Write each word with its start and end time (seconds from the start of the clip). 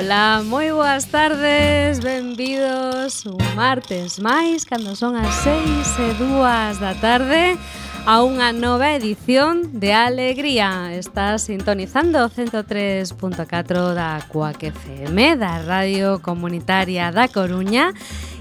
Ola, 0.00 0.40
moi 0.48 0.72
boas 0.72 1.04
tardes, 1.12 2.00
benvidos 2.00 3.28
un 3.28 3.36
martes 3.52 4.16
máis, 4.16 4.64
cando 4.64 4.96
son 4.96 5.12
as 5.12 5.28
seis 5.44 5.92
e 6.00 6.16
dúas 6.16 6.80
da 6.80 6.96
tarde, 6.96 7.60
a 8.08 8.24
unha 8.24 8.48
nova 8.48 8.96
edición 8.96 9.76
de 9.76 9.92
Alegría. 9.92 10.88
Estás 10.96 11.52
sintonizando 11.52 12.16
103.4 12.32 13.92
da 13.92 14.24
Cuac 14.24 14.72
FM, 14.72 15.36
da 15.36 15.60
Radio 15.60 16.16
Comunitaria 16.24 17.12
da 17.12 17.28
Coruña, 17.28 17.92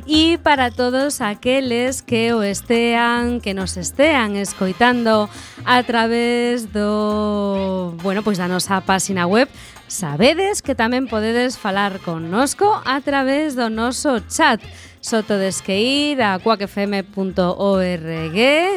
e 0.07 0.39
para 0.39 0.71
todos 0.71 1.19
aqueles 1.19 1.99
que 1.99 2.31
o 2.31 2.39
estean, 2.39 3.43
que 3.43 3.51
nos 3.51 3.75
estean 3.75 4.39
escoitando 4.39 5.27
a 5.67 5.83
través 5.83 6.71
do, 6.71 7.99
bueno, 7.99 8.23
pois 8.23 8.39
da 8.39 8.47
nosa 8.47 8.79
páxina 8.79 9.27
web 9.27 9.51
Sabedes 9.89 10.61
que 10.61 10.77
tamén 10.77 11.09
podedes 11.09 11.57
falar 11.57 11.97
connosco 12.05 12.69
a 12.85 13.01
través 13.01 13.57
do 13.57 13.73
noso 13.73 14.21
chat. 14.29 14.61
Só 15.01 15.25
tedes 15.25 15.65
que 15.65 15.81
ir 15.81 16.21
a 16.21 16.37
cuacfm.org 16.37 17.17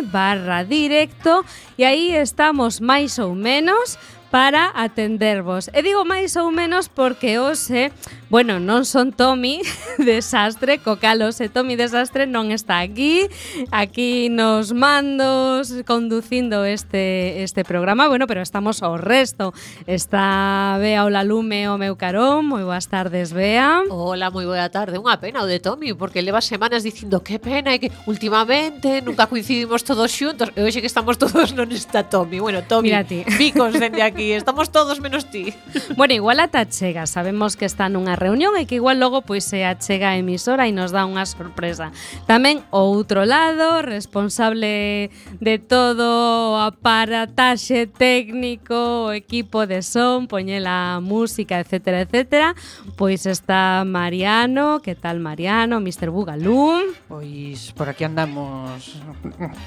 barra 0.08 0.64
directo 0.64 1.44
e 1.76 1.84
aí 1.84 2.16
estamos 2.16 2.80
máis 2.80 3.20
ou 3.20 3.36
menos 3.36 4.00
para 4.32 4.72
atendervos. 4.75 5.69
E 5.76 5.84
digo 5.84 6.09
máis 6.09 6.41
ou 6.41 6.48
menos 6.48 6.88
porque 6.88 7.37
hoxe, 7.37 7.93
bueno, 8.32 8.56
non 8.56 8.88
son 8.88 9.12
Tommy 9.12 9.60
Desastre, 10.00 10.81
co 10.81 10.97
calos 10.97 11.37
e 11.44 11.53
Tommy 11.53 11.76
Desastre 11.76 12.25
non 12.25 12.48
está 12.48 12.81
aquí, 12.81 13.28
aquí 13.69 14.32
nos 14.32 14.72
mandos 14.72 15.76
conducindo 15.84 16.65
este 16.65 17.44
este 17.44 17.60
programa, 17.60 18.09
bueno, 18.09 18.25
pero 18.25 18.41
estamos 18.41 18.81
ao 18.81 18.97
resto. 18.97 19.53
Está 19.84 20.81
Bea 20.81 21.04
Olalume 21.04 21.69
o 21.69 21.76
meu 21.76 22.00
carón, 22.00 22.49
moi 22.49 22.64
boas 22.64 22.88
tardes, 22.88 23.37
Bea. 23.37 23.84
Hola, 23.93 24.32
moi 24.32 24.49
boa 24.49 24.72
tarde. 24.72 24.97
Unha 24.97 25.20
pena 25.20 25.44
o 25.44 25.47
de 25.47 25.60
Tommy, 25.60 25.93
porque 25.93 26.25
leva 26.25 26.41
semanas 26.41 26.81
dicindo 26.88 27.20
que 27.20 27.37
pena 27.37 27.76
e 27.76 27.84
que 27.84 27.93
últimamente 28.09 29.04
nunca 29.04 29.28
coincidimos 29.28 29.84
todos 29.84 30.09
xuntos 30.09 30.49
e 30.56 30.64
hoxe 30.64 30.81
que 30.81 30.88
estamos 30.88 31.20
todos 31.20 31.53
non 31.53 31.69
está 31.69 32.09
Tommy. 32.09 32.41
Bueno, 32.41 32.64
Tommy, 32.64 32.97
vi 33.37 33.53
consente 33.53 34.00
aquí 34.00 34.21
aquí, 34.22 34.32
estamos 34.32 34.70
todos 34.70 35.00
menos 35.00 35.26
ti. 35.26 35.54
Bueno, 35.96 36.14
igual 36.14 36.40
ata 36.40 36.66
chega, 36.68 37.06
sabemos 37.06 37.56
que 37.56 37.66
está 37.66 37.88
nunha 37.88 38.16
reunión 38.16 38.56
e 38.56 38.64
que 38.64 38.80
igual 38.80 38.98
logo 38.98 39.22
pois 39.22 39.44
se 39.44 39.66
achega 39.66 40.14
a 40.14 40.16
emisora 40.16 40.64
e 40.66 40.72
nos 40.72 40.90
dá 40.90 41.04
unha 41.04 41.26
sorpresa. 41.28 41.92
Tamén 42.24 42.64
o 42.72 42.80
outro 42.80 43.28
lado, 43.28 43.84
responsable 43.84 45.12
de 45.36 45.56
todo 45.60 46.56
o 46.56 46.62
aparataxe 46.64 47.86
técnico, 47.86 49.10
o 49.10 49.12
equipo 49.12 49.68
de 49.68 49.84
son, 49.84 50.26
poñela 50.26 50.98
música, 51.04 51.60
etcétera, 51.60 52.08
etcétera, 52.08 52.56
pois 52.96 53.28
está 53.28 53.84
Mariano, 53.84 54.80
que 54.80 54.96
tal 54.96 55.20
Mariano, 55.20 55.76
Mr. 55.78 56.08
Bugalú? 56.08 56.94
Pois 57.06 57.70
por 57.76 57.92
aquí 57.92 58.08
andamos 58.08 58.96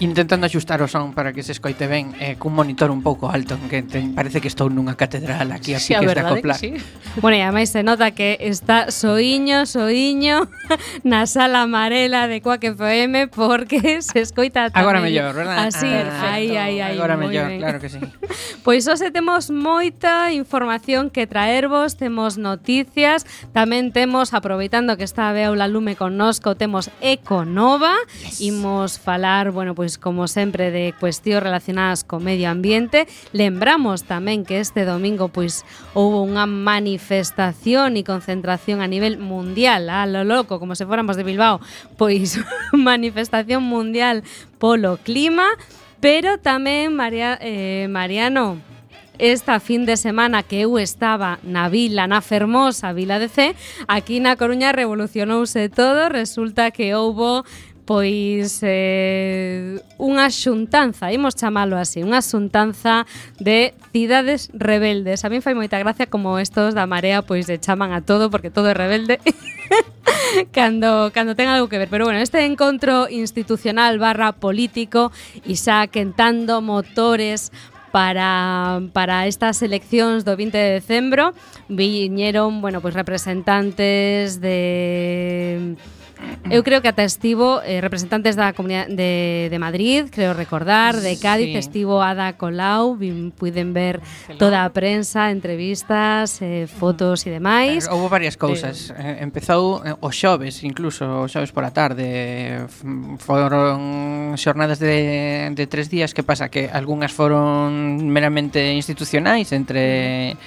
intentando 0.01 0.49
axustar 0.49 0.81
o 0.81 0.89
son 0.89 1.13
para 1.13 1.31
que 1.31 1.45
se 1.45 1.53
escoite 1.53 1.85
ben 1.85 2.17
eh, 2.17 2.35
cun 2.35 2.57
monitor 2.57 2.89
un 2.89 3.05
pouco 3.05 3.29
alto 3.29 3.55
que 3.69 3.85
te, 3.85 4.01
parece 4.09 4.41
que 4.41 4.44
que 4.45 4.53
estou 4.53 4.69
nunha 4.69 4.93
catedral 4.93 5.49
aquí 5.49 5.73
a 5.73 5.81
sí, 5.81 5.97
piques 5.97 6.13
de 6.13 6.21
acoplar. 6.21 6.61
Sí. 6.61 6.77
Bueno, 7.17 7.33
e 7.33 7.41
ademais 7.41 7.73
se 7.73 7.81
nota 7.81 8.13
que 8.13 8.37
está 8.45 8.93
soiño, 8.93 9.65
soiño 9.65 10.45
na 11.01 11.25
sala 11.25 11.65
amarela 11.65 12.29
de 12.29 12.45
Quack 12.45 12.77
FM 12.77 13.33
porque 13.33 13.81
se 14.05 14.21
escoita 14.21 14.69
tamén. 14.69 14.85
Agora 14.85 15.01
mellor, 15.01 15.33
verdad? 15.33 15.65
Así, 15.65 15.89
ah, 15.89 16.37
aí, 16.37 16.53
aí, 16.53 16.77
aí. 16.77 16.93
Agora 16.93 17.17
mellor, 17.17 17.49
ben. 17.49 17.57
claro 17.57 17.81
que 17.81 17.89
sí. 17.89 17.97
Pois 18.65 18.85
pues 18.85 18.89
hoxe 18.89 19.09
temos 19.09 19.49
moita 19.49 20.33
información 20.33 21.09
que 21.09 21.25
traervos, 21.25 21.97
temos 21.97 22.37
noticias, 22.37 23.25
tamén 23.53 23.93
temos, 23.93 24.33
aproveitando 24.33 24.97
que 24.97 25.05
está 25.05 25.29
a 25.29 25.33
Beaula 25.37 25.69
Lume 25.69 25.95
connosco, 25.95 26.57
temos 26.57 26.89
Econova, 26.99 27.93
yes. 28.25 28.41
imos 28.41 28.97
falar, 28.97 29.53
bueno, 29.53 29.77
pois 29.77 29.95
pues, 29.95 30.01
como 30.01 30.27
sempre 30.27 30.73
de 30.73 30.97
cuestións 30.97 31.45
relacionadas 31.45 32.03
co 32.03 32.17
medio 32.19 32.49
ambiente. 32.49 33.07
Lembramos 33.31 34.03
tamén 34.03 34.34
tamén 34.35 34.43
que 34.43 34.59
este 34.59 34.83
domingo 34.83 35.31
pois 35.31 35.63
houve 35.95 36.19
unha 36.19 36.43
manifestación 36.43 37.95
e 37.95 38.03
concentración 38.03 38.83
a 38.83 38.87
nivel 38.91 39.15
mundial, 39.15 39.87
a 39.87 40.03
lo 40.03 40.27
loco, 40.27 40.59
como 40.59 40.75
se 40.75 40.83
fóramos 40.83 41.15
de 41.15 41.23
Bilbao, 41.23 41.63
pois 41.95 42.35
manifestación 42.75 43.63
mundial 43.63 44.27
polo 44.59 44.99
clima, 44.99 45.47
pero 46.03 46.35
tamén 46.35 46.91
María 46.91 47.39
eh, 47.39 47.87
Mariano, 47.87 48.59
esta 49.15 49.63
fin 49.63 49.87
de 49.87 49.95
semana 49.95 50.43
que 50.43 50.67
eu 50.67 50.75
estaba 50.75 51.39
na 51.39 51.71
vila, 51.71 52.03
na 52.03 52.19
fermosa 52.19 52.91
vila 52.91 53.15
de 53.15 53.31
C, 53.31 53.55
aquí 53.87 54.19
na 54.19 54.35
Coruña 54.35 54.75
revolucionouse 54.75 55.71
todo, 55.71 56.11
resulta 56.11 56.75
que 56.75 56.91
houbo 56.91 57.47
pois 57.85 58.59
eh, 58.65 59.77
unha 60.01 60.27
xuntanza, 60.33 61.13
imos 61.13 61.37
chamalo 61.37 61.77
así, 61.77 62.01
unha 62.01 62.19
xuntanza 62.25 63.05
de 63.37 63.77
cidades 63.93 64.49
rebeldes. 64.51 65.21
A 65.23 65.29
min 65.29 65.45
fai 65.45 65.53
moita 65.53 65.77
gracia 65.77 66.09
como 66.09 66.41
estos 66.41 66.73
da 66.73 66.89
Marea 66.89 67.21
pois 67.21 67.45
de 67.45 67.61
chaman 67.61 67.93
a 67.93 68.01
todo 68.01 68.33
porque 68.33 68.49
todo 68.49 68.73
é 68.73 68.75
rebelde. 68.75 69.21
cando, 70.51 71.11
cando 71.13 71.37
ten 71.37 71.47
algo 71.47 71.69
que 71.69 71.77
ver. 71.77 71.87
Pero 71.87 72.05
bueno, 72.05 72.19
este 72.19 72.43
encontro 72.45 73.07
institucional 73.09 73.99
barra 73.99 74.33
político 74.33 75.13
isa 75.45 75.87
quentando 75.87 76.61
motores 76.61 77.53
para, 77.95 78.81
para 78.91 79.23
estas 79.23 79.61
eleccións 79.61 80.27
do 80.27 80.35
20 80.35 80.51
de 80.51 80.71
decembro 80.83 81.31
viñeron, 81.71 82.59
bueno, 82.59 82.83
pois 82.83 82.91
representantes 82.91 84.43
de 84.43 85.79
Eu 86.49 86.61
creo 86.61 86.81
que 86.81 86.87
ata 86.87 87.01
estivo 87.01 87.57
eh, 87.65 87.81
representantes 87.81 88.37
da 88.37 88.53
comunidade 88.53 88.93
de, 88.93 89.49
de 89.49 89.57
Madrid, 89.57 90.05
creo 90.13 90.37
recordar, 90.37 90.93
de 90.93 91.17
Cádiz, 91.17 91.49
sí. 91.49 91.57
estivo 91.57 92.05
Ada 92.05 92.37
Colau, 92.37 92.93
vin, 92.93 93.33
puiden 93.33 93.73
ver 93.73 93.97
Excelente. 93.97 94.37
toda 94.37 94.61
a 94.61 94.69
prensa, 94.69 95.33
entrevistas, 95.33 96.41
eh, 96.45 96.69
fotos 96.69 97.25
e 97.25 97.33
demais. 97.33 97.89
Houve 97.89 98.13
varias 98.13 98.37
cousas. 98.37 98.93
Eh, 98.93 99.25
Empezou 99.25 99.81
eh, 99.81 99.97
o 99.97 100.09
xoves, 100.13 100.61
incluso 100.61 101.25
o 101.25 101.27
xoves 101.27 101.49
pola 101.49 101.73
tarde, 101.73 102.69
foron 103.17 104.37
xornadas 104.37 104.77
de, 104.77 105.49
de 105.49 105.65
tres 105.65 105.89
días, 105.89 106.13
que 106.13 106.21
pasa? 106.21 106.53
Que 106.53 106.69
algunhas 106.69 107.09
foron 107.09 108.05
meramente 108.05 108.69
institucionais 108.77 109.49
entre 109.49 110.37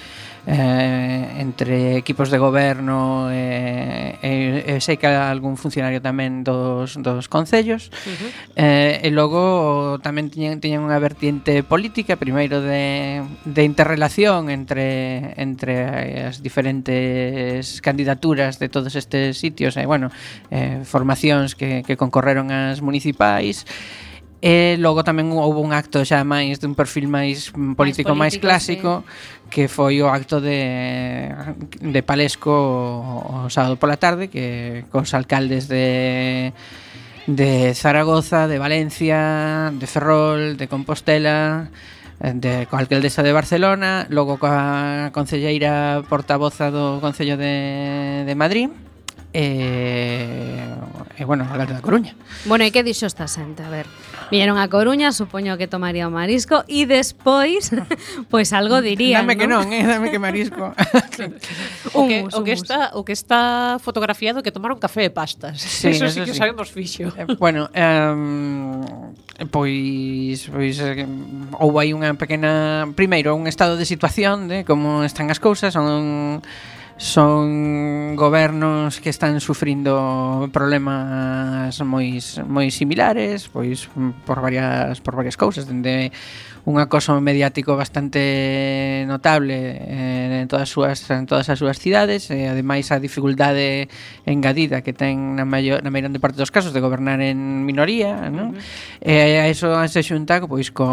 eh, 0.49 1.37
entre 1.37 1.97
equipos 1.97 2.31
de 2.31 2.39
goberno 2.39 3.29
eh, 3.31 4.17
e, 4.21 4.65
e 4.65 4.81
sei 4.81 4.97
que 4.97 5.05
algún 5.05 5.61
funcionario 5.61 6.01
tamén 6.01 6.41
dos, 6.41 6.97
dos 6.97 7.29
concellos. 7.29 7.93
Uh 7.93 8.09
-huh. 8.09 8.29
eh, 8.57 9.05
e 9.05 9.09
logo 9.13 10.01
tamén 10.01 10.33
tiñen, 10.33 10.57
tiñen 10.57 10.81
unha 10.81 10.97
vertiente 10.97 11.61
política 11.61 12.17
primeiro 12.17 12.65
de, 12.65 13.21
de 13.45 13.61
interrelación 13.61 14.49
entre, 14.49 15.37
entre 15.37 16.25
as 16.33 16.41
diferentes 16.41 17.77
candidaturas 17.85 18.57
de 18.57 18.73
todos 18.73 18.97
estes 18.97 19.37
sitios. 19.37 19.77
E 19.77 19.85
bueno, 19.85 20.09
eh, 20.49 20.81
formacións 20.81 21.53
que, 21.53 21.85
que 21.85 21.93
concorreron 21.93 22.49
as 22.49 22.81
municipais. 22.81 23.69
e 23.69 24.08
E 24.39 24.79
logo 24.79 25.03
tamén 25.03 25.35
houve 25.35 25.59
un 25.59 25.75
acto 25.75 25.99
xa 26.07 26.23
máis 26.23 26.63
dun 26.63 26.71
perfil 26.71 27.11
máis 27.11 27.51
político 27.51 27.75
máis, 27.75 27.75
político, 27.75 28.13
máis 28.15 28.35
clásico 28.39 29.03
sí. 29.03 29.51
que 29.51 29.63
foi 29.67 29.99
o 29.99 30.07
acto 30.07 30.39
de, 30.39 31.27
de 31.83 32.01
Palesco 32.07 32.47
o, 32.47 33.47
o 33.47 33.51
sábado 33.51 33.75
pola 33.75 33.99
tarde 33.99 34.31
que 34.31 34.87
cos 34.87 35.11
alcaldes 35.11 35.67
de 35.67 36.55
de 37.29 37.75
Zaragoza, 37.75 38.47
de 38.47 38.57
Valencia, 38.57 39.69
de 39.75 39.85
Ferrol, 39.85 40.57
de 40.57 40.65
Compostela, 40.67 41.69
de 42.19 42.67
coa 42.67 42.83
alcaldesa 42.83 43.23
de 43.23 43.31
Barcelona, 43.31 44.07
logo 44.09 44.35
coa 44.39 45.13
concelleira 45.15 46.03
portavoza 46.11 46.67
do 46.67 46.99
Concello 46.99 47.39
de, 47.39 48.23
de 48.27 48.35
Madrid, 48.35 48.71
e, 49.31 50.59
e 51.15 51.23
bueno, 51.23 51.47
a 51.47 51.55
da 51.63 51.79
Coruña. 51.79 52.17
Bueno, 52.43 52.65
e 52.65 52.73
que 52.73 52.83
dixo 52.83 53.07
esta 53.07 53.29
xente? 53.29 53.63
A 53.63 53.71
ver, 53.71 53.87
Viñeron 54.31 54.57
a 54.57 54.69
Coruña, 54.69 55.11
supoño 55.11 55.57
que 55.57 55.65
tomaría 55.65 56.05
o 56.05 56.13
marisco 56.13 56.61
e 56.69 56.85
despois 56.85 57.73
pois 58.31 58.53
algo 58.53 58.77
diría. 58.81 59.25
Dame 59.25 59.33
¿no? 59.33 59.41
que 59.41 59.47
non, 59.49 59.65
eh, 59.73 59.85
dame 59.85 60.13
que 60.13 60.21
marisco. 60.21 60.69
o 61.97 62.05
que, 62.05 62.21
humus, 62.21 62.33
o 62.37 62.45
que 62.45 62.53
humus. 62.53 62.61
está 62.61 62.79
o 62.93 63.01
que 63.01 63.13
está 63.13 63.77
fotografiado 63.81 64.45
que 64.45 64.53
tomaron 64.53 64.77
café 64.77 65.09
e 65.09 65.11
pastas. 65.11 65.57
Sí, 65.57 65.89
eso, 65.97 66.05
eso 66.05 66.21
sí 66.21 66.29
que 66.29 66.33
sí. 66.33 66.37
sabemos 66.37 66.69
fixo. 66.69 67.09
Eh, 67.17 67.25
bueno, 67.41 67.73
um, 67.73 68.85
pois 69.49 70.45
pois 70.45 70.77
ou 71.57 71.73
hai 71.81 71.89
unha 71.97 72.13
pequena 72.13 72.85
primeiro 72.93 73.33
un 73.33 73.49
estado 73.49 73.81
de 73.81 73.89
situación 73.89 74.45
de 74.45 74.61
como 74.61 75.01
están 75.01 75.33
as 75.33 75.41
cousas, 75.41 75.73
son 75.73 76.45
son 76.99 78.17
gobernos 78.17 78.99
que 78.99 79.09
están 79.09 79.39
sufrindo 79.39 80.51
problemas 80.51 81.79
moi 81.87 82.19
moi 82.43 82.67
similares, 82.75 83.47
pois 83.47 83.87
por 84.27 84.43
varias 84.43 84.99
por 84.99 85.15
varias 85.15 85.39
cousas, 85.39 85.63
dende 85.63 86.11
un 86.65 86.79
acoso 86.79 87.19
mediático 87.21 87.75
bastante 87.75 89.05
notable 89.07 89.79
eh, 89.79 90.41
en 90.41 90.47
todas 90.47 90.69
súas 90.69 91.09
en 91.11 91.25
todas 91.25 91.47
as 91.49 91.59
súas 91.59 91.79
cidades 91.79 92.27
e 92.31 92.47
ademais 92.47 92.91
a 92.91 92.99
dificultade 92.99 93.87
engadida 94.27 94.81
que 94.83 94.91
ten 94.91 95.39
na 95.39 95.47
maior 95.47 95.79
na 95.83 95.91
maior 95.91 96.11
parte 96.19 96.37
dos 96.37 96.51
casos 96.51 96.75
de 96.75 96.83
gobernar 96.83 97.21
en 97.23 97.65
minoría, 97.65 98.27
non? 98.29 98.53
Uh 98.53 98.59
-huh. 98.59 99.03
E 99.03 99.39
a 99.39 99.47
iso 99.47 99.71
se 99.87 100.03
xunta 100.03 100.43
pois 100.43 100.71
co 100.75 100.87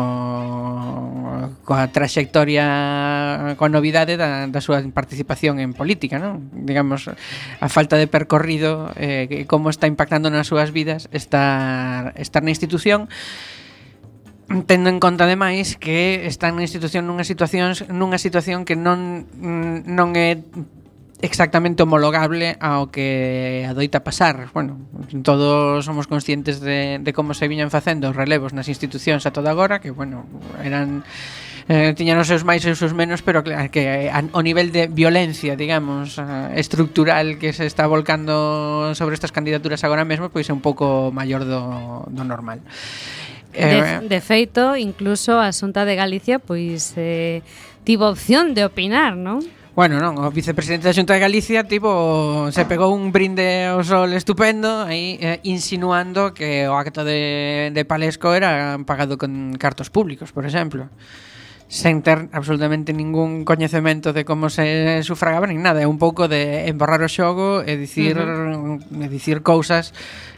coa 1.66 1.90
traxectoria 1.90 3.56
coa 3.58 3.70
novidade 3.70 4.14
da, 4.14 4.46
da 4.46 4.60
súa 4.62 4.82
participación 4.94 5.58
en 5.58 5.74
política, 5.74 6.22
non? 6.22 6.46
Digamos 6.54 7.10
a 7.10 7.68
falta 7.68 7.98
de 7.98 8.06
percorrido 8.06 8.94
eh, 8.96 9.44
como 9.50 9.70
está 9.70 9.90
impactando 9.90 10.30
nas 10.30 10.46
súas 10.46 10.70
vidas 10.70 11.10
estar 11.10 12.14
estar 12.14 12.42
na 12.46 12.54
institución 12.54 13.10
tendo 14.66 14.90
en 14.90 15.00
conta 15.00 15.24
ademais 15.24 15.74
que 15.74 16.26
están 16.26 16.54
na 16.54 16.62
institución 16.62 17.10
nunha 17.10 17.26
situación 17.26 17.74
nunha 17.90 18.18
situación 18.22 18.62
que 18.62 18.78
non 18.78 19.26
non 19.86 20.14
é 20.14 20.38
exactamente 21.24 21.82
homologable 21.82 22.56
ao 22.60 22.92
que 22.92 23.64
adoita 23.64 24.04
pasar. 24.04 24.52
Bueno, 24.52 24.76
todos 25.24 25.84
somos 25.84 26.06
conscientes 26.06 26.60
de, 26.60 27.00
de 27.00 27.10
como 27.12 27.32
se 27.32 27.48
viñan 27.48 27.72
facendo 27.72 28.12
os 28.12 28.16
relevos 28.16 28.52
nas 28.52 28.68
institucións 28.68 29.24
a 29.24 29.32
toda 29.32 29.50
agora, 29.50 29.80
que, 29.80 29.90
bueno, 29.90 30.28
eran 30.60 31.08
eh, 31.68 31.96
tiñan 31.96 32.20
os 32.20 32.28
seus 32.28 32.44
máis 32.44 32.62
e 32.62 32.70
os 32.70 32.78
seus 32.78 32.92
menos, 32.92 33.24
pero 33.24 33.40
que, 33.40 33.56
que 33.72 34.12
a, 34.12 34.22
o 34.36 34.40
nivel 34.44 34.70
de 34.70 34.86
violencia, 34.92 35.56
digamos, 35.56 36.20
eh, 36.20 36.60
estructural 36.60 37.40
que 37.40 37.56
se 37.56 37.64
está 37.64 37.88
volcando 37.88 38.92
sobre 38.94 39.16
estas 39.16 39.32
candidaturas 39.32 39.82
agora 39.82 40.04
mesmo, 40.04 40.28
pois 40.28 40.46
é 40.46 40.52
un 40.52 40.60
pouco 40.60 41.10
maior 41.10 41.48
do, 41.48 42.04
do 42.12 42.22
normal. 42.22 42.60
De, 43.56 44.08
de 44.08 44.20
feito, 44.20 44.76
incluso 44.76 45.40
a 45.40 45.48
Xunta 45.50 45.88
de 45.88 45.96
Galicia 45.96 46.36
pois 46.36 46.92
eh, 47.00 47.40
tivo 47.88 48.12
opción 48.12 48.52
de 48.52 48.68
opinar, 48.68 49.16
non? 49.16 49.40
Bueno, 49.76 50.00
non, 50.00 50.16
o 50.16 50.32
vicepresidente 50.32 50.88
da 50.88 50.96
Xunta 50.96 51.12
de 51.12 51.20
Galicia 51.20 51.68
tipo 51.68 52.48
se 52.48 52.64
pegou 52.64 52.96
un 52.96 53.12
brinde 53.12 53.68
ao 53.68 53.84
sol 53.84 54.08
estupendo 54.16 54.88
aí 54.88 55.20
eh, 55.20 55.40
insinuando 55.44 56.32
que 56.32 56.64
o 56.64 56.72
acto 56.80 57.04
de, 57.04 57.68
de 57.76 57.82
Palesco 57.84 58.32
era 58.32 58.80
pagado 58.88 59.20
con 59.20 59.52
cartos 59.60 59.92
públicos, 59.92 60.32
por 60.32 60.48
exemplo 60.48 60.88
sen 61.68 62.02
ter 62.02 62.30
absolutamente 62.30 62.94
ningún 62.94 63.44
coñecemento 63.44 64.12
de 64.12 64.24
como 64.24 64.50
se 64.50 65.02
sufragaba 65.02 65.50
nin 65.50 65.62
nada, 65.66 65.82
é 65.82 65.86
un 65.90 65.98
pouco 65.98 66.30
de 66.30 66.70
emborrar 66.70 67.02
o 67.02 67.10
xogo 67.10 67.66
e 67.66 67.74
dicir 67.74 68.14
uh 68.14 68.78
-huh. 68.78 69.02
e 69.02 69.06
dicir 69.10 69.42
cousas 69.42 69.90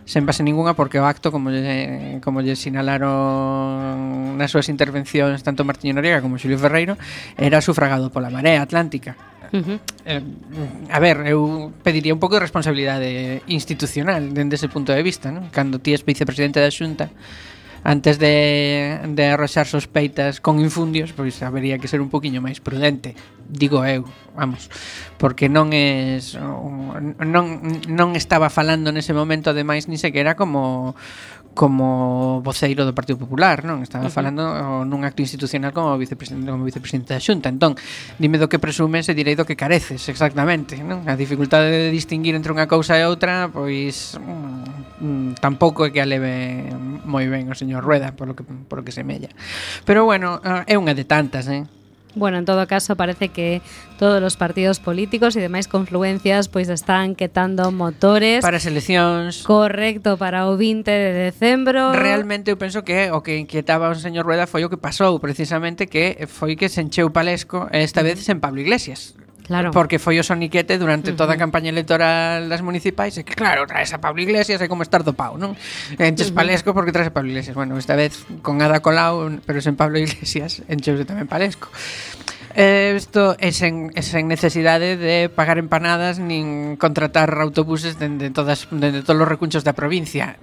sen 0.08 0.24
base 0.24 0.40
ningunha 0.40 0.72
porque 0.72 0.96
o 0.96 1.04
acto 1.04 1.28
como 1.28 1.52
lle, 1.52 2.16
como 2.24 2.40
lle 2.40 2.56
sinalaron 2.56 4.40
nas 4.40 4.48
súas 4.48 4.72
intervencións 4.72 5.44
tanto 5.44 5.68
Martiño 5.68 6.00
Noriega 6.00 6.24
como 6.24 6.40
Xulio 6.40 6.56
Ferreiro 6.56 6.96
era 7.36 7.60
sufragado 7.60 8.08
pola 8.08 8.32
Marea 8.32 8.64
Atlántica 8.64 9.16
Uh 9.48 9.64
-huh. 9.64 9.78
eh, 10.04 10.20
a 10.92 11.00
ver, 11.00 11.24
eu 11.24 11.72
pediría 11.80 12.12
un 12.12 12.20
pouco 12.20 12.36
de 12.36 12.44
responsabilidade 12.44 13.40
institucional 13.48 14.20
dende 14.36 14.60
ese 14.60 14.68
punto 14.68 14.92
de 14.92 15.00
vista, 15.00 15.32
non? 15.32 15.48
Cando 15.48 15.80
ti 15.80 15.96
és 15.96 16.04
vicepresidente 16.04 16.60
da 16.60 16.68
Xunta 16.68 17.08
antes 17.84 18.18
de, 18.18 19.00
de 19.14 19.24
arroxar 19.26 19.66
sospeitas 19.66 20.40
con 20.40 20.60
infundios, 20.60 21.12
pois 21.12 21.42
habería 21.42 21.78
que 21.78 21.88
ser 21.88 22.00
un 22.00 22.10
poquinho 22.10 22.42
máis 22.42 22.58
prudente, 22.58 23.14
digo 23.48 23.84
eu, 23.86 24.04
vamos, 24.36 24.68
porque 25.16 25.48
non 25.48 25.72
es 25.72 26.36
non 26.36 27.46
non 27.88 28.08
estaba 28.14 28.52
falando 28.52 28.92
nese 28.92 29.16
momento 29.16 29.50
ademais 29.50 29.88
ni 29.88 29.96
sequera 29.96 30.36
como 30.36 30.94
como 31.58 32.38
voceiro 32.46 32.86
do 32.86 32.94
Partido 32.94 33.18
Popular, 33.18 33.66
non? 33.66 33.82
Estaba 33.82 34.06
uh 34.06 34.06
-huh. 34.06 34.14
falando 34.14 34.46
nun 34.86 35.02
acto 35.02 35.26
institucional 35.26 35.74
como 35.74 35.98
vicepresidente 35.98 36.46
como 36.46 36.62
vicepresidente 36.62 37.10
da 37.10 37.18
Xunta. 37.18 37.50
Entón, 37.50 37.74
dime 38.22 38.38
do 38.38 38.46
que 38.46 38.62
presumes 38.62 39.10
e 39.10 39.12
direi 39.18 39.34
do 39.34 39.42
que 39.42 39.58
careces, 39.58 40.06
exactamente, 40.06 40.78
non? 40.78 41.02
A 41.10 41.18
dificultade 41.18 41.66
de 41.66 41.90
distinguir 41.90 42.38
entre 42.38 42.54
unha 42.54 42.70
cousa 42.70 42.94
e 42.94 43.02
outra, 43.02 43.50
pois 43.50 44.14
mm, 44.14 45.02
mm 45.02 45.28
tampouco 45.42 45.82
é 45.82 45.90
que 45.90 45.98
a 45.98 46.06
leve 46.06 46.70
moi 47.02 47.26
ben 47.26 47.50
o 47.50 47.58
señor 47.58 47.82
Rueda, 47.82 48.14
polo 48.14 48.38
que 48.38 48.46
polo 48.46 48.86
que 48.86 48.94
semella. 48.94 49.34
Pero 49.82 50.06
bueno, 50.06 50.38
eh, 50.46 50.70
é 50.70 50.74
unha 50.78 50.94
de 50.94 51.02
tantas, 51.02 51.50
eh? 51.50 51.66
Bueno, 52.14 52.38
en 52.38 52.44
todo 52.44 52.66
caso 52.66 52.96
parece 52.96 53.28
que 53.28 53.60
todos 53.98 54.22
os 54.22 54.36
partidos 54.36 54.80
políticos 54.80 55.36
e 55.36 55.40
demais 55.40 55.68
confluencias 55.68 56.48
pois 56.48 56.72
están 56.72 57.14
quetando 57.14 57.68
motores 57.70 58.40
para 58.40 58.56
as 58.56 58.66
eleccións. 58.66 59.44
Correcto, 59.44 60.16
para 60.16 60.48
o 60.48 60.56
20 60.56 60.88
de 60.88 61.12
decembro. 61.30 61.92
Realmente 61.92 62.50
eu 62.50 62.56
penso 62.56 62.82
que 62.82 63.12
o 63.12 63.20
que 63.20 63.36
inquietaba 63.36 63.92
o 63.92 63.96
señor 63.98 64.24
Rueda 64.24 64.48
foi 64.48 64.64
o 64.64 64.72
que 64.72 64.80
pasou, 64.80 65.20
precisamente 65.20 65.86
que 65.86 66.24
foi 66.26 66.56
que 66.56 66.72
se 66.72 66.80
encheu 66.80 67.12
Palesco, 67.12 67.68
esta 67.70 68.00
vez 68.02 68.24
sen 68.24 68.40
Pablo 68.40 68.64
Iglesias. 68.64 69.14
Claro. 69.48 69.72
Porque 69.72 69.96
foi 69.96 70.20
o 70.20 70.24
soniquete 70.24 70.76
durante 70.76 71.16
toda 71.16 71.34
a 71.34 71.40
campaña 71.40 71.72
electoral 71.72 72.52
das 72.52 72.60
municipais 72.60 73.16
e 73.16 73.24
que 73.24 73.32
claro, 73.32 73.64
traes 73.64 73.96
a 73.96 73.98
Pablo 73.98 74.20
Iglesias 74.20 74.60
e 74.60 74.68
como 74.68 74.84
estar 74.84 75.00
dopado, 75.00 75.40
non? 75.40 75.56
Enches 75.96 76.28
palesco 76.36 76.76
porque 76.76 76.92
traes 76.92 77.08
a 77.08 77.14
Pablo 77.16 77.32
Iglesias. 77.32 77.56
Bueno, 77.56 77.80
esta 77.80 77.96
vez 77.96 78.28
con 78.44 78.60
Ada 78.60 78.84
Colau, 78.84 79.40
pero 79.48 79.64
sen 79.64 79.72
Pablo 79.72 79.96
Iglesias, 79.96 80.60
encheuse 80.68 81.08
tamén 81.08 81.24
palesco. 81.24 81.72
Eh, 82.58 82.94
isto 82.98 83.38
eh, 83.38 83.48
é 83.48 83.50
sen, 83.54 83.94
é 83.94 84.02
sen 84.02 84.26
necesidade 84.26 84.98
de 84.98 85.30
pagar 85.30 85.62
empanadas 85.62 86.18
nin 86.18 86.74
contratar 86.74 87.30
autobuses 87.38 88.02
dende 88.02 88.34
todas 88.34 88.66
dende 88.74 89.06
todos 89.06 89.22
os 89.22 89.30
recunchos 89.30 89.62
da 89.62 89.78
provincia 89.78 90.34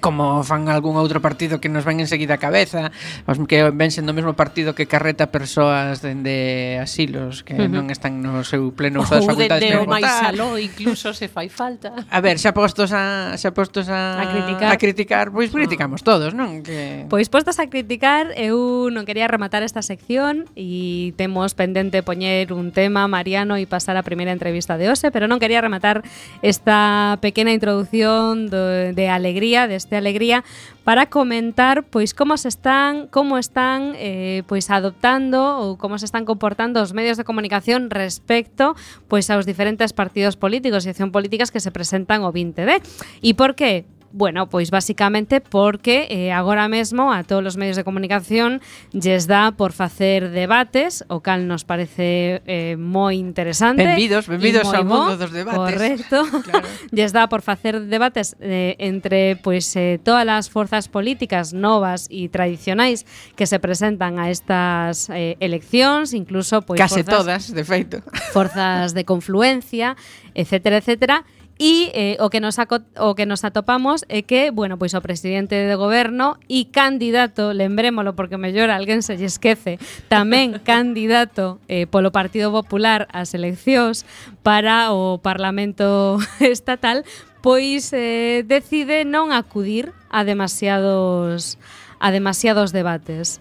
como 0.00 0.40
fan 0.48 0.72
algún 0.72 0.96
outro 0.96 1.20
partido 1.20 1.60
que 1.60 1.68
nos 1.68 1.84
ven 1.84 2.00
enseguida 2.00 2.40
a 2.40 2.40
cabeza 2.40 2.88
os 3.28 3.36
que 3.44 3.68
ven 3.68 3.92
sendo 3.92 4.10
o 4.12 4.16
mesmo 4.16 4.32
partido 4.32 4.72
que 4.72 4.88
carreta 4.88 5.28
persoas 5.28 6.00
dende 6.00 6.80
asilos 6.80 7.44
que 7.44 7.52
uh 7.52 7.68
-huh. 7.68 7.68
non 7.68 7.92
están 7.92 8.24
no 8.24 8.48
seu 8.48 8.72
pleno 8.72 9.04
uso 9.04 9.20
das 9.20 9.28
facultades 9.28 9.60
de, 9.60 9.76
de, 9.76 9.84
máis 9.84 10.08
aló 10.24 10.56
incluso 10.56 11.12
se 11.12 11.28
fai 11.28 11.52
falta 11.52 11.92
a 12.08 12.18
ver 12.24 12.40
xa 12.40 12.56
postos 12.56 12.96
a 12.96 13.36
xa 13.36 13.52
postos 13.52 13.92
a, 13.92 14.24
a 14.24 14.24
criticar, 14.32 14.72
a 14.72 14.80
criticar 14.80 15.28
pois 15.28 15.52
criticamos 15.52 16.00
no. 16.00 16.16
todos 16.16 16.32
non 16.32 16.64
que... 16.64 17.04
pois 17.12 17.28
postos 17.28 17.60
a 17.60 17.68
criticar 17.68 18.32
eu 18.40 18.88
non 18.88 19.04
quería 19.04 19.28
rematar 19.28 19.60
esta 19.60 19.84
sección 19.84 20.48
e 20.56 21.12
temos 21.20 21.41
pendente 21.50 22.06
poñer 22.06 22.54
un 22.54 22.70
tema, 22.70 23.10
Mariano, 23.10 23.58
e 23.58 23.66
pasar 23.66 23.98
a 23.98 24.06
primeira 24.06 24.30
entrevista 24.30 24.78
de 24.78 24.86
hoxe, 24.86 25.10
pero 25.10 25.26
non 25.26 25.42
quería 25.42 25.58
rematar 25.58 26.06
esta 26.46 27.18
pequena 27.18 27.50
introducción 27.50 28.46
de, 28.46 28.94
de 28.94 29.06
alegría, 29.10 29.66
deste 29.66 29.98
alegría, 29.98 30.46
para 30.86 31.10
comentar 31.10 31.82
pois 31.90 32.14
como 32.14 32.38
se 32.38 32.46
están 32.48 33.06
como 33.10 33.38
están 33.38 33.98
eh, 33.98 34.46
adoptando 34.46 35.58
ou 35.58 35.74
como 35.78 35.98
se 35.98 36.06
están 36.06 36.22
comportando 36.22 36.82
os 36.82 36.94
medios 36.94 37.18
de 37.18 37.26
comunicación 37.26 37.90
respecto 37.90 38.78
pois 39.10 39.26
aos 39.30 39.46
diferentes 39.46 39.90
partidos 39.90 40.38
políticos 40.38 40.86
e 40.86 40.94
acción 40.94 41.10
políticas 41.10 41.50
que 41.50 41.58
se 41.58 41.74
presentan 41.74 42.22
o 42.22 42.30
20D. 42.30 42.82
E 43.22 43.34
por 43.34 43.58
que? 43.58 43.86
Bueno, 44.12 44.48
pois 44.48 44.70
basicamente 44.70 45.40
porque 45.40 46.06
eh, 46.10 46.32
agora 46.32 46.68
mesmo 46.68 47.12
a 47.12 47.24
todos 47.24 47.44
os 47.46 47.56
medios 47.56 47.76
de 47.76 47.84
comunicación 47.84 48.60
lles 48.92 49.26
dá 49.26 49.52
por 49.56 49.72
facer 49.72 50.28
debates, 50.28 51.02
o 51.08 51.24
cal 51.24 51.48
nos 51.48 51.64
parece 51.64 52.44
eh, 52.44 52.76
moi 52.76 53.16
interesante. 53.16 53.80
Benvidos, 53.80 54.28
benvidos 54.28 54.68
ao 54.68 54.84
mundo 54.84 55.16
dos 55.16 55.32
debates. 55.32 55.56
Correcto. 55.56 56.18
Claro. 56.42 56.66
lles 56.90 57.12
dá 57.12 57.28
por 57.28 57.40
facer 57.40 57.88
debates 57.88 58.36
eh, 58.40 58.76
entre 58.78 59.36
pois 59.40 59.64
eh, 59.76 59.96
todas 60.02 60.28
as 60.28 60.52
forzas 60.52 60.88
políticas 60.88 61.56
novas 61.56 62.04
e 62.12 62.28
tradicionais 62.28 63.08
que 63.32 63.46
se 63.48 63.56
presentan 63.62 64.20
a 64.20 64.28
estas 64.28 65.08
eh, 65.08 65.40
eleccións, 65.40 66.12
incluso 66.12 66.60
pois 66.60 66.76
Case 66.76 67.00
forzas, 67.00 67.16
todas, 67.16 67.42
de 67.48 67.64
feito. 67.64 67.96
Forzas 68.36 68.92
de 68.92 69.04
confluencia, 69.08 69.96
etcétera, 70.34 70.84
etcétera 70.84 71.24
E 71.60 71.92
eh, 71.94 72.16
o, 72.18 72.30
que 72.32 72.40
nos 72.40 72.58
aco, 72.58 72.80
o 72.98 73.14
que 73.14 73.26
nos 73.26 73.44
atopamos 73.44 74.04
é 74.08 74.24
que, 74.24 74.50
bueno, 74.50 74.80
pois 74.80 74.96
o 74.96 75.04
presidente 75.04 75.54
de 75.54 75.74
goberno 75.76 76.40
e 76.48 76.72
candidato, 76.72 77.52
lembrémolo 77.52 78.16
porque 78.16 78.40
mellor 78.40 78.72
alguén 78.72 79.04
se 79.04 79.20
lle 79.20 79.28
esquece, 79.28 79.76
tamén 80.08 80.58
candidato 80.64 81.60
eh, 81.68 81.84
polo 81.86 82.10
Partido 82.10 82.50
Popular 82.50 83.06
ás 83.12 83.36
eleccións 83.36 84.08
para 84.40 84.90
o 84.90 85.20
Parlamento 85.20 86.18
Estatal, 86.40 87.04
pois 87.44 87.92
eh, 87.92 88.42
decide 88.48 89.04
non 89.04 89.30
acudir 89.30 89.92
a 90.08 90.24
demasiados 90.24 91.60
a 92.02 92.10
demasiados 92.10 92.74
debates. 92.74 93.38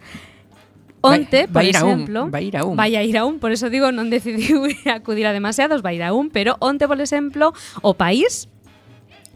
Onte, 1.01 1.50
vai, 1.50 1.50
vai 1.50 1.53
por 1.53 1.63
ir 1.65 1.75
exemplo, 1.75 2.20
a 2.20 2.24
un, 2.24 2.31
vai 2.31 2.43
ir 2.46 2.58
a 2.58 2.62
un. 2.63 2.75
Vai 2.77 2.96
a 2.96 3.03
ir 3.03 3.17
a 3.17 3.25
un, 3.25 3.39
por 3.41 3.51
eso 3.51 3.74
digo, 3.74 3.89
non 3.89 4.13
decidiu 4.13 4.70
acudir 4.89 5.25
a 5.25 5.34
demasiados, 5.34 5.81
vai 5.81 5.98
ir 5.98 6.05
a 6.05 6.13
un, 6.13 6.29
pero 6.29 6.62
onte, 6.62 6.86
por 6.86 7.01
exemplo, 7.01 7.58
o 7.81 7.98
país 7.98 8.46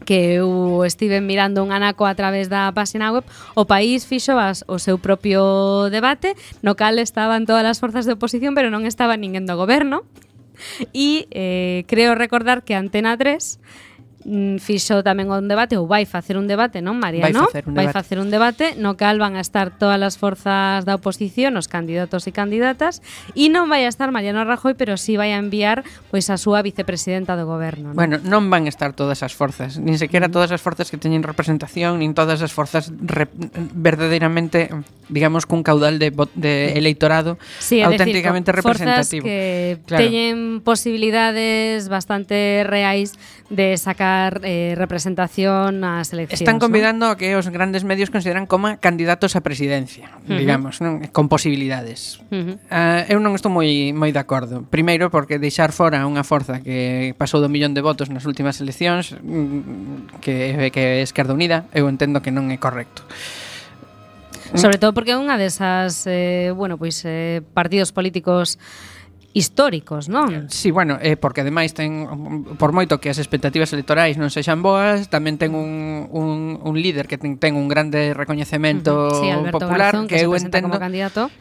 que 0.04 0.38
eu 0.38 0.84
estive 0.84 1.20
mirando 1.20 1.64
un 1.64 1.72
anaco 1.72 2.06
a 2.06 2.14
través 2.14 2.48
da 2.48 2.70
página 2.70 3.10
web, 3.10 3.24
o 3.58 3.66
país 3.66 4.06
fixo 4.06 4.38
as, 4.38 4.62
o 4.70 4.78
seu 4.78 5.02
propio 5.02 5.90
debate, 5.90 6.38
no 6.62 6.78
cal 6.78 7.02
estaban 7.02 7.48
todas 7.48 7.66
as 7.66 7.82
forzas 7.82 8.06
de 8.06 8.14
oposición, 8.14 8.54
pero 8.54 8.70
non 8.70 8.86
estaba 8.86 9.18
ninguén 9.18 9.44
do 9.44 9.58
goberno. 9.58 10.06
E 10.96 11.28
eh, 11.36 11.84
creo 11.84 12.16
recordar 12.16 12.64
que 12.64 12.72
Antena 12.72 13.12
3 13.12 13.60
Mm, 14.26 14.58
fixo 14.58 15.06
tamén 15.06 15.30
un 15.30 15.46
debate 15.46 15.78
ou 15.78 15.86
vai 15.86 16.02
facer 16.02 16.34
un 16.34 16.50
debate, 16.50 16.82
non, 16.82 16.98
María, 16.98 17.22
vai? 17.22 17.30
Facer 17.30 17.62
un 17.70 17.78
debate. 17.78 17.78
Vai 17.78 17.94
facer 17.94 18.18
un 18.18 18.26
debate 18.34 18.66
no 18.74 18.98
cal 18.98 19.22
van 19.22 19.38
a 19.38 19.42
estar 19.42 19.70
todas 19.70 20.02
as 20.02 20.18
forzas 20.18 20.82
da 20.82 20.98
oposición, 20.98 21.54
os 21.54 21.70
candidatos 21.70 22.26
e 22.26 22.34
candidatas, 22.34 23.06
e 23.38 23.46
non 23.46 23.70
vai 23.70 23.86
a 23.86 23.90
estar 23.92 24.10
Mariano 24.10 24.42
Rajoy, 24.42 24.74
pero 24.74 24.98
sí 24.98 25.14
vai 25.14 25.30
a 25.30 25.38
enviar 25.38 25.86
pois 26.10 26.26
a 26.26 26.42
súa 26.42 26.58
vicepresidenta 26.66 27.38
do 27.38 27.46
goberno. 27.46 27.94
Non? 27.94 27.98
Bueno, 28.02 28.18
non 28.18 28.50
van 28.50 28.66
a 28.66 28.72
estar 28.74 28.98
todas 28.98 29.22
as 29.22 29.30
forzas, 29.30 29.78
nin 29.78 29.94
sequera 29.94 30.26
mm. 30.26 30.34
todas 30.34 30.50
as 30.50 30.58
forzas 30.58 30.90
que 30.90 30.98
teñen 30.98 31.22
representación, 31.22 32.02
nin 32.02 32.10
todas 32.10 32.42
as 32.42 32.50
forzas 32.50 32.90
verdadeiramente, 32.90 34.74
digamos, 35.06 35.46
cun 35.46 35.62
caudal 35.62 36.02
de, 36.02 36.10
de 36.34 36.74
eleitorado 36.74 37.38
sí, 37.62 37.78
auténticamente 37.78 38.50
decir, 38.50 38.58
representativo. 38.58 39.22
que 39.22 39.78
claro. 39.86 40.02
teñen 40.02 40.66
posibilidades 40.66 41.86
bastante 41.86 42.66
reais 42.66 43.14
de 43.50 43.76
sacar 43.78 44.40
eh, 44.42 44.74
representación 44.76 45.84
a 45.84 46.02
eleccións. 46.02 46.40
Están 46.40 46.58
convidando 46.58 47.06
¿no? 47.06 47.12
a 47.12 47.16
que 47.16 47.36
os 47.36 47.46
grandes 47.48 47.84
medios 47.84 48.10
consideran 48.10 48.46
como 48.46 48.74
candidatos 48.78 49.36
a 49.36 49.40
presidencia, 49.40 50.10
uh 50.26 50.34
-huh. 50.34 50.38
digamos, 50.38 50.82
non? 50.82 51.06
con 51.14 51.30
posibilidades. 51.30 52.18
Uh 52.30 52.34
eh, 52.34 52.42
-huh. 52.42 53.06
uh, 53.06 53.12
eu 53.12 53.18
non 53.22 53.38
estou 53.38 53.50
moi 53.52 53.94
moi 53.94 54.10
de 54.10 54.18
acordo. 54.18 54.66
Primeiro 54.66 55.10
porque 55.14 55.38
deixar 55.38 55.70
fora 55.70 56.02
unha 56.02 56.26
forza 56.26 56.58
que 56.58 57.14
pasou 57.14 57.38
do 57.38 57.46
millón 57.46 57.74
de 57.74 57.82
votos 57.82 58.10
nas 58.10 58.26
últimas 58.26 58.58
eleccións 58.58 59.14
mm, 59.14 60.18
que 60.18 60.70
que 60.74 60.82
é 60.98 61.02
Esquerda 61.02 61.32
Unida, 61.32 61.70
eu 61.70 61.86
entendo 61.86 62.18
que 62.18 62.34
non 62.34 62.50
é 62.50 62.58
correcto. 62.58 63.06
Sobre 64.54 64.78
todo 64.78 64.94
porque 64.94 65.14
é 65.14 65.18
unha 65.18 65.34
desas 65.38 66.06
eh, 66.06 66.54
bueno, 66.54 66.78
pois 66.78 67.02
eh, 67.02 67.42
partidos 67.54 67.90
políticos 67.90 68.58
históricos, 69.36 70.08
non? 70.08 70.48
Si, 70.48 70.68
sí, 70.68 70.68
bueno, 70.72 70.96
eh, 71.04 71.20
porque 71.20 71.44
ademais 71.44 71.76
ten 71.76 72.08
por 72.56 72.72
moito 72.72 73.04
que 73.04 73.12
as 73.12 73.20
expectativas 73.20 73.68
electorais 73.76 74.16
non 74.16 74.32
sexan 74.32 74.64
boas, 74.64 75.12
tamén 75.12 75.36
ten 75.36 75.52
un, 75.52 76.08
un, 76.08 76.56
un 76.56 76.74
líder 76.80 77.04
que 77.04 77.20
ten, 77.20 77.36
ten 77.36 77.52
un 77.52 77.68
grande 77.68 78.16
recoñecemento 78.16 78.96
uh 78.96 79.12
-huh. 79.12 79.20
sí, 79.20 79.28
Alberto 79.28 79.60
popular 79.60 79.92
Garzón, 79.92 80.08
que, 80.08 80.16
que 80.16 80.24
eu 80.24 80.32
entendo 80.32 80.72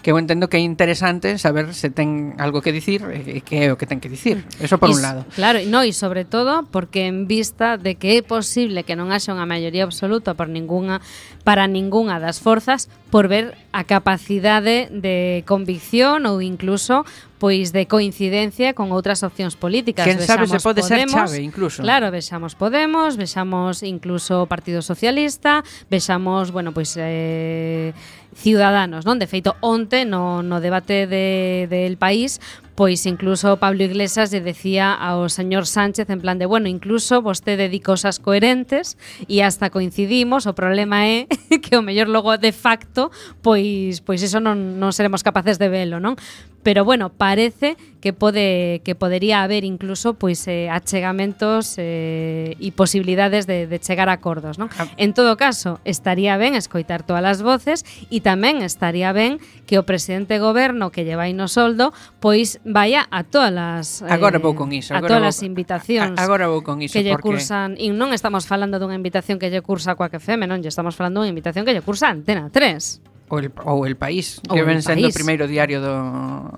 que 0.03 0.11
eu 0.11 0.19
entendo 0.19 0.51
que 0.51 0.59
é 0.59 0.63
interesante 0.67 1.39
saber 1.39 1.71
se 1.71 1.87
ten 1.87 2.35
algo 2.35 2.59
que 2.59 2.75
dicir 2.75 2.99
e 3.07 3.39
que 3.39 3.63
é 3.63 3.71
o 3.71 3.79
que 3.79 3.87
ten 3.87 4.03
que 4.03 4.11
dicir. 4.11 4.43
Eso 4.59 4.75
por 4.75 4.91
y, 4.91 4.99
un 4.99 5.01
lado. 5.01 5.23
Claro, 5.31 5.63
no, 5.63 5.79
e 5.87 5.95
sobre 5.95 6.27
todo 6.27 6.67
porque 6.67 7.07
en 7.07 7.31
vista 7.31 7.79
de 7.79 7.95
que 7.95 8.19
é 8.19 8.21
posible 8.27 8.83
que 8.83 8.99
non 8.99 9.15
haxa 9.15 9.31
unha 9.31 9.47
maioría 9.47 9.87
absoluta 9.87 10.35
por 10.35 10.51
ningunha 10.51 10.99
para 11.47 11.63
ningunha 11.71 12.19
das 12.19 12.43
forzas, 12.43 12.91
por 13.15 13.29
ver 13.29 13.55
a 13.71 13.87
capacidade 13.87 14.91
de 14.91 15.47
convicción 15.47 16.27
ou 16.27 16.43
incluso 16.43 17.07
pois 17.39 17.71
de 17.71 17.87
coincidencia 17.87 18.75
con 18.75 18.91
outras 18.91 19.23
opcións 19.23 19.55
políticas. 19.55 20.03
Quen 20.03 20.19
sabe 20.19 20.51
se 20.51 20.59
pode 20.59 20.83
Podemos, 20.83 21.15
ser 21.15 21.39
chave 21.39 21.39
incluso. 21.39 21.79
Claro, 21.79 22.11
vexamos 22.11 22.59
Podemos, 22.59 23.15
vexamos 23.15 23.87
incluso 23.87 24.43
o 24.43 24.51
Partido 24.51 24.83
Socialista, 24.83 25.63
vexamos, 25.87 26.51
bueno, 26.51 26.75
pois 26.75 26.91
eh, 26.99 27.95
Ciudadanos, 28.35 29.07
non? 29.07 29.17
De 29.17 29.31
feito, 29.31 29.55
onte 29.63 30.03
no, 30.03 30.43
no 30.43 30.59
debate 30.59 31.07
de, 31.07 31.65
del 31.71 31.95
país 31.95 32.43
pois 32.75 33.05
incluso 33.05 33.55
Pablo 33.55 33.87
Iglesias 33.87 34.35
lle 34.35 34.43
decía 34.43 34.91
ao 34.91 35.31
señor 35.31 35.63
Sánchez 35.63 36.11
en 36.11 36.19
plan 36.19 36.35
de, 36.35 36.45
bueno, 36.45 36.67
incluso 36.67 37.23
vostede 37.23 37.71
di 37.71 37.79
cosas 37.79 38.19
coherentes 38.19 38.99
e 39.31 39.39
hasta 39.39 39.71
coincidimos, 39.71 40.43
o 40.43 40.53
problema 40.53 41.07
é 41.07 41.31
que 41.63 41.79
o 41.79 41.81
mellor 41.81 42.11
logo 42.11 42.35
de 42.35 42.51
facto, 42.51 43.15
pois 43.39 44.03
pois 44.03 44.19
eso 44.19 44.43
non, 44.43 44.75
non 44.75 44.91
seremos 44.91 45.23
capaces 45.23 45.55
de 45.55 45.71
velo, 45.71 46.03
non? 46.03 46.19
pero 46.65 46.83
bueno, 46.83 47.09
parece 47.09 47.77
que 48.01 48.11
pode 48.11 48.81
que 48.83 48.95
podería 48.95 49.43
haber 49.43 49.63
incluso 49.63 50.15
pois 50.15 50.47
eh, 50.49 50.67
achegamentos 50.73 51.77
eh, 51.77 52.57
e 52.57 52.73
posibilidades 52.73 53.45
de, 53.45 53.69
de 53.69 53.77
chegar 53.77 54.09
a 54.09 54.17
acordos, 54.17 54.57
non? 54.57 54.73
En 54.97 55.13
todo 55.13 55.37
caso, 55.37 55.77
estaría 55.85 56.33
ben 56.41 56.57
escoitar 56.57 57.05
todas 57.05 57.21
as 57.21 57.45
voces 57.45 57.85
e 58.09 58.17
tamén 58.17 58.65
estaría 58.65 59.13
ben 59.13 59.37
que 59.69 59.77
o 59.77 59.85
presidente 59.85 60.41
goberno 60.41 60.89
que 60.89 61.05
llevai 61.05 61.37
no 61.37 61.45
soldo 61.45 61.93
pois 62.17 62.57
vaya 62.65 63.05
a 63.13 63.21
todas 63.21 64.01
as 64.01 64.01
eh, 64.01 64.09
Agora 64.09 64.41
vou 64.41 64.57
con 64.57 64.73
iso, 64.73 64.97
agora 64.97 65.21
a 65.21 65.21
todas 65.21 65.37
as 65.37 65.45
invitacións. 65.45 66.17
A, 66.17 66.25
agora 66.25 66.49
vou 66.49 66.65
con 66.65 66.81
iso 66.81 66.97
que 66.97 67.05
lle 67.05 67.13
porque... 67.13 67.29
cursan 67.29 67.77
e 67.77 67.93
non 67.93 68.09
estamos 68.09 68.49
falando 68.49 68.81
dunha 68.81 68.97
invitación 68.97 69.37
que 69.37 69.53
lle 69.53 69.61
cursa 69.61 69.93
coa 69.93 70.09
que 70.09 70.17
feme, 70.17 70.49
non, 70.49 70.65
lle 70.65 70.73
estamos 70.73 70.97
falando 70.97 71.21
dunha 71.21 71.29
invitación 71.29 71.61
que 71.61 71.77
lle 71.77 71.85
cursa 71.85 72.09
Antena 72.09 72.49
3 72.49 73.14
ou 73.29 73.39
el, 73.39 73.49
ou 73.65 73.85
el 73.89 73.97
país 73.97 74.37
ou 74.45 74.53
que 74.53 74.61
ven 74.61 74.85
sendo 74.85 75.09
o 75.09 75.15
primeiro 75.15 75.49
diario 75.49 75.81
do, 75.81 75.97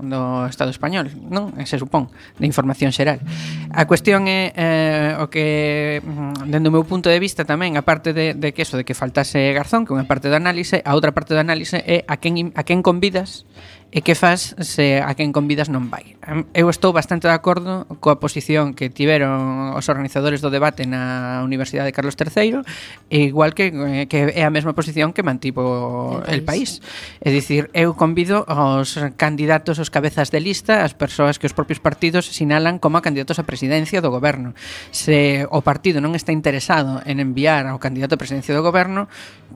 do 0.04 0.44
Estado 0.52 0.68
español 0.68 1.08
non? 1.32 1.56
Se 1.64 1.80
supón, 1.80 2.12
de 2.36 2.44
información 2.44 2.92
xeral. 2.92 3.24
A 3.72 3.88
cuestión 3.88 4.28
é 4.28 4.52
eh, 4.52 5.12
o 5.16 5.32
que 5.32 6.04
mm, 6.04 6.52
dende 6.52 6.68
o 6.68 6.76
meu 6.76 6.84
punto 6.84 7.08
de 7.08 7.20
vista 7.24 7.48
tamén 7.48 7.80
a 7.80 7.88
parte 7.88 8.12
de, 8.12 8.36
de 8.36 8.52
que 8.52 8.68
eso 8.68 8.76
de 8.76 8.84
que 8.84 8.92
faltase 8.92 9.56
Garzón 9.56 9.88
que 9.88 9.96
unha 9.96 10.04
parte 10.04 10.28
do 10.28 10.36
análise 10.36 10.84
a 10.84 10.92
outra 10.92 11.16
parte 11.16 11.32
do 11.32 11.40
análise 11.40 11.80
é 11.80 12.04
a 12.12 12.20
quen, 12.20 12.52
a 12.52 12.68
quen 12.68 12.84
convidas 12.84 13.48
E 13.88 14.04
que 14.04 14.20
faz 14.20 14.52
se 14.60 15.00
a 15.00 15.16
quen 15.16 15.32
convidas 15.32 15.72
non 15.72 15.88
vai? 15.88 16.20
Eu 16.52 16.68
estou 16.68 16.92
bastante 16.92 17.24
de 17.24 17.32
acordo 17.32 17.88
coa 18.04 18.20
posición 18.20 18.76
que 18.76 18.92
tiveron 18.92 19.72
os 19.80 19.88
organizadores 19.88 20.44
do 20.44 20.52
debate 20.52 20.84
na 20.84 21.40
Universidade 21.48 21.88
de 21.88 21.96
Carlos 21.96 22.20
III, 22.20 22.68
igual 23.08 23.56
que, 23.56 23.72
eh, 23.72 24.04
que 24.12 24.36
é 24.36 24.44
a 24.44 24.52
mesma 24.52 24.76
posición 24.76 25.16
que 25.16 25.24
mantivo 25.24 26.20
el 26.28 26.44
país. 26.44 26.84
É 27.24 27.32
dicir, 27.32 27.72
eu 27.72 27.96
convido 27.96 28.44
aos 28.52 29.00
candidatos, 29.16 29.80
os 29.80 29.88
cabezas 29.88 30.36
de 30.36 30.44
lista, 30.44 30.84
as 30.84 30.92
persoas 30.92 31.40
que 31.40 31.48
os 31.48 31.56
propios 31.56 31.80
partidos 31.80 32.28
sinalan 32.28 32.84
como 32.84 33.00
candidatos 33.00 33.40
a 33.40 33.48
presidencia 33.48 34.04
do 34.04 34.12
goberno. 34.12 34.52
Se 34.92 35.48
o 35.48 35.64
partido 35.64 36.04
non 36.04 36.12
está 36.12 36.36
interesado 36.36 37.00
en 37.08 37.24
enviar 37.24 37.64
ao 37.64 37.80
candidato 37.80 38.20
a 38.20 38.22
presidencia 38.22 38.52
do 38.52 38.60
goberno, 38.60 39.08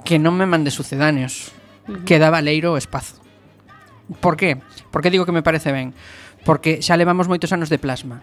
que 0.07 0.15
non 0.15 0.39
me 0.39 0.47
mande 0.47 0.71
sucedáneos. 0.71 1.51
Uh 1.83 1.99
-huh. 1.99 2.07
Queda 2.07 2.31
valeiro 2.31 2.71
o 2.71 2.79
espazo. 2.79 3.19
Por 4.19 4.35
qué? 4.35 4.59
Por 4.91 5.01
que 5.01 5.09
digo 5.09 5.25
que 5.25 5.31
me 5.31 5.43
parece 5.45 5.71
ben? 5.71 5.93
Porque 6.43 6.81
xa 6.81 6.97
levamos 6.97 7.29
moitos 7.29 7.53
anos 7.53 7.69
de 7.69 7.79
plasma. 7.79 8.19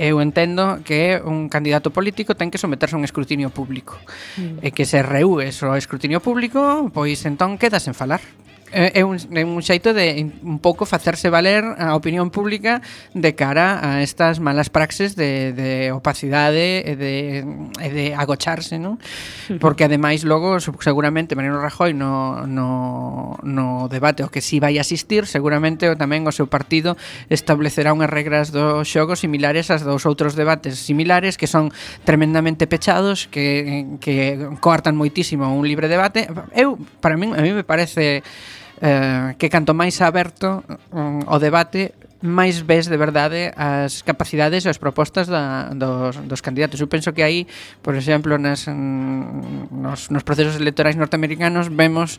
Eu 0.00 0.24
entendo 0.24 0.80
que 0.82 1.20
un 1.20 1.52
candidato 1.52 1.92
político 1.92 2.32
ten 2.32 2.48
que 2.48 2.56
someterse 2.56 2.96
a 2.96 2.98
un 2.98 3.04
escrutinio 3.04 3.52
público. 3.52 4.00
Mm. 4.40 4.64
E 4.64 4.68
que 4.72 4.88
se 4.88 5.04
reúes 5.04 5.60
o 5.60 5.76
escrutinio 5.76 6.24
público, 6.24 6.88
pois 6.96 7.20
entón 7.28 7.60
quedas 7.60 7.84
en 7.86 7.94
falar. 7.94 8.24
Eh, 8.72 9.00
é 9.00 9.04
un, 9.04 9.20
é 9.20 9.44
un 9.44 9.60
xeito 9.60 9.92
de 9.92 10.32
un 10.40 10.56
pouco 10.56 10.88
facerse 10.88 11.28
valer 11.28 11.60
a 11.76 11.92
opinión 11.92 12.32
pública 12.32 12.80
de 13.12 13.36
cara 13.36 13.84
a 13.84 14.00
estas 14.00 14.40
malas 14.40 14.72
praxes 14.72 15.12
de, 15.12 15.52
de 15.52 15.92
opacidade 15.92 16.80
e 16.80 16.96
de, 16.96 17.44
e 17.76 17.88
de 17.92 18.16
agocharse, 18.16 18.80
non? 18.80 18.96
Porque 19.60 19.84
ademais 19.84 20.24
logo 20.24 20.56
seguramente 20.56 21.36
Mariano 21.36 21.60
Rajoy 21.60 21.92
no, 21.92 22.48
no, 22.48 23.36
no 23.44 23.92
debate 23.92 24.24
o 24.24 24.32
que 24.32 24.40
si 24.40 24.56
vai 24.56 24.80
asistir 24.80 25.28
seguramente 25.28 25.92
o 25.92 25.94
tamén 25.94 26.24
o 26.24 26.32
seu 26.32 26.48
partido 26.48 26.96
establecerá 27.28 27.92
unhas 27.92 28.08
regras 28.08 28.56
do 28.56 28.88
xogo 28.88 29.20
similares 29.20 29.68
ás 29.68 29.84
dos 29.84 30.08
outros 30.08 30.32
debates 30.32 30.80
similares 30.80 31.36
que 31.36 31.44
son 31.44 31.68
tremendamente 32.08 32.64
pechados 32.64 33.28
que, 33.28 34.00
que 34.00 34.40
coartan 34.64 34.96
moitísimo 34.96 35.52
un 35.52 35.68
libre 35.68 35.92
debate 35.92 36.24
eu 36.56 36.80
para 37.04 37.20
min 37.20 37.36
a 37.36 37.44
mí 37.44 37.52
me 37.52 37.68
parece 37.68 38.24
eh, 38.82 39.38
que 39.38 39.46
canto 39.46 39.78
máis 39.78 40.02
aberto 40.02 40.66
um, 40.90 41.22
o 41.30 41.38
debate 41.38 41.94
máis 42.22 42.62
ves 42.62 42.86
de 42.86 42.96
verdade 42.96 43.50
as 43.54 44.02
capacidades 44.02 44.64
e 44.64 44.68
as 44.70 44.78
propostas 44.78 45.26
da, 45.26 45.70
dos, 45.74 46.16
dos 46.22 46.40
candidatos. 46.40 46.80
Eu 46.80 46.86
penso 46.86 47.12
que 47.12 47.22
aí, 47.22 47.46
por 47.82 47.94
exemplo, 47.94 48.38
nas, 48.38 48.66
mm, 48.66 49.70
nos, 49.70 50.10
nos 50.10 50.22
procesos 50.22 50.54
electorais 50.56 50.94
norteamericanos 50.94 51.66
vemos 51.66 52.18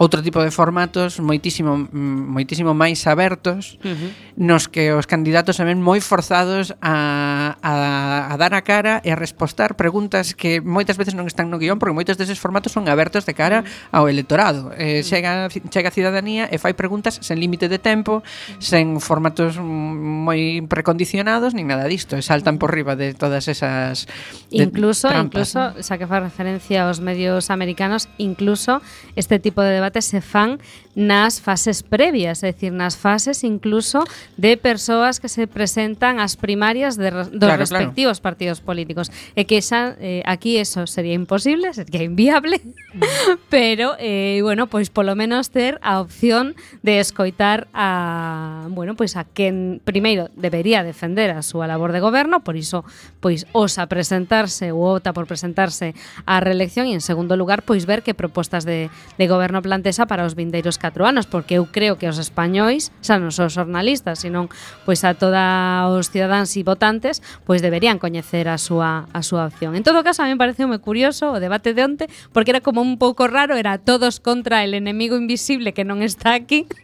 outro 0.00 0.24
tipo 0.24 0.40
de 0.40 0.48
formatos 0.48 1.20
moitísimo 1.20 1.76
mm, 1.76 2.32
moitísimo 2.32 2.72
máis 2.72 3.04
abertos 3.04 3.76
uh 3.84 3.92
-huh. 3.92 4.10
nos 4.40 4.64
que 4.64 4.96
os 4.96 5.04
candidatos 5.04 5.60
se 5.60 5.64
ven 5.68 5.84
moi 5.84 6.00
forzados 6.00 6.72
a, 6.80 7.60
a, 7.60 8.32
a 8.32 8.34
dar 8.40 8.56
a 8.56 8.64
cara 8.64 9.04
e 9.04 9.12
a 9.12 9.16
respostar 9.20 9.76
preguntas 9.76 10.32
que 10.32 10.64
moitas 10.64 10.96
veces 10.96 11.12
non 11.12 11.28
están 11.28 11.52
no 11.52 11.60
guión 11.60 11.76
porque 11.76 11.92
moitos 11.92 12.16
deses 12.16 12.40
formatos 12.40 12.72
son 12.72 12.88
abertos 12.88 13.28
de 13.28 13.36
cara 13.36 13.60
ao 13.92 14.08
electorado. 14.08 14.72
Eh, 14.80 15.04
chega, 15.04 15.52
chega 15.68 15.92
a 15.92 15.94
cidadanía 15.94 16.48
e 16.48 16.56
fai 16.56 16.72
preguntas 16.72 17.20
sen 17.20 17.36
límite 17.36 17.68
de 17.68 17.76
tempo, 17.76 18.24
sen 18.56 19.04
formatos 19.04 19.60
moi 19.60 20.64
precondicionados 20.64 21.52
nin 21.52 21.68
nada 21.68 21.84
disto, 21.84 22.16
e 22.16 22.24
saltan 22.24 22.56
por 22.56 22.72
riba 22.72 22.96
de 22.96 23.12
todas 23.12 23.52
esas 23.52 24.08
de 24.48 24.64
incluso 24.64 25.12
trampas, 25.12 25.52
incluso, 25.52 25.60
xa 25.84 26.00
que 26.00 26.08
fa 26.08 26.24
referencia 26.24 26.88
aos 26.88 27.04
medios 27.04 27.52
americanos, 27.52 28.08
incluso 28.16 28.80
este 29.12 29.36
tipo 29.36 29.60
de 29.60 29.76
debate 29.76 29.89
debates 29.90 30.06
se 30.06 30.20
fan 30.20 30.58
nas 30.94 31.40
fases 31.40 31.82
previas, 31.82 32.42
é 32.42 32.50
dicir, 32.50 32.74
nas 32.74 32.98
fases 32.98 33.46
incluso 33.46 34.02
de 34.36 34.58
persoas 34.58 35.22
que 35.22 35.30
se 35.30 35.46
presentan 35.46 36.18
ás 36.18 36.34
primarias 36.34 36.98
de, 36.98 37.10
dos 37.10 37.30
claro, 37.30 37.62
respectivos 37.62 38.18
claro. 38.18 38.26
partidos 38.34 38.58
políticos. 38.58 39.14
E 39.38 39.46
que 39.46 39.62
xa 39.62 39.94
eh, 40.02 40.26
aquí 40.26 40.58
eso 40.58 40.90
sería 40.90 41.14
imposible, 41.14 41.70
sería 41.78 42.02
inviable, 42.02 42.58
mm. 42.58 43.02
pero 43.54 43.94
eh, 44.02 44.42
bueno, 44.42 44.66
pois 44.66 44.90
polo 44.90 45.14
menos 45.14 45.54
ter 45.54 45.78
a 45.80 46.02
opción 46.02 46.58
de 46.82 46.98
escoitar 46.98 47.70
a 47.72 48.66
bueno, 48.74 48.98
pois 48.98 49.14
a 49.14 49.22
quen 49.22 49.78
primeiro 49.86 50.28
debería 50.34 50.82
defender 50.82 51.30
a 51.30 51.46
súa 51.46 51.70
labor 51.70 51.94
de 51.94 52.02
goberno, 52.02 52.42
por 52.42 52.58
iso 52.58 52.82
pois 53.22 53.46
osa 53.54 53.86
presentarse 53.86 54.74
ou 54.74 54.98
opta 54.98 55.14
por 55.14 55.30
presentarse 55.30 55.94
á 56.26 56.42
reelección 56.42 56.90
e 56.90 56.98
en 56.98 57.02
segundo 57.02 57.38
lugar 57.38 57.62
pois 57.62 57.86
ver 57.86 58.02
que 58.02 58.12
propostas 58.12 58.66
de, 58.66 58.90
de 58.90 59.26
goberno 59.30 59.62
Cantesa 59.80 60.04
para 60.04 60.28
os 60.28 60.36
vindeiros 60.36 60.76
4 60.76 61.08
anos, 61.08 61.24
porque 61.24 61.56
eu 61.56 61.64
creo 61.64 61.96
que 61.96 62.04
os 62.04 62.20
españois, 62.20 62.92
xa 63.00 63.16
non 63.16 63.32
só 63.32 63.48
os 63.48 63.56
jornalistas, 63.56 64.20
senón 64.20 64.52
pois 64.84 65.00
a 65.08 65.16
toda 65.16 65.88
os 65.88 66.12
cidadáns 66.12 66.52
e 66.52 66.60
votantes, 66.60 67.24
pois 67.48 67.64
deberían 67.64 67.96
coñecer 67.96 68.52
a 68.52 68.60
súa 68.60 69.08
a 69.16 69.24
súa 69.24 69.48
opción. 69.48 69.72
En 69.72 69.80
todo 69.80 70.04
caso, 70.04 70.20
a 70.20 70.28
mí 70.28 70.36
me 70.36 70.40
pareceu 70.44 70.68
moi 70.68 70.84
curioso 70.84 71.32
o 71.32 71.40
debate 71.40 71.72
de 71.72 71.80
onte, 71.80 72.04
porque 72.36 72.52
era 72.52 72.60
como 72.60 72.84
un 72.84 73.00
pouco 73.00 73.24
raro, 73.24 73.56
era 73.56 73.80
todos 73.80 74.20
contra 74.20 74.68
el 74.68 74.76
enemigo 74.76 75.16
invisible 75.16 75.72
que 75.72 75.88
non 75.88 76.04
está 76.04 76.36
aquí. 76.36 76.68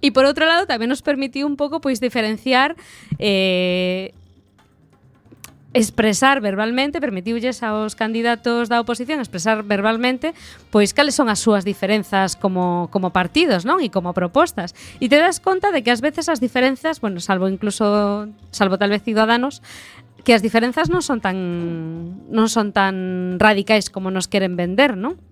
E 0.00 0.08
por 0.08 0.24
outro 0.24 0.48
lado 0.48 0.64
tamén 0.64 0.88
nos 0.88 1.04
permitiu 1.04 1.44
un 1.44 1.60
pouco 1.60 1.84
pois 1.84 2.00
diferenciar 2.00 2.80
eh, 3.20 4.16
expresar 5.72 6.40
verbalmente, 6.40 6.98
permitiulles 7.00 7.62
aos 7.62 7.94
candidatos 7.94 8.66
da 8.66 8.82
oposición 8.82 9.22
expresar 9.22 9.62
verbalmente 9.62 10.34
pois 10.74 10.90
cales 10.90 11.14
son 11.14 11.30
as 11.30 11.38
súas 11.38 11.62
diferenzas 11.62 12.34
como, 12.34 12.90
como 12.90 13.14
partidos, 13.14 13.62
non? 13.62 13.78
E 13.78 13.86
como 13.86 14.10
propostas. 14.10 14.74
E 14.98 15.06
te 15.06 15.22
das 15.22 15.38
conta 15.38 15.70
de 15.70 15.86
que 15.86 15.94
ás 15.94 16.02
veces 16.02 16.26
as 16.26 16.42
diferenzas, 16.42 16.98
bueno, 16.98 17.22
salvo 17.22 17.46
incluso 17.46 18.26
salvo 18.50 18.82
tal 18.82 18.90
vez 18.90 19.06
Ciudadanos, 19.06 19.62
que 20.26 20.34
as 20.34 20.42
diferenzas 20.42 20.90
non 20.90 21.06
son 21.06 21.22
tan 21.22 21.38
non 22.34 22.50
son 22.50 22.74
tan 22.74 23.38
radicais 23.38 23.94
como 23.94 24.10
nos 24.10 24.26
queren 24.26 24.58
vender, 24.58 24.98
non? 24.98 25.22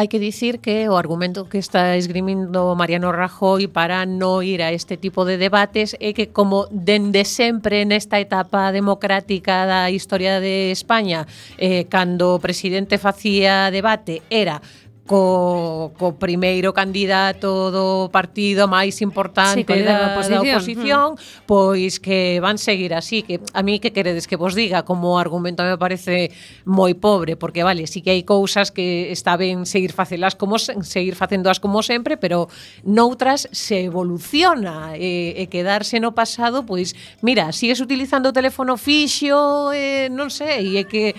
hai 0.00 0.08
que 0.08 0.16
dicir 0.16 0.64
que 0.64 0.88
o 0.88 0.96
argumento 0.96 1.44
que 1.44 1.60
está 1.60 1.92
esgrimindo 1.94 2.72
Mariano 2.72 3.12
Rajoy 3.12 3.68
para 3.68 4.08
non 4.08 4.40
ir 4.40 4.64
a 4.64 4.72
este 4.72 4.96
tipo 4.96 5.28
de 5.28 5.36
debates 5.36 5.92
é 6.00 6.16
que 6.16 6.32
como 6.32 6.64
dende 6.72 7.28
sempre 7.28 7.84
nesta 7.84 8.16
etapa 8.16 8.72
democrática 8.72 9.68
da 9.68 9.92
historia 9.92 10.40
de 10.40 10.72
España, 10.72 11.28
eh, 11.60 11.84
cando 11.92 12.32
o 12.32 12.40
presidente 12.40 12.96
facía 12.96 13.68
debate 13.68 14.24
era 14.32 14.64
co, 15.06 15.92
co 15.98 16.16
primeiro 16.18 16.72
candidato 16.72 17.70
do 17.70 18.08
partido 18.12 18.68
máis 18.68 19.00
importante 19.00 19.66
sí, 19.66 19.82
da, 19.84 19.94
da 19.94 20.06
oposición, 20.14 20.42
da 20.42 20.50
oposición 20.54 21.06
mm. 21.14 21.46
pois 21.46 21.98
que 21.98 22.38
van 22.38 22.58
seguir 22.58 22.94
así 22.94 23.22
que 23.22 23.40
a 23.54 23.62
mí 23.62 23.80
que 23.80 23.92
queredes 23.92 24.26
que 24.26 24.36
vos 24.36 24.54
diga 24.54 24.84
como 24.84 25.18
argumento 25.18 25.62
me 25.62 25.78
parece 25.78 26.30
moi 26.64 26.94
pobre 26.94 27.36
porque 27.36 27.62
vale, 27.62 27.86
si 27.86 28.00
sí 28.00 28.02
que 28.02 28.12
hai 28.14 28.22
cousas 28.22 28.70
que 28.70 29.10
está 29.10 29.36
ben 29.36 29.66
seguir 29.66 29.92
facelas 29.92 30.34
como 30.34 30.58
seguir 30.58 31.14
facéndoas 31.14 31.60
como 31.60 31.82
sempre, 31.82 32.16
pero 32.16 32.48
noutras 32.84 33.48
se 33.52 33.84
evoluciona 33.84 34.96
e, 34.96 35.34
e 35.36 35.44
quedarse 35.52 36.00
no 36.00 36.12
pasado, 36.14 36.64
pois 36.64 36.94
mira, 37.20 37.52
sigues 37.52 37.80
utilizando 37.80 38.30
o 38.30 38.36
teléfono 38.36 38.76
fixo, 38.76 39.72
eh, 39.72 40.08
non 40.10 40.30
sei, 40.30 40.80
e 40.80 40.84
que 40.86 41.14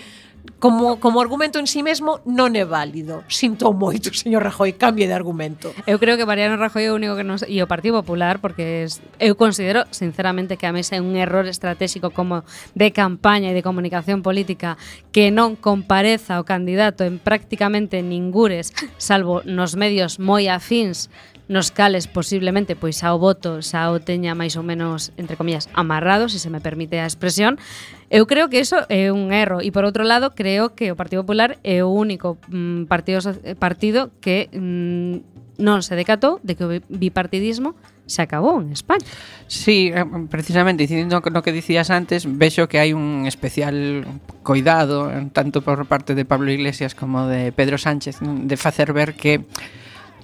como, 0.60 1.00
como 1.00 1.22
argumento 1.22 1.58
en 1.60 1.66
sí 1.66 1.82
mesmo 1.82 2.22
non 2.26 2.54
é 2.54 2.66
válido. 2.66 3.26
Sinto 3.28 3.74
moito, 3.74 4.14
señor 4.18 4.46
Rajoy, 4.46 4.78
cambie 4.78 5.10
de 5.10 5.18
argumento. 5.18 5.74
Eu 5.90 5.98
creo 5.98 6.18
que 6.18 6.26
Mariano 6.26 6.58
Rajoy 6.58 6.86
é 6.86 6.92
o 6.94 6.98
único 6.98 7.18
que 7.18 7.26
nos... 7.26 7.42
E 7.50 7.58
o 7.62 7.68
Partido 7.68 7.98
Popular, 7.98 8.38
porque 8.38 8.86
es, 8.86 9.02
eu 9.18 9.34
considero, 9.34 9.90
sinceramente, 9.90 10.62
que 10.62 10.70
a 10.70 10.74
mesa 10.74 10.98
é 10.98 11.02
un 11.02 11.18
error 11.18 11.50
estratégico 11.50 12.14
como 12.14 12.46
de 12.78 12.94
campaña 12.94 13.50
e 13.50 13.58
de 13.58 13.66
comunicación 13.66 14.22
política 14.22 14.78
que 15.10 15.34
non 15.34 15.58
compareza 15.58 16.38
o 16.38 16.46
candidato 16.46 17.02
en 17.02 17.18
prácticamente 17.18 18.06
ningures, 18.06 18.70
salvo 19.02 19.42
nos 19.50 19.74
medios 19.74 20.22
moi 20.22 20.46
afins 20.46 21.10
nos 21.52 21.76
cales 21.76 22.08
posiblemente 22.08 22.80
pois 22.80 23.04
xa 23.04 23.12
o 23.12 23.20
voto 23.20 23.60
xa 23.60 23.92
o 23.92 24.00
teña 24.00 24.32
máis 24.32 24.56
ou 24.56 24.64
menos, 24.64 25.12
entre 25.20 25.36
comillas, 25.36 25.68
amarrado, 25.76 26.32
se 26.32 26.40
se 26.40 26.48
me 26.48 26.64
permite 26.64 27.04
a 27.04 27.06
expresión, 27.06 27.60
eu 28.08 28.24
creo 28.24 28.48
que 28.48 28.64
eso 28.64 28.88
é 28.88 29.12
un 29.12 29.36
erro. 29.36 29.60
E 29.60 29.68
por 29.76 29.84
outro 29.84 30.08
lado, 30.08 30.32
creo 30.32 30.72
que 30.72 30.90
o 30.90 30.96
Partido 30.96 31.28
Popular 31.28 31.60
é 31.68 31.84
o 31.84 31.92
único 31.92 32.40
mm, 32.48 32.88
partido, 32.88 33.20
partido 33.60 34.16
que 34.24 34.48
mm, 34.56 35.60
non 35.60 35.84
se 35.84 35.94
decatou 36.00 36.40
de 36.40 36.56
que 36.56 36.64
o 36.64 36.72
bipartidismo 36.88 37.76
se 38.08 38.24
acabou 38.24 38.60
en 38.60 38.72
España. 38.72 39.04
Sí, 39.48 39.92
eh, 39.94 40.08
precisamente, 40.32 40.88
dicindo 40.88 41.20
no 41.20 41.42
que 41.44 41.52
dicías 41.52 41.92
antes, 41.92 42.28
vexo 42.28 42.72
que 42.72 42.80
hai 42.80 42.96
un 42.96 43.28
especial 43.28 44.08
coidado, 44.44 45.12
tanto 45.36 45.64
por 45.64 45.84
parte 45.88 46.16
de 46.16 46.24
Pablo 46.24 46.52
Iglesias 46.52 46.96
como 46.96 47.28
de 47.28 47.52
Pedro 47.52 47.76
Sánchez, 47.76 48.24
de 48.24 48.58
facer 48.58 48.92
ver 48.92 49.16
que 49.16 49.44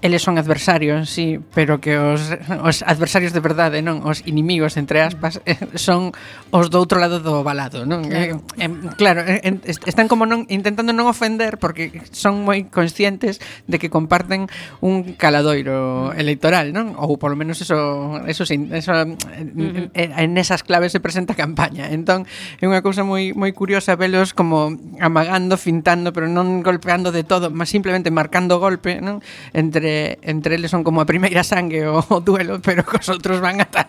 eles 0.01 0.21
son 0.21 0.37
adversarios, 0.37 1.09
sí, 1.09 1.39
pero 1.53 1.81
que 1.81 1.97
os, 1.97 2.29
os 2.61 2.83
adversarios 2.85 3.33
de 3.33 3.41
verdade, 3.41 3.81
non? 3.81 4.05
Os 4.05 4.21
inimigos, 4.29 4.77
entre 4.77 5.01
aspas, 5.01 5.41
son 5.73 6.13
os 6.53 6.69
do 6.69 6.77
outro 6.77 7.01
lado 7.01 7.17
do 7.17 7.41
balado, 7.41 7.89
non? 7.89 8.05
Claro, 8.05 8.37
eh, 8.61 8.61
eh, 8.61 8.71
claro 8.93 9.19
eh, 9.25 9.57
están 9.89 10.05
como 10.05 10.29
non 10.29 10.45
intentando 10.53 10.93
non 10.93 11.09
ofender 11.09 11.57
porque 11.57 12.05
son 12.13 12.45
moi 12.45 12.69
conscientes 12.69 13.41
de 13.65 13.81
que 13.81 13.89
comparten 13.89 14.45
un 14.85 15.17
caladoiro 15.17 16.13
mm. 16.13 16.21
electoral, 16.21 16.69
non? 16.77 16.93
Ou 16.93 17.17
polo 17.17 17.33
menos 17.33 17.57
eso, 17.65 18.21
eso, 18.29 18.45
sin, 18.45 18.69
eso 18.77 18.93
uh 18.93 19.17
-huh. 19.17 19.89
en 19.97 20.37
esas 20.37 20.61
claves 20.61 20.93
se 20.93 21.01
presenta 21.01 21.33
a 21.33 21.39
campaña. 21.39 21.89
Entón, 21.89 22.29
é 22.61 22.69
unha 22.69 22.85
cousa 22.85 23.01
moi 23.01 23.33
moi 23.33 23.49
curiosa 23.49 23.97
velos 23.97 24.37
como 24.37 24.77
amagando, 25.01 25.57
fintando, 25.57 26.13
pero 26.13 26.29
non 26.29 26.61
golpeando 26.61 27.09
de 27.09 27.25
todo, 27.25 27.49
mas 27.49 27.73
simplemente 27.73 28.13
marcando 28.13 28.61
golpe, 28.61 29.01
non? 29.01 29.25
Entre 29.57 29.86
entre, 29.87 30.19
entre 30.29 30.55
eles 30.55 30.71
son 30.71 30.83
como 30.83 31.01
a 31.01 31.05
primeira 31.05 31.43
sangue 31.43 31.87
o, 31.87 32.03
o 32.09 32.19
duelo, 32.19 32.59
pero 32.59 32.83
cos 32.83 33.07
outros 33.09 33.39
van 33.39 33.63
ata 33.63 33.87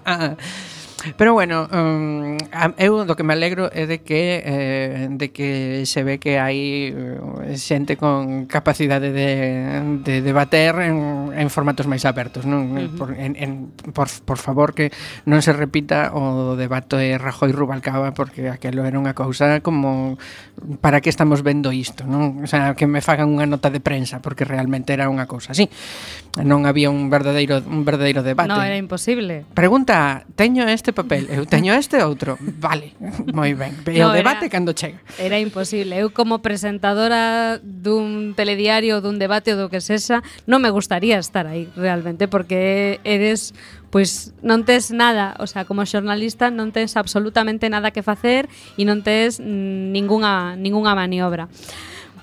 Pero 1.17 1.33
bueno, 1.33 1.69
um, 1.71 2.35
eu 2.75 3.07
do 3.07 3.15
que 3.15 3.23
me 3.23 3.31
alegro 3.31 3.71
é 3.71 3.87
de 3.87 4.03
que 4.03 4.43
eh, 4.43 5.07
de 5.07 5.31
que 5.31 5.87
se 5.87 6.03
ve 6.03 6.19
que 6.19 6.43
hai 6.43 6.91
eh, 6.91 7.55
xente 7.55 7.95
con 7.95 8.51
capacidade 8.51 9.15
de, 9.15 10.03
de 10.03 10.15
debater 10.27 10.75
en, 10.83 11.31
en 11.31 11.47
formatos 11.55 11.87
máis 11.87 12.03
abertos, 12.03 12.43
non? 12.51 12.75
Uh 12.75 12.91
-huh. 12.91 12.99
por, 12.99 13.09
en, 13.15 13.39
en, 13.39 13.71
por, 13.95 14.11
por 14.27 14.43
favor 14.43 14.75
que 14.75 14.91
non 15.23 15.39
se 15.39 15.55
repita 15.55 16.11
o 16.19 16.59
debate 16.59 16.99
de 16.99 17.15
Rajoy 17.15 17.55
Rubalcaba 17.55 18.11
porque 18.11 18.51
aquilo 18.51 18.83
era 18.83 18.99
unha 18.99 19.15
cousa 19.15 19.63
como 19.63 20.19
para 20.83 20.99
que 20.99 21.15
estamos 21.15 21.47
vendo 21.47 21.71
isto, 21.71 22.11
non? 22.11 22.43
O 22.43 22.49
sea, 22.51 22.75
que 22.75 22.91
me 22.91 22.99
fagan 23.07 23.31
unha 23.31 23.47
nota 23.47 23.71
de 23.71 23.79
prensa 23.79 24.19
porque 24.19 24.43
realmente 24.43 24.99
era 24.99 25.07
unha 25.07 25.31
cousa 25.31 25.55
así. 25.55 25.71
Non 26.43 26.67
había 26.67 26.91
un 26.91 27.07
verdadeiro 27.07 27.63
un 27.63 27.87
verdadeiro 27.87 28.27
debate. 28.27 28.51
No, 28.51 28.59
era 28.59 28.75
imposible. 28.75 29.47
Pregunta, 29.55 30.27
teño 30.35 30.67
este 30.67 30.88
este 30.89 30.97
papel, 30.97 31.29
eu 31.29 31.45
teño 31.45 31.77
este 31.77 32.01
outro. 32.01 32.41
Vale, 32.41 32.97
moi 33.37 33.53
ben. 33.53 33.77
E 33.93 34.01
no, 34.01 34.09
o 34.09 34.17
debate 34.17 34.49
era, 34.49 34.53
cando 34.57 34.73
chega. 34.73 34.97
Era 35.21 35.37
imposible. 35.37 35.93
Eu 36.01 36.17
como 36.17 36.41
presentadora 36.41 37.61
dun 37.61 38.33
telediario, 38.33 39.05
dun 39.05 39.21
debate 39.21 39.53
ou 39.53 39.61
do 39.61 39.69
que 39.69 39.85
sexa, 39.85 40.25
non 40.49 40.65
me 40.65 40.73
gustaría 40.73 41.21
estar 41.21 41.45
aí 41.45 41.69
realmente 41.77 42.25
porque 42.25 43.05
eres 43.05 43.53
pois 43.93 44.33
non 44.41 44.65
tes 44.65 44.89
nada, 44.89 45.37
o 45.37 45.45
sea, 45.45 45.69
como 45.69 45.85
xornalista 45.85 46.49
non 46.49 46.73
tes 46.73 46.97
absolutamente 46.97 47.69
nada 47.69 47.93
que 47.93 48.01
facer 48.01 48.49
e 48.81 48.89
non 48.89 49.05
tes 49.05 49.45
ningunha 49.45 50.57
ningunha 50.57 50.97
maniobra. 50.97 51.53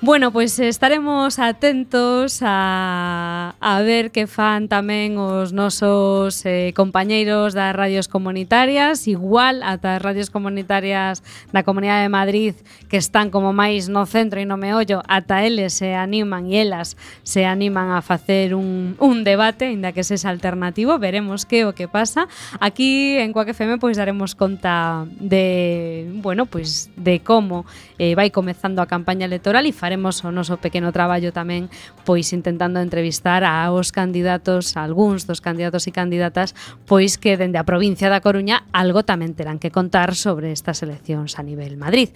Bueno, 0.01 0.31
pois 0.31 0.55
pues 0.55 0.59
estaremos 0.59 1.39
atentos 1.39 2.39
a, 2.41 3.55
a 3.59 3.81
ver 3.81 4.11
que 4.11 4.27
fan 4.27 4.67
tamén 4.67 5.15
os 5.15 5.55
nosos 5.55 6.43
eh, 6.43 6.75
compañeiros 6.75 7.55
das 7.55 7.71
radios 7.71 8.11
comunitarias, 8.11 9.07
igual 9.07 9.63
ata 9.63 9.95
as 9.95 10.01
radios 10.03 10.27
comunitarias 10.29 11.23
da 11.55 11.63
Comunidade 11.63 12.05
de 12.05 12.11
Madrid 12.11 12.53
que 12.91 12.99
están 12.99 13.31
como 13.31 13.55
máis 13.55 13.87
no 13.87 14.03
centro 14.03 14.43
e 14.43 14.45
no 14.45 14.59
meollo, 14.59 14.99
ata 15.07 15.47
eles 15.47 15.79
se 15.79 15.95
animan 15.95 16.51
e 16.51 16.67
elas 16.67 16.99
se 17.23 17.47
animan 17.47 17.95
a 17.95 18.03
facer 18.03 18.51
un, 18.51 18.99
un 18.99 19.23
debate, 19.23 19.71
inda 19.71 19.95
que 19.95 20.03
sexa 20.03 20.27
alternativo, 20.27 20.99
veremos 20.99 21.47
que 21.47 21.63
o 21.63 21.71
que 21.71 21.87
pasa. 21.87 22.27
Aquí 22.59 23.15
en 23.15 23.31
Coac 23.31 23.55
FM 23.55 23.79
pois 23.79 23.95
pues, 23.95 23.97
daremos 23.97 24.35
conta 24.35 25.07
de, 25.07 26.11
bueno, 26.19 26.45
pois 26.45 26.91
pues, 26.91 27.05
de 27.05 27.23
como 27.23 27.65
eh, 27.97 28.13
vai 28.13 28.29
comezando 28.29 28.83
a 28.83 28.91
campaña 28.91 29.23
electoral 29.23 29.63
e 29.65 29.71
faremos 29.85 30.25
o 30.25 30.33
noso 30.33 30.57
pequeno 30.57 30.89
traballo 30.89 31.29
tamén 31.29 31.69
pois 32.09 32.33
intentando 32.33 32.81
entrevistar 32.81 33.45
aos 33.45 33.93
candidatos, 33.93 34.73
a 34.73 34.81
algúns 34.81 35.29
dos 35.29 35.45
candidatos 35.45 35.85
e 35.85 35.93
candidatas, 35.93 36.57
pois 36.89 37.21
que 37.21 37.37
dende 37.37 37.61
a 37.61 37.69
provincia 37.69 38.09
da 38.09 38.17
Coruña 38.17 38.65
algo 38.73 39.05
tamén 39.05 39.37
terán 39.37 39.61
que 39.61 39.69
contar 39.69 40.17
sobre 40.17 40.49
estas 40.49 40.81
eleccións 40.81 41.37
a 41.37 41.45
nivel 41.45 41.77
Madrid. 41.77 42.09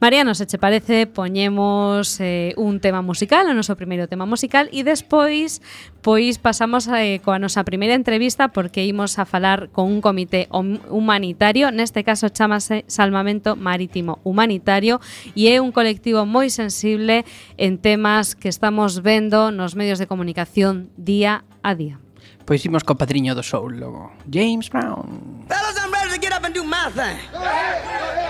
Mariano, 0.00 0.34
se 0.36 0.46
che 0.46 0.58
parece, 0.58 1.08
poñemos 1.08 2.20
eh, 2.20 2.54
un 2.56 2.78
tema 2.78 3.02
musical, 3.02 3.50
o 3.50 3.54
noso 3.54 3.74
primeiro 3.74 4.06
tema 4.06 4.30
musical 4.30 4.70
e 4.70 4.86
despois 4.86 5.58
pois 6.06 6.38
pasamos 6.38 6.86
eh, 6.86 7.18
coa 7.18 7.42
nosa 7.42 7.66
primeira 7.66 7.98
entrevista 7.98 8.54
porque 8.54 8.86
imos 8.86 9.18
a 9.18 9.26
falar 9.26 9.74
con 9.74 9.90
un 9.90 9.98
comité 9.98 10.46
humanitario, 10.54 11.74
neste 11.74 12.06
caso 12.06 12.30
chamase 12.30 12.86
Salvamento 12.86 13.58
Marítimo 13.58 14.22
Humanitario 14.22 15.02
e 15.34 15.50
é 15.50 15.58
un 15.58 15.74
colectivo 15.74 16.22
moi 16.22 16.46
sensible 16.46 17.26
en 17.58 17.82
temas 17.82 18.38
que 18.38 18.46
estamos 18.46 19.02
vendo 19.02 19.50
nos 19.50 19.74
medios 19.74 19.98
de 19.98 20.06
comunicación 20.06 20.94
día 20.94 21.42
a 21.66 21.74
día. 21.74 21.98
Pois 22.46 22.62
imos 22.62 22.86
co 22.86 22.94
padriño 22.94 23.34
do 23.34 23.42
soul 23.42 23.82
logo, 23.82 24.14
James 24.30 24.70
Brown. 24.70 25.42
Fellas, 25.50 25.74
I'm 25.74 25.90
ready 25.90 26.14
to 26.14 26.22
get 26.22 26.30
up 26.30 26.46
and 26.46 26.54
do 26.54 26.62
my 26.62 26.86
thing. 26.94 27.18
Go 27.34 27.42
ahead, 27.42 27.82
go 27.82 28.06
ahead. 28.14 28.27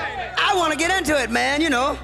I 0.49 0.55
want 0.57 0.73
to 0.73 0.79
get 0.79 0.91
into 0.97 1.15
it, 1.23 1.31
man, 1.31 1.61
you 1.61 1.69
know. 1.69 1.99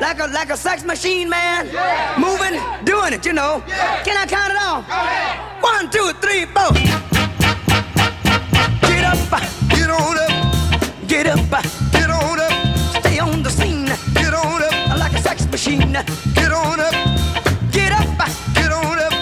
Like 0.00 0.18
a 0.18 0.28
like 0.28 0.48
a 0.48 0.56
sex 0.56 0.82
machine, 0.82 1.28
man. 1.28 1.68
Yeah. 1.70 2.16
Moving, 2.18 2.58
doing 2.86 3.12
it, 3.12 3.26
you 3.26 3.34
know. 3.34 3.62
Yeah. 3.68 4.02
Can 4.02 4.16
I 4.16 4.24
count 4.24 4.50
it 4.50 4.58
off? 4.58 4.82
One, 5.62 5.90
two, 5.90 6.10
three, 6.22 6.46
four. 6.46 6.72
Get 8.88 9.04
up, 9.04 9.18
get 9.68 9.90
on 9.90 10.16
up. 10.24 10.32
Get 11.06 11.26
up, 11.26 11.50
get 11.92 12.08
on 12.08 12.40
up. 12.40 12.52
Stay 13.00 13.18
on 13.18 13.42
the 13.42 13.50
scene. 13.50 13.92
Get 14.14 14.32
on 14.32 14.62
up. 14.62 14.98
Like 14.98 15.12
a 15.12 15.20
sex 15.20 15.46
machine. 15.50 15.92
Get 16.34 16.52
on 16.52 16.80
up. 16.80 16.94
Get 17.72 17.92
up, 17.92 18.08
get 18.54 18.72
on 18.72 18.98
up. 18.98 19.12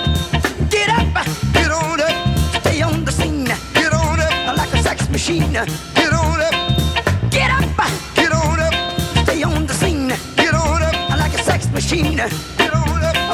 Get 0.70 0.90
up, 0.90 1.26
get 1.52 1.70
on 1.72 2.00
up. 2.00 2.60
Stay 2.60 2.82
on 2.82 3.04
the 3.04 3.10
scene. 3.10 3.46
Get 3.74 3.92
on 3.92 4.20
up. 4.20 4.56
Like 4.56 4.72
a 4.74 4.78
sex 4.78 5.08
machine. 5.10 5.93
Machine. 11.84 12.16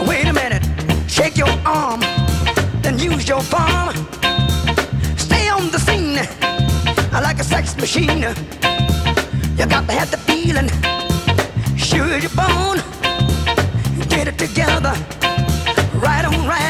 Wait 0.09 0.27
a 0.27 0.33
minute. 0.33 0.65
Shake 1.09 1.37
your 1.37 1.55
arm. 1.65 2.01
Then 2.83 2.99
use 2.99 3.29
your 3.29 3.43
palm. 3.43 3.95
Stay 5.17 5.49
on 5.49 5.71
the 5.71 5.79
scene. 5.79 6.19
I 7.13 7.21
like 7.23 7.39
a 7.39 7.45
sex 7.45 7.77
machine. 7.77 8.23
You 9.59 9.67
got 9.67 9.87
to 9.87 9.93
have 9.93 10.11
the 10.11 10.21
feeling. 10.29 10.69
Sure 11.77 12.19
your 12.19 12.35
bone. 12.35 12.79
Get 14.09 14.27
it 14.27 14.37
together. 14.37 14.95
Right 15.95 16.25
on, 16.25 16.47
right 16.49 16.69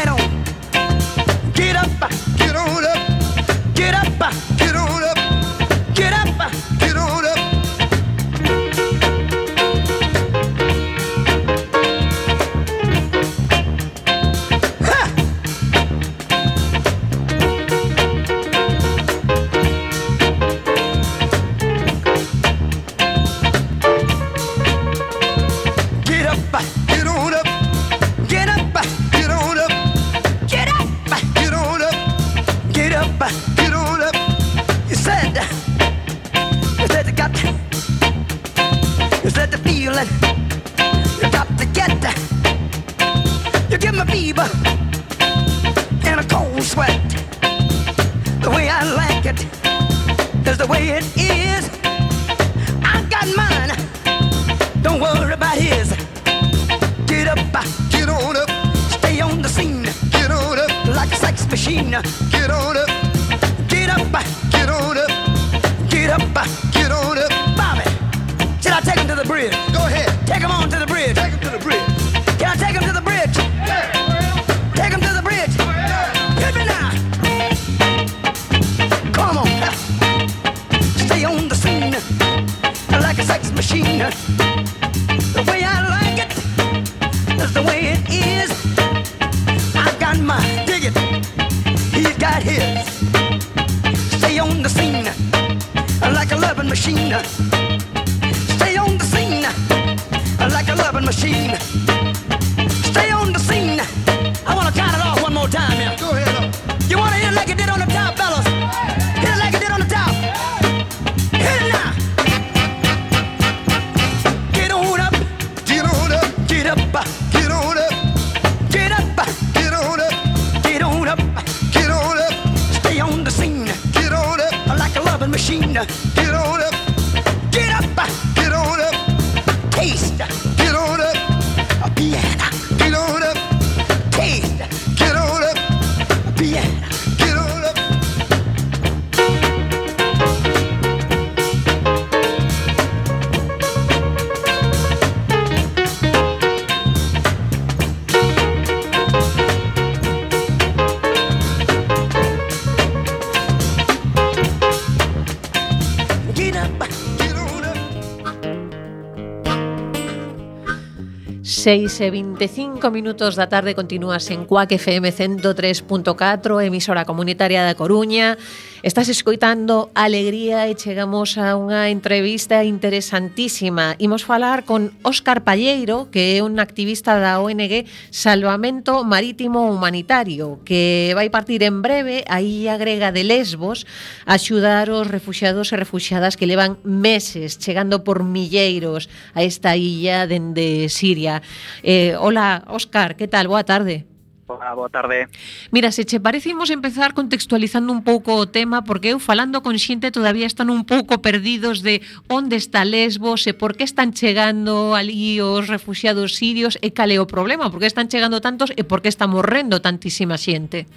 6 161.60 162.00
e 162.00 162.08
25 162.08 162.88
minutos 162.88 163.36
da 163.36 163.44
tarde 163.44 163.76
continúas 163.76 164.24
en 164.32 164.48
Cuac 164.48 164.72
FM 164.72 165.12
103.4, 165.12 166.64
emisora 166.64 167.04
comunitaria 167.04 167.60
da 167.60 167.76
Coruña. 167.76 168.40
Estás 168.82 169.10
escoitando 169.10 169.90
Alegría 169.94 170.64
e 170.64 170.72
chegamos 170.72 171.36
a 171.36 171.52
unha 171.52 171.92
entrevista 171.92 172.64
interesantísima. 172.64 173.92
Imos 174.00 174.24
falar 174.24 174.64
con 174.64 174.96
Óscar 175.04 175.44
Palleiro, 175.44 176.08
que 176.08 176.40
é 176.40 176.42
un 176.42 176.56
activista 176.56 177.20
da 177.20 177.44
ONG 177.44 177.84
Salvamento 178.08 179.04
Marítimo 179.04 179.68
Humanitario, 179.68 180.64
que 180.64 181.12
vai 181.12 181.28
partir 181.28 181.60
en 181.60 181.84
breve 181.84 182.24
a 182.24 182.40
Illa 182.40 182.80
Grega 182.80 183.12
de 183.12 183.20
Lesbos 183.20 183.84
a 184.24 184.40
axudar 184.40 184.88
os 184.88 185.04
refugiados 185.12 185.68
e 185.72 185.76
refugiadas 185.76 186.40
que 186.40 186.48
levan 186.48 186.80
meses 186.80 187.60
chegando 187.60 188.00
por 188.00 188.24
milleiros 188.24 189.12
a 189.36 189.44
esta 189.44 189.76
illa 189.76 190.24
dende 190.24 190.88
Siria. 190.88 191.44
Eh, 191.84 192.16
hola, 192.16 192.64
Óscar, 192.64 193.12
que 193.12 193.28
tal? 193.28 193.44
Boa 193.52 193.60
tarde. 193.60 194.09
Hola, 194.50 194.74
boa 194.74 194.88
tarde. 194.90 195.28
Mira, 195.70 195.92
se 195.92 196.04
che 196.04 196.18
parece, 196.18 196.50
imos 196.50 196.70
empezar 196.70 197.14
contextualizando 197.14 197.92
un 197.92 198.02
pouco 198.02 198.34
o 198.34 198.50
tema, 198.50 198.82
porque 198.82 199.14
eu 199.14 199.22
falando 199.22 199.62
con 199.62 199.78
xente 199.78 200.10
todavía 200.10 200.50
están 200.50 200.74
un 200.74 200.82
pouco 200.82 201.22
perdidos 201.22 201.86
de 201.86 202.02
onde 202.26 202.58
está 202.58 202.82
Lesbos 202.82 203.46
e 203.46 203.54
por 203.54 203.78
que 203.78 203.86
están 203.86 204.10
chegando 204.10 204.98
ali 204.98 205.38
os 205.38 205.70
refugiados 205.70 206.34
sirios 206.34 206.82
e 206.82 206.90
cal 206.90 207.14
é 207.14 207.22
o 207.22 207.30
problema, 207.30 207.70
por 207.70 207.78
que 207.78 207.86
están 207.86 208.10
chegando 208.10 208.42
tantos 208.42 208.74
e 208.74 208.82
por 208.82 209.06
que 209.06 209.06
está 209.06 209.30
morrendo 209.30 209.78
tantísima 209.78 210.34
xente. 210.34 210.90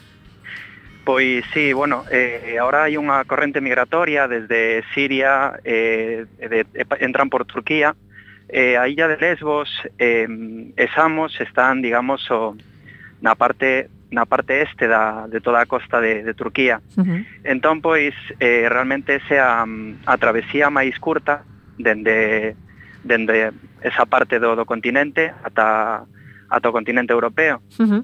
Pois 1.06 1.46
sí, 1.54 1.78
bueno, 1.78 2.10
eh, 2.10 2.58
ahora 2.58 2.90
hai 2.90 2.98
unha 2.98 3.22
corrente 3.30 3.62
migratoria 3.62 4.26
desde 4.26 4.82
Siria, 4.98 5.62
eh, 5.62 6.26
de, 6.42 6.66
entran 7.06 7.30
por 7.30 7.46
Turquía, 7.46 7.94
eh, 8.50 8.82
a 8.82 8.90
illa 8.90 9.06
de 9.06 9.22
Lesbos, 9.22 9.70
eh, 10.02 10.26
e 10.74 10.86
Samos 10.98 11.38
están, 11.38 11.86
digamos, 11.86 12.26
o, 12.34 12.58
na 13.24 13.36
parte 13.36 13.88
na 14.14 14.26
parte 14.28 14.62
este 14.62 14.88
da, 14.88 15.26
de 15.28 15.42
toda 15.42 15.62
a 15.62 15.66
costa 15.66 16.00
de, 16.00 16.22
de 16.22 16.36
Turquía. 16.36 16.82
Uh 16.96 17.02
-huh. 17.02 17.26
Entón, 17.44 17.82
pois, 17.82 18.14
eh, 18.40 18.70
realmente 18.70 19.16
ese 19.16 19.40
a, 19.40 19.66
a 20.06 20.16
travesía 20.22 20.70
máis 20.70 20.94
curta 21.02 21.42
dende, 21.82 22.54
dende 23.02 23.50
esa 23.82 24.06
parte 24.06 24.38
do, 24.38 24.54
do 24.54 24.70
continente 24.70 25.34
ata, 25.42 26.06
ata 26.46 26.70
o 26.70 26.76
continente 26.76 27.10
europeo. 27.10 27.66
Uh 27.82 27.90
-huh. 27.90 28.02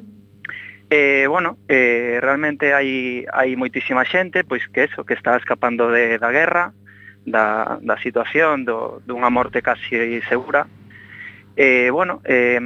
Eh, 0.89 1.29
bueno, 1.29 1.62
eh, 1.69 2.17
realmente 2.17 2.73
hai, 2.73 3.21
hai 3.29 3.53
moitísima 3.53 4.01
xente 4.01 4.41
pois 4.41 4.65
que 4.73 4.89
eso, 4.89 5.05
que 5.05 5.13
está 5.13 5.38
escapando 5.38 5.93
de, 5.93 6.17
da 6.17 6.34
guerra, 6.34 6.73
da, 7.21 7.77
da 7.86 8.01
situación, 8.01 8.65
do, 8.65 8.97
dunha 9.05 9.29
morte 9.29 9.62
casi 9.62 9.93
segura, 10.25 10.65
Eh, 11.55 11.89
bueno, 11.91 12.21
eh, 12.23 12.59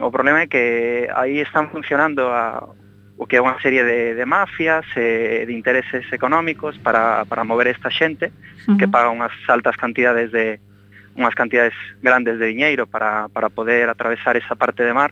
o 0.00 0.10
problema 0.10 0.42
é 0.42 0.46
que 0.46 1.08
aí 1.14 1.40
están 1.40 1.70
funcionando 1.70 2.28
a, 2.30 2.68
o 3.18 3.26
que 3.26 3.36
é 3.36 3.42
unha 3.42 3.58
serie 3.58 3.82
de, 3.82 4.14
de 4.14 4.24
mafias, 4.24 4.86
eh, 4.94 5.42
de 5.42 5.52
intereses 5.52 6.06
económicos 6.14 6.78
para, 6.78 7.26
para 7.26 7.42
mover 7.42 7.66
esta 7.66 7.90
xente 7.90 8.30
uh 8.30 8.72
-huh. 8.72 8.78
que 8.78 8.86
paga 8.86 9.10
unhas 9.10 9.34
altas 9.50 9.74
cantidades 9.74 10.30
de 10.30 10.62
unhas 11.18 11.34
cantidades 11.34 11.74
grandes 11.98 12.38
de 12.38 12.46
diñeiro 12.46 12.86
para, 12.86 13.26
para 13.34 13.50
poder 13.50 13.90
atravesar 13.90 14.38
esa 14.38 14.54
parte 14.54 14.86
de 14.86 14.94
mar. 14.94 15.10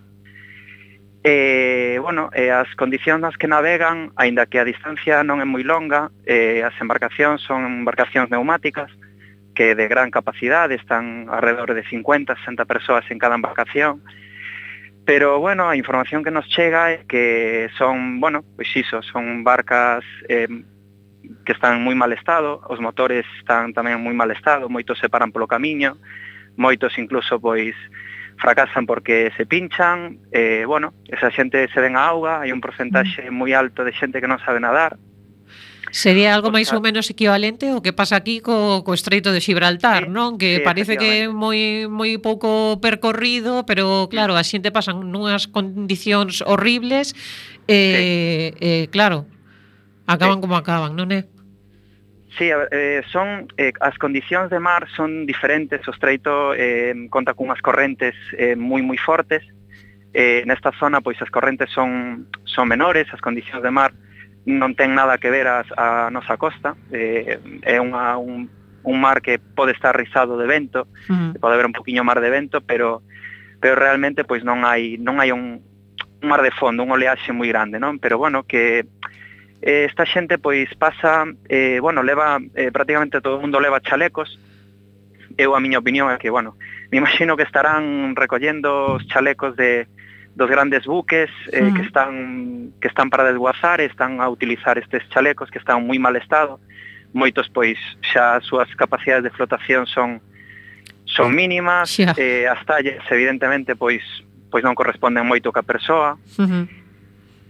Eh, 1.26 1.98
bueno, 1.98 2.30
eh, 2.30 2.54
as 2.54 2.70
condicións 2.78 3.18
nas 3.18 3.34
que 3.34 3.50
navegan, 3.50 4.14
aínda 4.14 4.46
que 4.46 4.62
a 4.62 4.68
distancia 4.68 5.26
non 5.26 5.42
é 5.42 5.46
moi 5.48 5.66
longa, 5.66 6.14
eh, 6.22 6.62
as 6.62 6.78
embarcacións 6.78 7.42
son 7.42 7.66
embarcacións 7.82 8.30
neumáticas, 8.30 8.86
uh 8.94 9.05
que 9.56 9.72
é 9.72 9.74
de 9.74 9.88
gran 9.88 10.12
capacidade, 10.12 10.76
están 10.76 11.32
alrededor 11.32 11.72
de 11.72 11.82
50, 11.82 12.36
60 12.36 12.68
persoas 12.68 13.08
en 13.10 13.18
cada 13.18 13.34
embarcación, 13.34 14.04
pero 15.06 15.40
bueno, 15.40 15.68
a 15.68 15.76
información 15.76 16.22
que 16.22 16.30
nos 16.30 16.46
chega 16.52 16.92
é 16.92 17.06
que 17.08 17.70
son, 17.78 18.20
bueno, 18.20 18.44
pois 18.54 18.68
iso, 18.76 19.00
son 19.00 19.42
barcas 19.42 20.04
eh, 20.28 20.50
que 21.46 21.54
están 21.54 21.78
en 21.78 21.82
moi 21.86 21.96
mal 21.96 22.12
estado, 22.12 22.60
os 22.66 22.82
motores 22.82 23.24
están 23.40 23.72
tamén 23.72 23.98
en 23.98 24.02
moi 24.04 24.14
mal 24.14 24.30
estado, 24.34 24.68
moitos 24.68 24.98
se 24.98 25.08
paran 25.08 25.32
polo 25.32 25.48
camiño, 25.48 25.96
moitos 26.58 26.98
incluso 26.98 27.40
pois 27.40 27.74
fracasan 28.36 28.84
porque 28.84 29.32
se 29.38 29.46
pinchan, 29.46 30.20
eh, 30.34 30.66
bueno, 30.66 30.92
esa 31.08 31.30
xente 31.30 31.70
se 31.72 31.80
ven 31.80 31.96
a 31.96 32.04
auga, 32.12 32.44
hai 32.44 32.52
un 32.52 32.60
porcentaxe 32.60 33.30
mm. 33.30 33.32
moi 33.32 33.56
alto 33.56 33.86
de 33.86 33.96
xente 33.96 34.20
que 34.20 34.28
non 34.28 34.42
sabe 34.42 34.60
nadar, 34.60 35.00
Sería 35.90 36.34
algo 36.34 36.50
máis 36.50 36.68
ou 36.74 36.82
menos 36.82 37.06
equivalente 37.08 37.70
ao 37.70 37.78
que 37.78 37.94
pasa 37.94 38.18
aquí 38.18 38.42
co, 38.42 38.82
co 38.82 38.90
Estreito 38.90 39.30
de 39.30 39.38
Gibraltar, 39.38 40.06
sí, 40.06 40.10
non? 40.10 40.34
Que 40.34 40.58
sí, 40.58 40.66
parece 40.66 40.98
que 40.98 41.24
é 41.24 41.30
moi 41.30 41.86
moi 41.86 42.18
pouco 42.18 42.82
percorrido, 42.82 43.62
pero 43.62 44.10
claro, 44.10 44.34
a 44.34 44.42
xente 44.42 44.74
pasan 44.74 45.14
nunhas 45.14 45.46
condicións 45.46 46.42
horribles 46.42 47.14
e 47.70 47.78
sí. 47.78 48.02
eh, 48.58 48.84
claro, 48.90 49.30
acaban 50.10 50.38
sí. 50.38 50.42
como 50.42 50.58
acaban, 50.58 50.98
non 50.98 51.14
é? 51.14 51.30
Sí, 52.34 52.50
eh, 52.50 53.00
son 53.08 53.48
eh, 53.56 53.72
as 53.80 53.96
condicións 53.96 54.50
de 54.50 54.58
mar 54.58 54.90
son 54.92 55.24
diferentes, 55.24 55.80
o 55.86 55.94
estreito 55.94 56.52
eh, 56.52 56.92
conta 57.08 57.32
cunhas 57.32 57.62
correntes 57.62 58.18
eh, 58.34 58.58
moi 58.58 58.82
moi 58.82 58.98
fortes. 58.98 59.46
Eh, 60.16 60.48
nesta 60.48 60.72
zona 60.80 60.98
pois 61.04 61.20
as 61.22 61.30
correntes 61.30 61.70
son 61.70 62.26
son 62.42 62.66
menores, 62.66 63.06
as 63.14 63.22
condicións 63.22 63.62
de 63.62 63.70
mar 63.70 63.94
non 64.46 64.78
ten 64.78 64.94
nada 64.94 65.18
que 65.18 65.28
ver 65.28 65.50
as, 65.50 65.66
a 65.74 66.08
nosa 66.14 66.38
costa, 66.38 66.78
eh, 66.94 67.42
é 67.66 67.82
unha, 67.82 68.14
un, 68.14 68.46
un 68.86 68.96
mar 69.02 69.18
que 69.18 69.42
pode 69.42 69.74
estar 69.74 69.90
rizado 69.90 70.38
de 70.38 70.46
vento, 70.46 70.86
uh 71.10 71.14
-huh. 71.14 71.40
pode 71.42 71.58
haber 71.58 71.66
un 71.66 71.74
poquinho 71.74 72.06
mar 72.06 72.22
de 72.22 72.30
vento, 72.30 72.62
pero 72.62 73.02
pero 73.58 73.74
realmente 73.74 74.22
pois 74.22 74.44
non 74.46 74.62
hai 74.62 74.94
non 75.02 75.18
hai 75.18 75.34
un, 75.34 75.58
un 76.22 76.26
mar 76.28 76.42
de 76.46 76.54
fondo, 76.54 76.86
un 76.86 76.94
oleaxe 76.94 77.34
moi 77.34 77.50
grande, 77.50 77.82
non? 77.82 77.98
Pero 77.98 78.22
bueno, 78.22 78.46
que 78.46 78.86
eh, 79.62 79.84
esta 79.90 80.06
xente 80.06 80.38
pois 80.38 80.70
pasa, 80.78 81.26
eh, 81.48 81.82
bueno, 81.82 82.06
leva 82.06 82.38
eh, 82.54 82.70
prácticamente 82.70 83.20
todo 83.20 83.36
o 83.36 83.42
mundo 83.42 83.58
leva 83.58 83.82
chalecos. 83.82 84.38
Eu 85.36 85.52
a 85.52 85.60
miña 85.60 85.82
opinión 85.82 86.08
é 86.08 86.16
que, 86.16 86.30
bueno, 86.30 86.56
me 86.94 86.98
imagino 87.02 87.36
que 87.36 87.42
estarán 87.42 88.14
recollendo 88.14 88.96
os 88.96 89.04
chalecos 89.10 89.56
de 89.56 89.90
dos 90.36 90.50
grandes 90.50 90.84
buques 90.84 91.30
eh, 91.50 91.62
mm. 91.62 91.74
que 91.74 91.82
están 91.82 92.72
que 92.80 92.88
están 92.88 93.08
para 93.08 93.24
desguazar, 93.24 93.80
están 93.80 94.20
a 94.20 94.28
utilizar 94.28 94.76
estes 94.76 95.02
chalecos 95.08 95.50
que 95.50 95.58
están 95.58 95.80
moi 95.88 95.96
mal 95.96 96.14
estado. 96.14 96.60
Moitos 97.16 97.48
pois 97.48 97.80
xa 98.04 98.36
as 98.36 98.44
súas 98.44 98.68
capacidades 98.76 99.24
de 99.24 99.32
flotación 99.32 99.88
son 99.88 100.20
son 101.08 101.32
mínimas, 101.32 101.96
yeah. 101.96 102.12
eh, 102.20 102.44
as 102.44 102.60
tallas 102.68 103.00
evidentemente 103.08 103.74
pois 103.80 104.04
pois 104.52 104.60
non 104.60 104.76
corresponden 104.76 105.24
moito 105.24 105.48
ca 105.48 105.64
persoa. 105.64 106.20
Uh 106.36 106.44
-huh. 106.44 106.64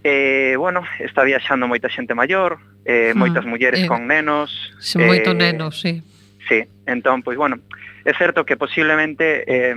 Eh, 0.07 0.55
bueno, 0.55 0.87
está 1.03 1.27
viaxando 1.27 1.67
moita 1.67 1.91
xente 1.91 2.15
maior, 2.15 2.55
eh, 2.87 3.11
mm. 3.11 3.19
moitas 3.19 3.43
mulleres 3.43 3.83
eh, 3.83 3.87
con 3.91 4.07
nenos. 4.07 4.55
Se 4.79 4.95
moito 4.95 5.35
eh, 5.35 5.39
nenos, 5.43 5.83
sí. 5.83 5.99
Sí, 6.47 6.63
entón, 6.87 7.19
pois, 7.27 7.35
bueno, 7.35 7.59
é 8.07 8.15
certo 8.15 8.47
que 8.47 8.55
posiblemente 8.55 9.43
eh, 9.43 9.75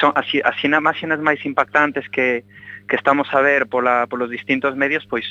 son 0.00 0.12
así, 0.16 0.40
así 0.44 0.68
na 0.68 0.80
máxinas 0.80 1.20
máis 1.20 1.42
impactantes 1.44 2.08
que, 2.10 2.44
que 2.88 2.96
estamos 2.96 3.28
a 3.32 3.40
ver 3.40 3.66
pola, 3.66 4.06
polos 4.06 4.30
distintos 4.30 4.76
medios, 4.76 5.06
pois 5.06 5.24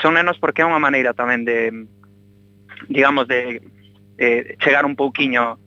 son 0.00 0.14
nenos 0.14 0.38
porque 0.38 0.62
é 0.62 0.68
unha 0.68 0.82
maneira 0.82 1.12
tamén 1.14 1.42
de, 1.42 1.72
digamos, 2.88 3.26
de 3.26 3.62
eh, 4.18 4.56
chegar 4.62 4.86
un 4.86 4.94
pouquiño 4.94 5.58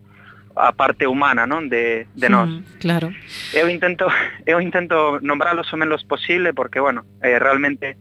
a 0.56 0.72
parte 0.76 1.08
humana, 1.08 1.48
non, 1.48 1.72
de, 1.72 2.08
de 2.12 2.28
nós. 2.28 2.52
Mm, 2.52 2.62
claro. 2.84 3.08
Eu 3.56 3.72
intento 3.72 4.08
eu 4.46 4.60
intento 4.60 5.20
nombralos 5.24 5.72
o 5.72 5.80
menos 5.80 6.04
posible 6.04 6.54
porque 6.54 6.80
bueno, 6.80 7.08
eh, 7.24 7.40
realmente 7.40 7.96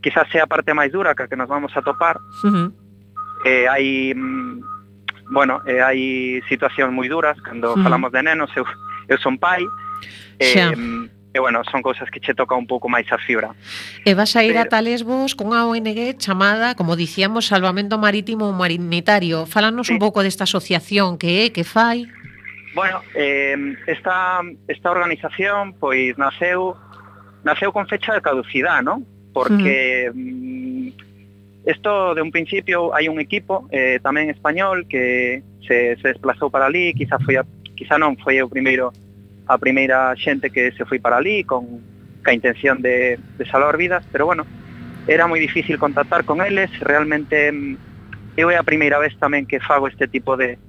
quizás 0.00 0.28
sea 0.32 0.44
a 0.44 0.50
parte 0.50 0.72
máis 0.72 0.92
dura 0.92 1.14
que 1.14 1.24
a 1.24 1.28
que 1.28 1.36
nos 1.36 1.48
vamos 1.48 1.76
a 1.76 1.84
topar. 1.84 2.16
Uh 2.44 2.48
-huh. 2.48 2.68
eh, 3.44 3.68
hai 3.68 4.16
mm, 4.16 4.64
bueno, 5.30 5.60
eh, 5.68 5.84
hai 5.84 6.40
situacións 6.48 6.92
moi 6.92 7.08
duras 7.08 7.36
cando 7.44 7.76
mm 7.76 7.84
falamos 7.84 8.10
de 8.12 8.22
nenos, 8.24 8.50
eu 8.56 8.64
eu 9.10 9.18
son 9.18 9.36
pai, 9.36 9.66
Xa. 10.38 10.70
e, 10.70 11.10
e 11.34 11.38
bueno, 11.38 11.62
son 11.70 11.82
cousas 11.82 12.10
que 12.10 12.22
che 12.22 12.34
toca 12.34 12.54
un 12.54 12.66
pouco 12.66 12.88
máis 12.88 13.10
a 13.10 13.18
fibra. 13.18 13.50
E 14.06 14.14
vas 14.14 14.34
a 14.38 14.46
ir 14.46 14.54
Pero... 14.54 14.70
ata 14.70 14.78
Lesbos 14.78 15.34
cunha 15.34 15.66
ONG 15.66 16.14
chamada, 16.16 16.78
como 16.78 16.94
dicíamos, 16.94 17.50
Salvamento 17.50 17.98
Marítimo 17.98 18.48
Humanitario. 18.48 19.46
Fálanos 19.46 19.90
sí. 19.90 19.94
un 19.94 19.98
pouco 19.98 20.22
desta 20.22 20.46
asociación 20.46 21.18
que 21.18 21.46
é, 21.46 21.50
que 21.50 21.66
fai. 21.66 22.06
Bueno, 22.74 23.02
eh, 23.14 23.58
esta, 23.86 24.46
esta 24.70 24.90
organización 24.94 25.74
pois 25.74 26.14
naceu 26.14 26.78
naceu 27.42 27.74
con 27.74 27.86
fecha 27.90 28.14
de 28.14 28.22
caducidad, 28.22 28.82
¿no? 28.82 29.02
Porque 29.34 30.10
isto 31.66 31.90
mm. 31.90 32.10
mm 32.10 32.14
de 32.14 32.22
un 32.22 32.30
principio 32.30 32.94
hai 32.94 33.06
un 33.06 33.18
equipo 33.22 33.66
eh, 33.70 34.02
tamén 34.02 34.30
español 34.30 34.86
que 34.90 35.42
se, 35.62 35.94
se 36.02 36.06
desplazou 36.10 36.50
para 36.50 36.66
ali, 36.66 36.90
quizá 36.94 37.18
foi 37.22 37.38
a 37.38 37.46
quizá 37.80 37.96
non 37.96 38.20
foi 38.20 38.36
o 38.44 38.52
primeiro 38.52 38.92
a 39.48 39.56
primeira 39.56 40.12
xente 40.20 40.52
que 40.52 40.68
se 40.76 40.84
foi 40.84 41.00
para 41.00 41.16
ali 41.16 41.48
con 41.48 41.80
ca 42.20 42.36
intención 42.36 42.84
de, 42.84 43.16
de 43.16 43.44
salvar 43.48 43.80
vidas, 43.80 44.04
pero 44.12 44.28
bueno, 44.28 44.44
era 45.08 45.24
moi 45.24 45.40
difícil 45.40 45.80
contactar 45.80 46.28
con 46.28 46.44
eles, 46.44 46.68
realmente 46.84 47.48
mm, 47.48 48.36
eu 48.36 48.52
é 48.52 48.60
a 48.60 48.68
primeira 48.68 49.00
vez 49.00 49.16
tamén 49.16 49.48
que 49.48 49.64
fago 49.64 49.88
este 49.88 50.04
tipo 50.12 50.36
de, 50.36 50.60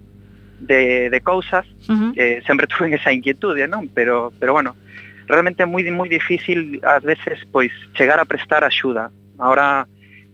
de, 0.64 1.12
de 1.12 1.20
cousas, 1.20 1.68
uh 1.92 1.92
-huh. 1.92 2.12
eh, 2.16 2.40
sempre 2.48 2.66
tuve 2.72 2.96
esa 2.96 3.12
inquietude, 3.12 3.68
non? 3.68 3.92
Pero, 3.92 4.32
pero 4.40 4.56
bueno, 4.56 4.80
realmente 5.28 5.62
é 5.64 5.68
moi 5.68 5.84
moi 5.92 6.08
difícil 6.08 6.80
ás 6.88 7.04
veces 7.04 7.44
pois 7.52 7.76
chegar 7.94 8.24
a 8.24 8.26
prestar 8.26 8.64
axuda. 8.64 9.12
Ahora 9.36 9.84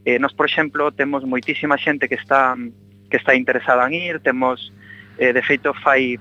eh, 0.05 0.21
nos, 0.21 0.37
por 0.37 0.45
exemplo, 0.45 0.93
temos 0.93 1.25
moitísima 1.25 1.75
xente 1.81 2.05
que 2.05 2.21
está 2.21 2.53
mm, 2.53 3.09
que 3.09 3.17
está 3.17 3.33
interesada 3.33 3.89
en 3.89 3.97
ir, 3.97 4.19
temos 4.21 4.71
eh, 5.17 5.33
de 5.33 5.41
feito 5.41 5.73
fai 5.73 6.19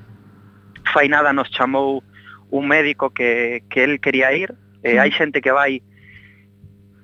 fai 0.92 1.08
nada 1.08 1.32
nos 1.32 1.50
chamou 1.50 2.02
un 2.50 2.68
médico 2.68 3.10
que, 3.10 3.62
que 3.70 3.84
él 3.84 4.00
quería 4.00 4.32
ir. 4.32 4.54
E 4.82 4.96
eh, 4.96 5.00
hai 5.00 5.10
xente 5.10 5.42
que 5.42 5.50
vai 5.50 5.82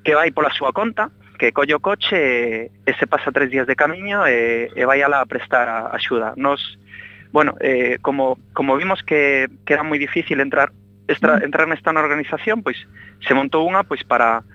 que 0.03 0.15
vai 0.15 0.31
pola 0.31 0.51
súa 0.55 0.71
conta 0.71 1.11
que 1.39 1.51
colle 1.51 1.75
o 1.75 1.83
coche 1.83 2.15
e, 2.15 2.71
e 2.87 2.93
se 2.95 3.07
pasa 3.11 3.35
tres 3.35 3.51
días 3.51 3.67
de 3.67 3.75
camiño 3.75 4.23
e, 4.31 4.71
e 4.71 4.83
vai 4.87 5.03
alá 5.03 5.19
a 5.19 5.27
prestar 5.27 5.67
a, 5.67 5.91
axuda. 5.91 6.35
Nos 6.39 6.63
bueno, 7.33 7.57
eh, 7.61 7.99
como, 8.03 8.39
como 8.53 8.77
vimos 8.77 9.03
que, 9.03 9.49
que 9.67 9.73
era 9.75 9.83
moi 9.83 9.99
difícil 9.99 10.39
entrar 10.39 10.71
extra, 11.09 11.41
mm. 11.41 11.49
entrar 11.49 11.67
nesta 11.67 11.91
organización 11.91 12.63
pois 12.63 12.79
se 13.25 13.33
montou 13.35 13.67
unha 13.67 13.83
pois 13.83 14.07
para 14.07 14.47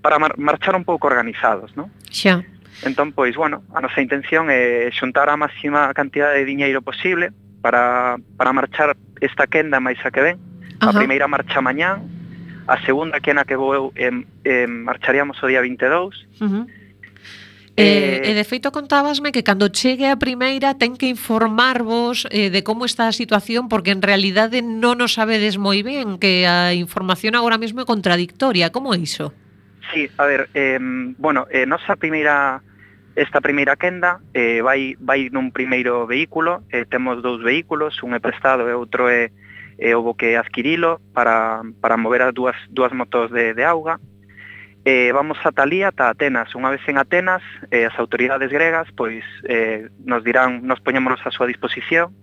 para 0.00 0.16
mar, 0.16 0.32
marchar 0.40 0.72
un 0.72 0.86
pouco 0.88 1.10
organizados 1.10 1.76
no? 1.76 1.92
xa. 2.08 2.40
Entón, 2.80 3.12
pois, 3.12 3.36
bueno, 3.36 3.60
a 3.76 3.84
nosa 3.84 4.00
intención 4.00 4.48
é 4.48 4.88
xuntar 4.88 5.28
a 5.28 5.36
máxima 5.36 5.92
cantidad 5.92 6.32
de 6.32 6.48
diñeiro 6.48 6.80
posible 6.80 7.28
para, 7.60 8.16
para 8.36 8.52
marchar 8.52 8.96
esta 9.20 9.46
quenda 9.46 9.80
máis 9.80 10.00
a 10.04 10.10
que 10.10 10.20
ven. 10.20 10.38
Ajá. 10.80 10.90
A 10.90 10.98
primeira 10.98 11.28
marcha 11.28 11.60
mañán, 11.60 12.08
a 12.66 12.80
segunda 12.84 13.20
quena 13.20 13.44
que 13.44 13.56
vou 13.56 13.74
eu 13.74 13.92
em, 13.96 14.24
em, 14.44 14.68
marcharíamos 14.84 15.36
o 15.42 15.46
día 15.46 15.60
22. 15.60 16.26
Uh 16.40 16.48
-huh. 16.48 16.64
Eh, 17.80 18.20
e 18.24 18.32
de 18.34 18.44
feito 18.44 18.68
contábasme 18.74 19.32
que 19.32 19.46
cando 19.46 19.72
chegue 19.72 20.04
a 20.10 20.18
primeira 20.20 20.76
ten 20.76 21.00
que 21.00 21.08
informarvos 21.08 22.28
eh, 22.28 22.52
de 22.52 22.60
como 22.60 22.84
está 22.84 23.08
a 23.08 23.14
situación 23.16 23.72
porque 23.72 23.94
en 23.94 24.02
realidade 24.04 24.60
non 24.60 25.00
o 25.00 25.08
sabedes 25.08 25.56
moi 25.56 25.80
ben 25.80 26.20
que 26.20 26.44
a 26.44 26.76
información 26.76 27.32
agora 27.38 27.56
mesmo 27.56 27.80
é 27.80 27.86
contradictoria, 27.88 28.68
como 28.68 28.92
é 28.92 29.00
iso? 29.00 29.32
Sí, 29.94 30.10
a 30.18 30.24
ver, 30.28 30.52
eh, 30.52 30.78
bueno, 31.16 31.48
eh, 31.48 31.64
nosa 31.64 31.96
primeira 31.96 32.60
Esta 33.20 33.42
primeira 33.42 33.76
quenda 33.76 34.18
eh, 34.32 34.62
vai, 34.62 34.96
vai 34.96 35.28
nun 35.28 35.52
primeiro 35.52 36.08
vehículo, 36.08 36.64
eh, 36.72 36.88
temos 36.88 37.20
dous 37.20 37.44
vehículos, 37.44 38.00
un 38.00 38.16
é 38.16 38.20
prestado 38.24 38.64
e 38.64 38.72
outro 38.72 39.12
é, 39.12 39.28
é 39.76 39.92
houve 39.92 40.16
que 40.16 40.40
adquirilo 40.40 41.04
para, 41.12 41.60
para 41.84 42.00
mover 42.00 42.24
as 42.24 42.32
dúas, 42.32 42.56
dúas 42.72 42.96
motos 42.96 43.28
de, 43.28 43.52
de 43.52 43.60
auga. 43.60 44.00
Eh, 44.88 45.12
vamos 45.12 45.36
a 45.44 45.52
Talía 45.52 45.92
ata 45.92 46.08
Atenas. 46.08 46.48
Unha 46.56 46.72
vez 46.72 46.80
en 46.88 46.96
Atenas, 46.96 47.44
eh, 47.68 47.84
as 47.84 47.92
autoridades 48.00 48.48
gregas 48.48 48.88
pois 48.96 49.20
eh, 49.44 49.92
nos 50.00 50.24
dirán, 50.24 50.64
nos 50.64 50.80
poñémonos 50.80 51.20
a 51.20 51.28
súa 51.28 51.44
disposición 51.44 52.16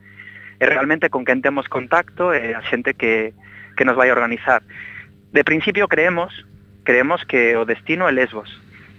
e 0.57 0.65
realmente 0.65 1.13
con 1.13 1.29
quen 1.29 1.45
temos 1.45 1.69
contacto 1.69 2.33
e 2.33 2.41
eh, 2.41 2.57
a 2.57 2.65
xente 2.65 2.97
que, 2.97 3.37
que 3.77 3.85
nos 3.85 3.93
vai 3.93 4.09
organizar. 4.09 4.65
De 5.29 5.45
principio 5.45 5.85
creemos 5.85 6.33
creemos 6.81 7.21
que 7.21 7.53
o 7.53 7.69
destino 7.69 8.09
é 8.09 8.13
Lesbos, 8.17 8.49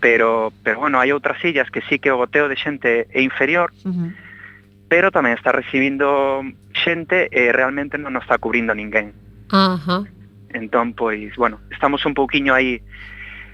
pero, 0.00 0.52
pero 0.62 0.80
bueno, 0.80 0.98
hai 1.00 1.10
outras 1.10 1.38
illas 1.42 1.70
que 1.70 1.82
sí 1.90 1.98
que 1.98 2.10
o 2.10 2.18
goteo 2.18 2.46
de 2.46 2.56
xente 2.56 3.06
é 3.10 3.20
inferior, 3.22 3.74
uh 3.82 3.90
-huh. 3.90 4.10
pero 4.88 5.10
tamén 5.10 5.34
está 5.34 5.50
recibindo 5.50 6.42
xente 6.72 7.28
e 7.30 7.48
eh, 7.48 7.52
realmente 7.52 7.98
non 7.98 8.14
nos 8.14 8.24
está 8.24 8.38
cubrindo 8.38 8.74
ninguén. 8.74 9.12
Ajá. 9.50 10.02
Uh 10.02 10.06
-huh. 10.06 10.18
Entón, 10.54 10.94
pois, 10.94 11.36
bueno, 11.36 11.60
estamos 11.70 12.04
un 12.06 12.14
pouquiño 12.14 12.54
aí... 12.54 12.80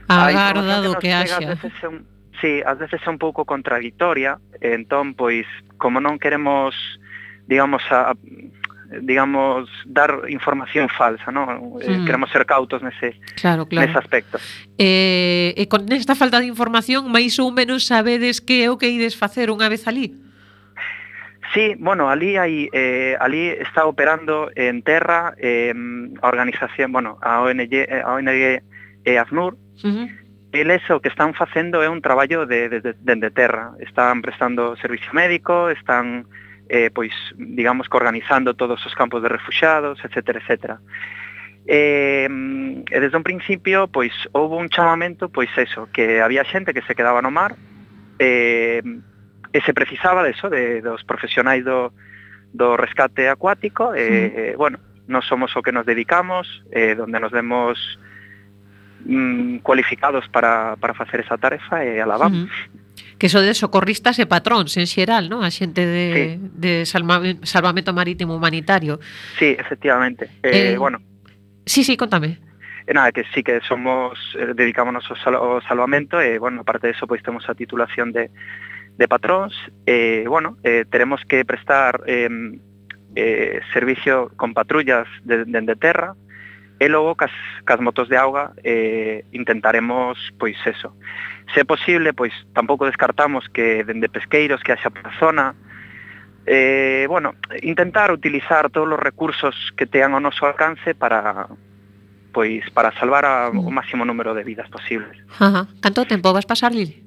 Agarda 0.06 0.80
do 0.80 0.94
que, 0.94 1.08
que 1.08 1.12
haxa. 1.12 1.38
Ás 1.40 1.46
veces 1.58 1.72
é 1.82 1.88
un, 1.88 2.06
sí, 2.40 2.62
ás 2.62 2.78
veces 2.78 3.00
é 3.02 3.10
un 3.10 3.18
pouco 3.18 3.44
contradictoria, 3.44 4.38
entón, 4.60 5.14
pois, 5.14 5.48
como 5.78 5.98
non 5.98 6.20
queremos, 6.20 6.76
digamos, 7.48 7.82
a, 7.90 8.14
digamos, 9.02 9.68
dar 9.86 10.22
información 10.28 10.88
falsa, 10.88 11.30
¿no? 11.30 11.78
Eh, 11.80 11.98
mm. 11.98 12.04
Queremos 12.04 12.30
ser 12.30 12.46
cautos 12.46 12.82
nese, 12.82 13.18
claro, 13.36 13.66
claro. 13.66 13.86
nese 13.86 13.98
aspecto. 13.98 14.38
Eh, 14.78 15.54
e 15.56 15.64
con 15.68 15.90
esta 15.92 16.14
falta 16.14 16.40
de 16.40 16.46
información, 16.46 17.08
máis 17.08 17.38
ou 17.40 17.50
menos 17.50 17.86
sabedes 17.86 18.40
que 18.40 18.64
é 18.64 18.68
o 18.70 18.78
que 18.78 18.90
ides 18.90 19.16
facer 19.16 19.50
unha 19.50 19.68
vez 19.68 19.86
ali? 19.88 20.12
Sí, 21.54 21.76
bueno, 21.78 22.10
ali 22.10 22.34
hai 22.34 22.66
eh, 22.74 23.14
ali 23.22 23.54
está 23.54 23.86
operando 23.86 24.50
en 24.58 24.82
terra 24.82 25.38
eh, 25.38 25.70
a 26.20 26.26
organización, 26.26 26.90
bueno, 26.90 27.16
a 27.22 27.46
ONG, 27.46 27.70
eh, 27.70 28.02
a 28.02 28.18
ONG 28.18 28.28
e 28.28 28.62
eh, 29.04 29.18
AFNUR. 29.18 29.54
uh 29.54 29.86
-huh. 29.86 30.08
Eles 30.54 30.86
o 30.90 31.02
que 31.02 31.10
están 31.10 31.34
facendo 31.34 31.82
é 31.82 31.90
un 31.90 31.98
traballo 31.98 32.46
de, 32.46 32.68
de, 32.70 32.78
de, 32.78 32.94
de 32.94 33.30
terra. 33.30 33.74
Están 33.82 34.22
prestando 34.22 34.78
servicio 34.78 35.10
médico, 35.10 35.68
están 35.70 36.30
eh, 36.74 36.90
pois, 36.90 37.14
digamos 37.38 37.88
que 37.88 37.96
organizando 37.96 38.54
todos 38.54 38.84
os 38.84 38.94
campos 38.98 39.22
de 39.22 39.28
refuxados, 39.28 40.02
etc. 40.02 40.42
etc. 40.42 40.74
E, 41.66 42.26
eh, 42.26 42.82
e 42.90 42.98
desde 42.98 43.14
un 43.16 43.22
principio, 43.22 43.86
pois, 43.86 44.10
houve 44.34 44.58
un 44.58 44.66
chamamento, 44.66 45.30
pois, 45.30 45.46
eso, 45.54 45.86
que 45.94 46.18
había 46.18 46.42
xente 46.42 46.74
que 46.74 46.82
se 46.82 46.98
quedaba 46.98 47.22
no 47.22 47.30
mar, 47.30 47.54
e, 48.18 48.82
e 49.54 49.58
se 49.62 49.70
precisaba 49.70 50.26
de 50.26 50.34
eso, 50.34 50.50
de, 50.50 50.82
dos 50.82 51.06
profesionais 51.06 51.62
do, 51.62 51.94
do 52.50 52.74
rescate 52.74 53.30
acuático, 53.30 53.94
eh, 53.94 54.50
e, 54.50 54.50
e 54.50 54.56
bueno, 54.58 54.82
non 55.06 55.22
somos 55.22 55.54
o 55.54 55.62
que 55.62 55.70
nos 55.70 55.86
dedicamos, 55.86 56.66
eh, 56.74 56.98
donde 56.98 57.22
nos 57.22 57.30
vemos 57.30 57.78
mm, 59.06 59.62
cualificados 59.62 60.26
para, 60.26 60.74
para 60.82 60.90
facer 60.98 61.22
esa 61.22 61.38
tarefa 61.38 61.86
e 61.86 62.02
alabamos. 62.02 62.50
Uh 62.50 62.66
-huh 62.66 62.83
que 63.24 63.30
son 63.30 63.46
de 63.46 63.54
socorristas 63.54 64.18
e 64.20 64.28
patróns 64.28 64.76
en 64.76 64.84
xeral, 64.84 65.32
non? 65.32 65.40
A 65.40 65.48
xente 65.48 65.80
de, 65.80 66.36
sí. 66.36 66.52
de 66.60 66.84
salvamento 66.84 67.96
marítimo 67.96 68.36
humanitario. 68.36 69.00
Sí, 69.40 69.56
efectivamente. 69.56 70.28
Eh, 70.44 70.52
eh, 70.52 70.76
bueno. 70.76 71.00
Sí, 71.64 71.88
sí, 71.88 71.96
contame. 71.96 72.36
E 72.84 72.92
nada, 72.92 73.16
que 73.16 73.24
sí 73.32 73.40
que 73.40 73.64
somos, 73.64 74.20
eh, 74.36 74.52
dedicámonos 74.52 75.08
ao, 75.08 75.16
sal 75.16 75.40
ao 75.40 75.64
salvamento, 75.64 76.20
e 76.20 76.36
eh, 76.36 76.38
bueno, 76.38 76.68
aparte 76.68 76.92
de 76.92 76.92
eso, 76.92 77.08
pois 77.08 77.24
pues, 77.24 77.32
temos 77.32 77.48
a 77.48 77.56
titulación 77.56 78.12
de, 78.12 78.28
de 79.00 79.06
patróns, 79.08 79.56
e 79.88 80.20
eh, 80.20 80.28
bueno, 80.28 80.60
eh, 80.60 80.84
teremos 80.84 81.24
que 81.24 81.48
prestar 81.48 82.04
eh, 82.04 82.28
eh, 83.16 83.64
servicio 83.72 84.36
con 84.36 84.52
patrullas 84.52 85.08
dende 85.24 85.48
de, 85.48 85.64
de 85.64 85.76
terra, 85.80 86.12
e 86.76 86.92
logo 86.92 87.16
cas, 87.16 87.32
cas 87.64 87.80
motos 87.80 88.12
de 88.12 88.20
auga 88.20 88.52
eh, 88.60 89.24
intentaremos, 89.32 90.20
pois 90.36 90.60
eso, 90.68 90.92
Se 91.52 91.60
é 91.60 91.64
posible, 91.64 92.12
pois 92.12 92.32
tampouco 92.54 92.86
descartamos 92.86 93.48
que 93.52 93.84
dende 93.84 94.08
pesqueiros 94.08 94.62
que 94.62 94.72
haxa 94.72 94.90
por 94.90 95.12
zona, 95.20 95.54
eh, 96.46 97.06
bueno, 97.08 97.34
intentar 97.62 98.12
utilizar 98.12 98.70
todos 98.70 98.88
os 98.88 99.00
recursos 99.00 99.54
que 99.76 99.86
tean 99.86 100.12
ao 100.14 100.24
noso 100.24 100.44
alcance 100.46 100.94
para 100.94 101.48
pois 102.34 102.66
para 102.74 102.90
salvar 102.98 103.24
a, 103.24 103.48
o 103.48 103.70
mm. 103.70 103.74
máximo 103.74 104.02
número 104.04 104.34
de 104.34 104.42
vidas 104.42 104.68
posibles. 104.68 105.14
Ajá. 105.38 105.68
Canto 105.80 106.04
tempo 106.04 106.32
vas 106.32 106.48
pasar, 106.48 106.74
Lili? 106.74 107.04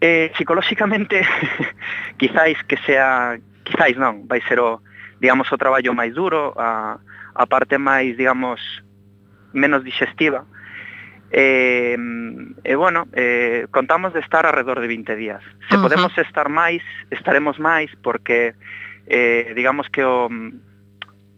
Eh, 0.00 0.30
psicolóxicamente 0.36 1.26
quizáis 2.20 2.62
que 2.64 2.78
sea 2.86 3.34
quizáis 3.64 3.98
non, 3.98 4.28
vai 4.30 4.40
ser 4.46 4.62
o 4.62 4.80
digamos 5.18 5.50
o 5.50 5.58
traballo 5.58 5.90
máis 5.90 6.14
duro, 6.14 6.54
a 6.54 7.02
a 7.38 7.46
parte 7.46 7.78
máis, 7.78 8.18
digamos, 8.18 8.58
menos 9.54 9.86
digestiva, 9.86 10.42
E, 11.30 11.96
e 12.64 12.74
bueno, 12.74 13.06
eh, 13.12 13.66
contamos 13.70 14.12
de 14.14 14.20
estar 14.20 14.46
alrededor 14.46 14.80
de 14.80 14.88
20 14.88 15.16
días. 15.16 15.42
Se 15.68 15.76
uh 15.76 15.78
-huh. 15.78 15.82
podemos 15.82 16.12
estar 16.16 16.48
máis, 16.48 16.82
estaremos 17.10 17.60
máis, 17.60 17.92
porque 18.00 18.54
eh, 19.06 19.52
digamos 19.54 19.88
que 19.92 20.04
o, 20.04 20.28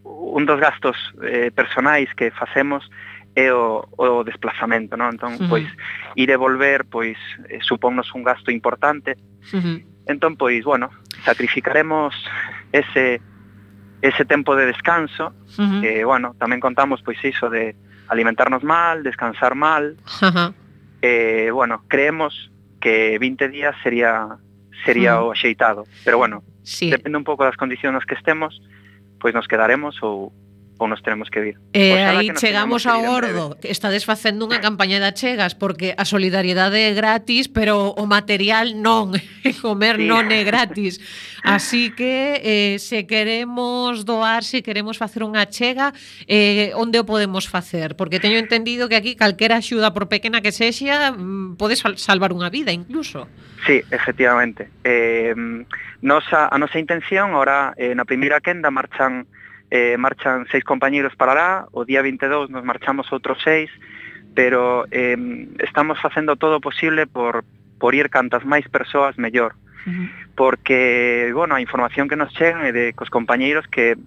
un 0.03 0.45
dos 0.45 0.59
gastos 0.59 0.95
eh, 1.23 1.51
personais 1.51 2.07
que 2.15 2.31
facemos 2.31 2.89
é 3.35 3.51
o, 3.51 3.87
o 3.95 4.23
desplazamento, 4.23 4.99
non? 4.99 5.15
Entón, 5.15 5.35
uh 5.35 5.39
-huh. 5.39 5.49
pois, 5.51 5.67
ir 6.19 6.29
e 6.31 6.35
volver, 6.35 6.83
pois, 6.87 7.15
eh, 7.47 7.63
supónnos 7.63 8.11
un 8.11 8.23
gasto 8.23 8.51
importante. 8.51 9.15
Uh 9.55 9.59
-huh. 9.59 9.77
Entón, 10.07 10.35
pois, 10.35 10.63
bueno, 10.63 10.91
sacrificaremos 11.23 12.11
ese, 12.71 13.21
ese 14.01 14.23
tempo 14.25 14.55
de 14.55 14.67
descanso, 14.67 15.31
uh 15.31 15.63
-huh. 15.63 15.79
que, 15.79 16.03
bueno, 16.03 16.35
tamén 16.35 16.59
contamos, 16.59 16.99
pois, 17.03 17.19
iso 17.23 17.47
de 17.47 17.75
alimentarnos 18.11 18.63
mal, 18.63 19.03
descansar 19.03 19.55
mal. 19.55 19.95
Ajá. 20.21 20.53
Eh, 21.01 21.49
bueno, 21.51 21.83
creemos 21.87 22.51
que 22.79 23.17
20 23.17 23.47
días 23.49 23.75
sería 23.81 24.37
sería 24.85 25.15
mm. 25.15 25.23
o 25.23 25.31
axeitado, 25.31 25.85
pero 26.03 26.17
bueno, 26.17 26.43
sí. 26.63 26.89
depende 26.89 27.17
un 27.17 27.23
pouco 27.23 27.45
das 27.45 27.55
condicións 27.55 27.93
nas 27.95 28.05
que 28.05 28.17
estemos, 28.17 28.59
pois 29.21 29.33
nos 29.33 29.47
quedaremos 29.47 29.95
ou 30.03 30.33
ou 30.81 30.89
nos 30.89 31.05
tenemos 31.05 31.29
que 31.29 31.39
vir. 31.39 31.55
E 31.77 31.93
eh, 31.93 32.09
aí 32.09 32.33
chegamos 32.33 32.89
ao 32.89 33.05
gordo, 33.05 33.53
que 33.61 33.69
estades 33.69 34.01
facendo 34.01 34.49
unha 34.49 34.57
campaña 34.57 34.97
de 34.97 35.13
achegas, 35.13 35.53
porque 35.53 35.93
a 35.93 36.09
solidariedade 36.09 36.81
é 36.81 36.97
gratis, 36.97 37.45
pero 37.45 37.93
o 37.93 38.09
material 38.09 38.73
non, 38.73 39.13
comer 39.61 40.01
sí. 40.01 40.09
non 40.09 40.33
é 40.33 40.41
gratis. 40.41 40.97
Así 41.45 41.93
que 41.93 42.41
eh, 42.41 42.75
se 42.81 43.05
queremos 43.05 44.09
doar, 44.09 44.41
se 44.41 44.65
queremos 44.65 44.97
facer 44.97 45.21
unha 45.21 45.45
achega, 45.45 45.93
eh, 46.25 46.73
onde 46.73 46.97
o 46.97 47.05
podemos 47.05 47.45
facer? 47.45 47.93
Porque 47.93 48.17
teño 48.17 48.41
entendido 48.41 48.89
que 48.89 48.97
aquí 48.97 49.13
calquera 49.13 49.61
axuda 49.61 49.93
por 49.93 50.09
pequena 50.09 50.41
que 50.41 50.49
sexa 50.49 51.13
mm, 51.13 51.61
pode 51.61 51.77
salvar 51.77 52.33
unha 52.33 52.49
vida 52.49 52.73
incluso. 52.73 53.29
Sí, 53.69 53.85
efectivamente. 53.93 54.73
Eh, 54.81 55.37
nosa, 56.01 56.49
a 56.49 56.57
nosa 56.57 56.81
intención, 56.81 57.37
ahora 57.37 57.77
eh, 57.77 57.93
na 57.93 58.09
primeira 58.09 58.41
quenda 58.41 58.73
marchan 58.73 59.29
eh, 59.71 59.95
marchan 59.97 60.45
seis 60.51 60.63
compañeros 60.63 61.15
para 61.15 61.33
lá, 61.33 61.65
o 61.71 61.87
día 61.87 62.03
22 62.03 62.51
nos 62.51 62.63
marchamos 62.67 63.07
outros 63.15 63.39
seis, 63.41 63.71
pero 64.35 64.85
eh, 64.91 65.17
estamos 65.63 65.97
facendo 66.03 66.35
todo 66.35 66.59
o 66.59 66.63
posible 66.63 67.07
por, 67.07 67.47
por 67.79 67.95
ir 67.95 68.11
cantas 68.11 68.43
máis 68.43 68.67
persoas 68.67 69.15
mellor. 69.17 69.55
Uh 69.87 69.89
-huh. 69.89 70.07
Porque, 70.35 71.31
bueno, 71.33 71.55
a 71.55 71.63
información 71.63 72.05
que 72.11 72.19
nos 72.19 72.35
chegan 72.35 72.67
é 72.67 72.71
de 72.75 72.93
cos 72.93 73.09
compañeiros 73.09 73.65
que 73.71 73.97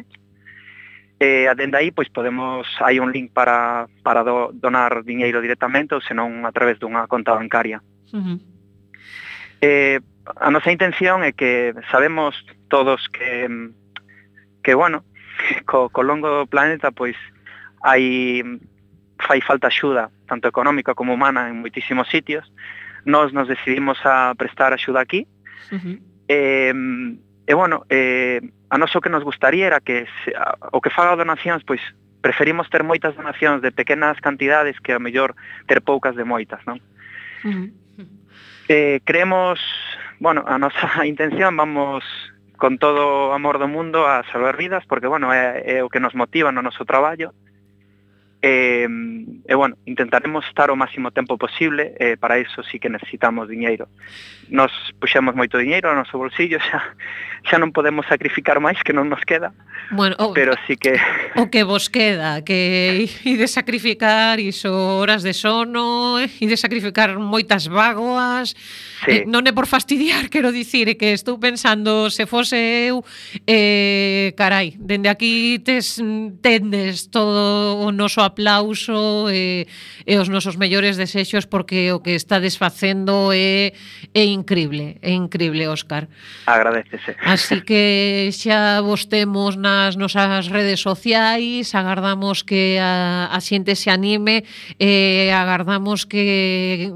Eh, 1.20 1.52
dende 1.52 1.76
aí 1.76 1.92
pois 1.92 2.08
podemos 2.08 2.64
hai 2.80 2.96
un 3.00 3.12
link 3.12 3.32
para 3.36 3.84
para 4.00 4.24
do, 4.24 4.48
donar 4.52 5.04
diñeiro 5.04 5.44
directamente 5.44 5.92
ou 5.92 6.00
senón 6.00 6.48
a 6.48 6.52
través 6.52 6.80
dunha 6.80 7.04
conta 7.08 7.36
bancaria. 7.36 7.84
Uh 8.12 8.18
-huh. 8.18 8.38
eh, 9.60 10.00
a 10.36 10.50
nosa 10.50 10.70
intención 10.70 11.22
é 11.22 11.32
que 11.32 11.74
sabemos 11.90 12.34
todos 12.68 13.08
que 13.08 13.48
que 14.62 14.74
bueno, 14.74 15.04
co, 15.66 15.88
co 15.88 16.02
longo 16.02 16.28
do 16.28 16.46
planeta 16.46 16.90
pois 16.90 17.16
hai 17.82 18.42
fai 19.20 19.40
falta 19.40 19.68
axuda 19.68 20.10
tanto 20.26 20.48
económica 20.48 20.94
como 20.94 21.14
humana 21.14 21.48
en 21.48 21.60
moitísimos 21.60 22.08
sitios. 22.08 22.46
Nós 23.04 23.32
nos 23.32 23.48
decidimos 23.48 23.98
a 24.04 24.34
prestar 24.36 24.72
axuda 24.72 25.00
aquí. 25.00 25.26
Uh 25.72 25.78
-huh. 25.78 25.96
eh, 26.28 26.74
e 27.46 27.54
bueno, 27.54 27.84
eh, 27.88 28.40
a 28.70 28.78
noso 28.78 29.00
que 29.00 29.10
nos 29.10 29.24
gustaría 29.24 29.66
era 29.66 29.80
que 29.80 30.06
se, 30.24 30.30
a, 30.36 30.54
o 30.70 30.80
que 30.80 30.90
faga 30.90 31.16
donacións 31.16 31.64
pois 31.64 31.80
preferimos 32.20 32.68
ter 32.68 32.84
moitas 32.84 33.16
donacións 33.16 33.64
de 33.64 33.72
pequenas 33.72 34.20
cantidades 34.20 34.78
que 34.78 34.92
a 34.92 35.00
mellor 35.00 35.34
ter 35.66 35.80
poucas 35.80 36.14
de 36.14 36.24
moitas, 36.24 36.60
non? 36.68 36.78
Uh 37.42 37.50
-huh. 37.50 37.66
Eh, 38.72 39.00
creemos, 39.02 39.58
bueno, 40.20 40.44
a 40.46 40.56
nosa 40.56 41.04
intención 41.04 41.56
vamos 41.56 42.04
con 42.56 42.78
todo 42.78 43.30
o 43.30 43.32
amor 43.34 43.58
do 43.58 43.66
mundo 43.66 44.06
a 44.06 44.22
salvar 44.30 44.54
vidas, 44.54 44.86
porque, 44.86 45.10
bueno, 45.10 45.34
é, 45.34 45.58
é 45.66 45.82
o 45.82 45.90
que 45.90 45.98
nos 45.98 46.14
motiva 46.14 46.54
no 46.54 46.62
noso 46.62 46.86
traballo, 46.86 47.34
E, 48.42 48.88
e 49.44 49.54
bueno, 49.54 49.76
intentaremos 49.84 50.48
estar 50.48 50.72
o 50.72 50.76
máximo 50.76 51.12
tempo 51.12 51.36
posible 51.36 51.92
e 52.00 52.16
para 52.16 52.40
iso 52.40 52.64
sí 52.64 52.80
que 52.80 52.88
necesitamos 52.88 53.52
diñeiro. 53.52 53.92
Nos 54.48 54.72
puxemos 54.96 55.36
moito 55.36 55.60
diñeiro 55.60 55.92
no 55.92 56.00
noso 56.00 56.16
bolsillo, 56.16 56.56
xa 56.66 56.96
xa 57.44 57.56
non 57.56 57.72
podemos 57.72 58.04
sacrificar 58.08 58.60
máis 58.60 58.80
que 58.84 58.92
non 58.92 59.08
nos 59.08 59.24
queda. 59.24 59.52
Bueno, 59.92 60.16
o, 60.20 60.32
pero 60.36 60.52
sí 60.68 60.76
que 60.76 60.96
o 61.36 61.48
que 61.48 61.64
vos 61.64 61.88
queda, 61.88 62.44
que 62.44 63.08
ide 63.24 63.48
sacrificar 63.48 64.40
iso 64.40 65.00
horas 65.00 65.24
de 65.24 65.32
sono, 65.32 66.20
ide 66.20 66.56
sacrificar 66.56 67.16
moitas 67.16 67.68
vagoas. 67.68 68.56
Sí. 69.04 69.24
Eh, 69.24 69.24
non 69.24 69.48
é 69.48 69.52
por 69.56 69.64
fastidiar, 69.64 70.28
quero 70.34 70.52
dicir 70.52 70.96
que 71.00 71.16
estou 71.16 71.40
pensando 71.40 72.12
se 72.12 72.28
fose 72.28 72.88
eu 72.88 73.04
eh 73.48 74.32
carai, 74.36 74.76
dende 74.76 75.08
aquí 75.08 75.60
tes 75.60 76.00
tendes 76.44 77.08
todo 77.08 77.80
o 77.80 77.88
noso 77.92 78.20
aplauso 78.30 79.26
e, 79.26 79.66
e 80.06 80.14
os 80.16 80.30
nosos 80.30 80.54
mellores 80.54 80.94
desexos 80.94 81.50
porque 81.50 81.90
o 81.90 81.98
que 81.98 82.14
está 82.14 82.38
desfacendo 82.38 83.34
é, 83.34 83.74
é 84.14 84.24
increíble, 84.24 85.02
é 85.02 85.10
increíble, 85.10 85.66
Óscar. 85.66 86.06
Agradecese. 86.46 87.18
Así 87.26 87.60
que 87.66 88.30
xa 88.30 88.78
vos 88.86 89.10
temos 89.10 89.58
nas 89.58 89.98
nosas 89.98 90.46
redes 90.46 90.78
sociais, 90.78 91.74
agardamos 91.74 92.46
que 92.46 92.78
a, 92.78 93.28
a 93.34 93.38
xente 93.42 93.74
se 93.74 93.90
anime, 93.90 94.46
e 94.78 95.28
agardamos 95.34 96.06
que 96.06 96.94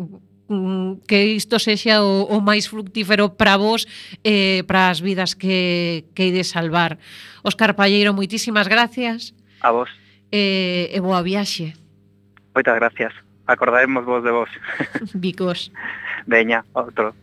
que 1.09 1.25
isto 1.25 1.59
sexa 1.59 2.05
o, 2.05 2.29
o 2.29 2.39
máis 2.45 2.69
fructífero 2.69 3.33
para 3.33 3.57
vos 3.57 3.89
e 4.21 4.61
eh, 4.61 4.63
para 4.69 4.93
as 4.93 5.01
vidas 5.01 5.33
que, 5.33 6.05
que 6.13 6.29
ides 6.29 6.53
salvar. 6.53 7.01
Óscar 7.41 7.73
Palleiro, 7.73 8.13
moitísimas 8.13 8.69
gracias. 8.69 9.33
A 9.65 9.73
vos 9.73 9.89
e, 10.35 10.91
e 10.91 10.99
boa 10.99 11.23
viaxe. 11.23 11.79
Moitas 12.51 12.75
gracias. 12.75 13.15
Acordaremos 13.47 14.03
vos 14.05 14.25
de 14.27 14.33
vos. 14.35 14.51
Vicos. 15.15 15.71
Veña, 16.27 16.67
outro. 16.75 17.15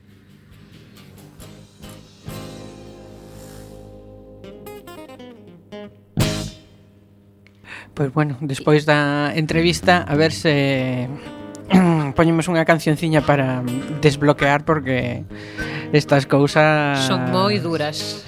Pois 7.91 8.07
pues 8.07 8.13
bueno, 8.15 8.37
despois 8.39 8.87
da 8.87 9.35
entrevista 9.35 10.07
a 10.07 10.15
ver 10.15 10.31
se 10.31 11.11
poñemos 12.15 12.47
unha 12.47 12.63
cancionciña 12.63 13.19
para 13.27 13.59
desbloquear 13.99 14.63
porque 14.63 15.27
estas 15.91 16.23
cousas 16.23 17.03
son 17.03 17.27
moi 17.35 17.59
duras 17.59 18.23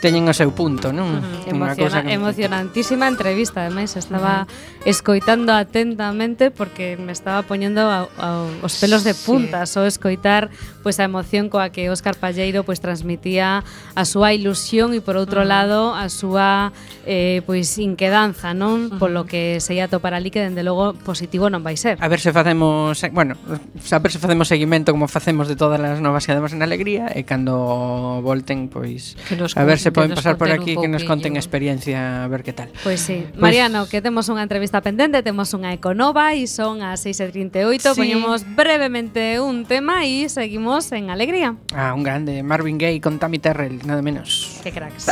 teñen 0.00 0.28
o 0.28 0.34
seu 0.36 0.52
punto, 0.52 0.92
non? 0.92 1.08
Uh 1.08 1.24
-huh. 1.24 1.52
Emociona, 1.56 2.04
que... 2.04 2.12
Emocionantísima 2.12 3.08
entrevista, 3.08 3.64
ademais, 3.64 3.96
estaba 3.96 4.44
uh 4.44 4.48
-huh. 4.48 4.88
escoitando 4.88 5.52
atentamente 5.52 6.50
porque 6.50 6.96
me 7.00 7.12
estaba 7.12 7.42
poñendo 7.42 7.88
a, 7.88 8.08
a, 8.18 8.44
os 8.62 8.76
pelos 8.80 9.04
de 9.04 9.14
punta 9.14 9.64
sí. 9.64 9.80
escoitar 9.86 10.48
pois 10.86 10.96
pues, 10.96 11.00
a 11.00 11.04
emoción 11.04 11.48
coa 11.50 11.74
que 11.74 11.90
Óscar 11.90 12.14
Palleiro 12.14 12.62
pois 12.62 12.78
pues, 12.78 12.84
transmitía 12.84 13.64
a 13.96 14.04
súa 14.04 14.30
ilusión 14.36 14.94
e 14.94 15.00
por 15.02 15.16
outro 15.18 15.42
uh 15.42 15.46
-huh. 15.46 15.54
lado 15.54 15.80
a 15.96 16.06
súa 16.12 16.70
eh, 17.08 17.42
pois 17.48 17.74
inquedanza, 17.78 18.54
non? 18.54 18.86
Uh 18.86 18.94
-huh. 18.94 18.98
Polo 19.00 19.26
que 19.26 19.58
se 19.58 19.74
ia 19.74 19.88
topar 19.88 20.14
ali 20.14 20.30
que 20.30 20.44
dende 20.44 20.62
logo 20.62 20.94
positivo 21.02 21.50
non 21.50 21.64
vai 21.64 21.74
ser. 21.74 21.98
A 21.98 22.06
ver 22.06 22.20
se 22.20 22.30
facemos, 22.30 23.02
eh, 23.02 23.10
bueno, 23.10 23.34
a 23.42 23.98
ver 23.98 24.10
se 24.12 24.20
facemos 24.20 24.46
seguimento 24.46 24.92
como 24.92 25.08
facemos 25.08 25.48
de 25.48 25.56
todas 25.56 25.80
as 25.80 25.98
novas 25.98 26.22
que 26.26 26.36
demos 26.36 26.52
en 26.52 26.62
Alegría 26.62 27.10
e 27.10 27.26
cando 27.26 28.22
volten 28.22 28.68
pois 28.70 29.18
pues, 29.26 29.56
a 29.56 29.64
ver 29.64 29.78
se 29.78 29.85
se 29.86 29.92
poden 29.92 30.14
pasar 30.14 30.36
por 30.36 30.50
aquí 30.50 30.76
que 30.76 30.88
nos 30.88 31.04
conten 31.04 31.36
experiencia 31.36 32.24
a 32.24 32.28
ver 32.28 32.42
que 32.42 32.52
tal. 32.52 32.68
Pois 32.82 32.82
pues 32.82 33.00
sí. 33.00 33.24
Pues, 33.30 33.40
Mariano, 33.40 33.86
que 33.86 34.02
temos 34.02 34.26
unha 34.26 34.42
entrevista 34.42 34.82
pendente, 34.82 35.22
temos 35.22 35.54
unha 35.54 35.70
Econova 35.70 36.34
e 36.34 36.50
son 36.50 36.82
as 36.82 37.06
6:38, 37.06 37.94
sí. 37.94 37.94
poñemos 37.94 38.42
brevemente 38.42 39.38
un 39.38 39.62
tema 39.62 40.02
e 40.02 40.26
seguimos 40.26 40.90
en 40.90 41.14
alegría. 41.14 41.54
Ah, 41.70 41.94
un 41.94 42.02
grande 42.02 42.42
Marvin 42.42 42.82
Gaye 42.82 42.98
con 42.98 43.22
Tammy 43.22 43.38
Terrell, 43.38 43.78
nada 43.86 44.02
menos. 44.02 44.58
Que 44.66 44.74
cracks. 44.74 45.06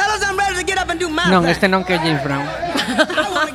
Non, 1.31 1.47
este 1.47 1.71
non 1.71 1.87
que 1.87 1.95
James 2.03 2.23
Brown. 2.27 2.43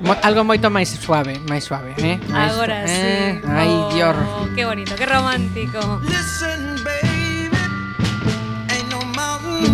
Mo, 0.00 0.16
algo 0.24 0.42
moito 0.42 0.72
máis 0.72 0.88
suave, 0.88 1.36
máis 1.46 1.68
suave, 1.68 1.92
eh? 2.00 2.16
Agora 2.32 2.88
eh, 2.88 3.36
sí. 3.36 3.44
Ai, 3.44 3.68
oh, 3.68 3.92
Dior. 3.92 4.16
Que 4.56 4.64
bonito, 4.64 4.96
que 4.96 5.04
romántico. 5.04 6.00
Listen 6.08 6.61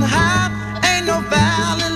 high, 0.08 0.50
ain't 0.88 1.06
no 1.06 1.20
valley 1.30 1.87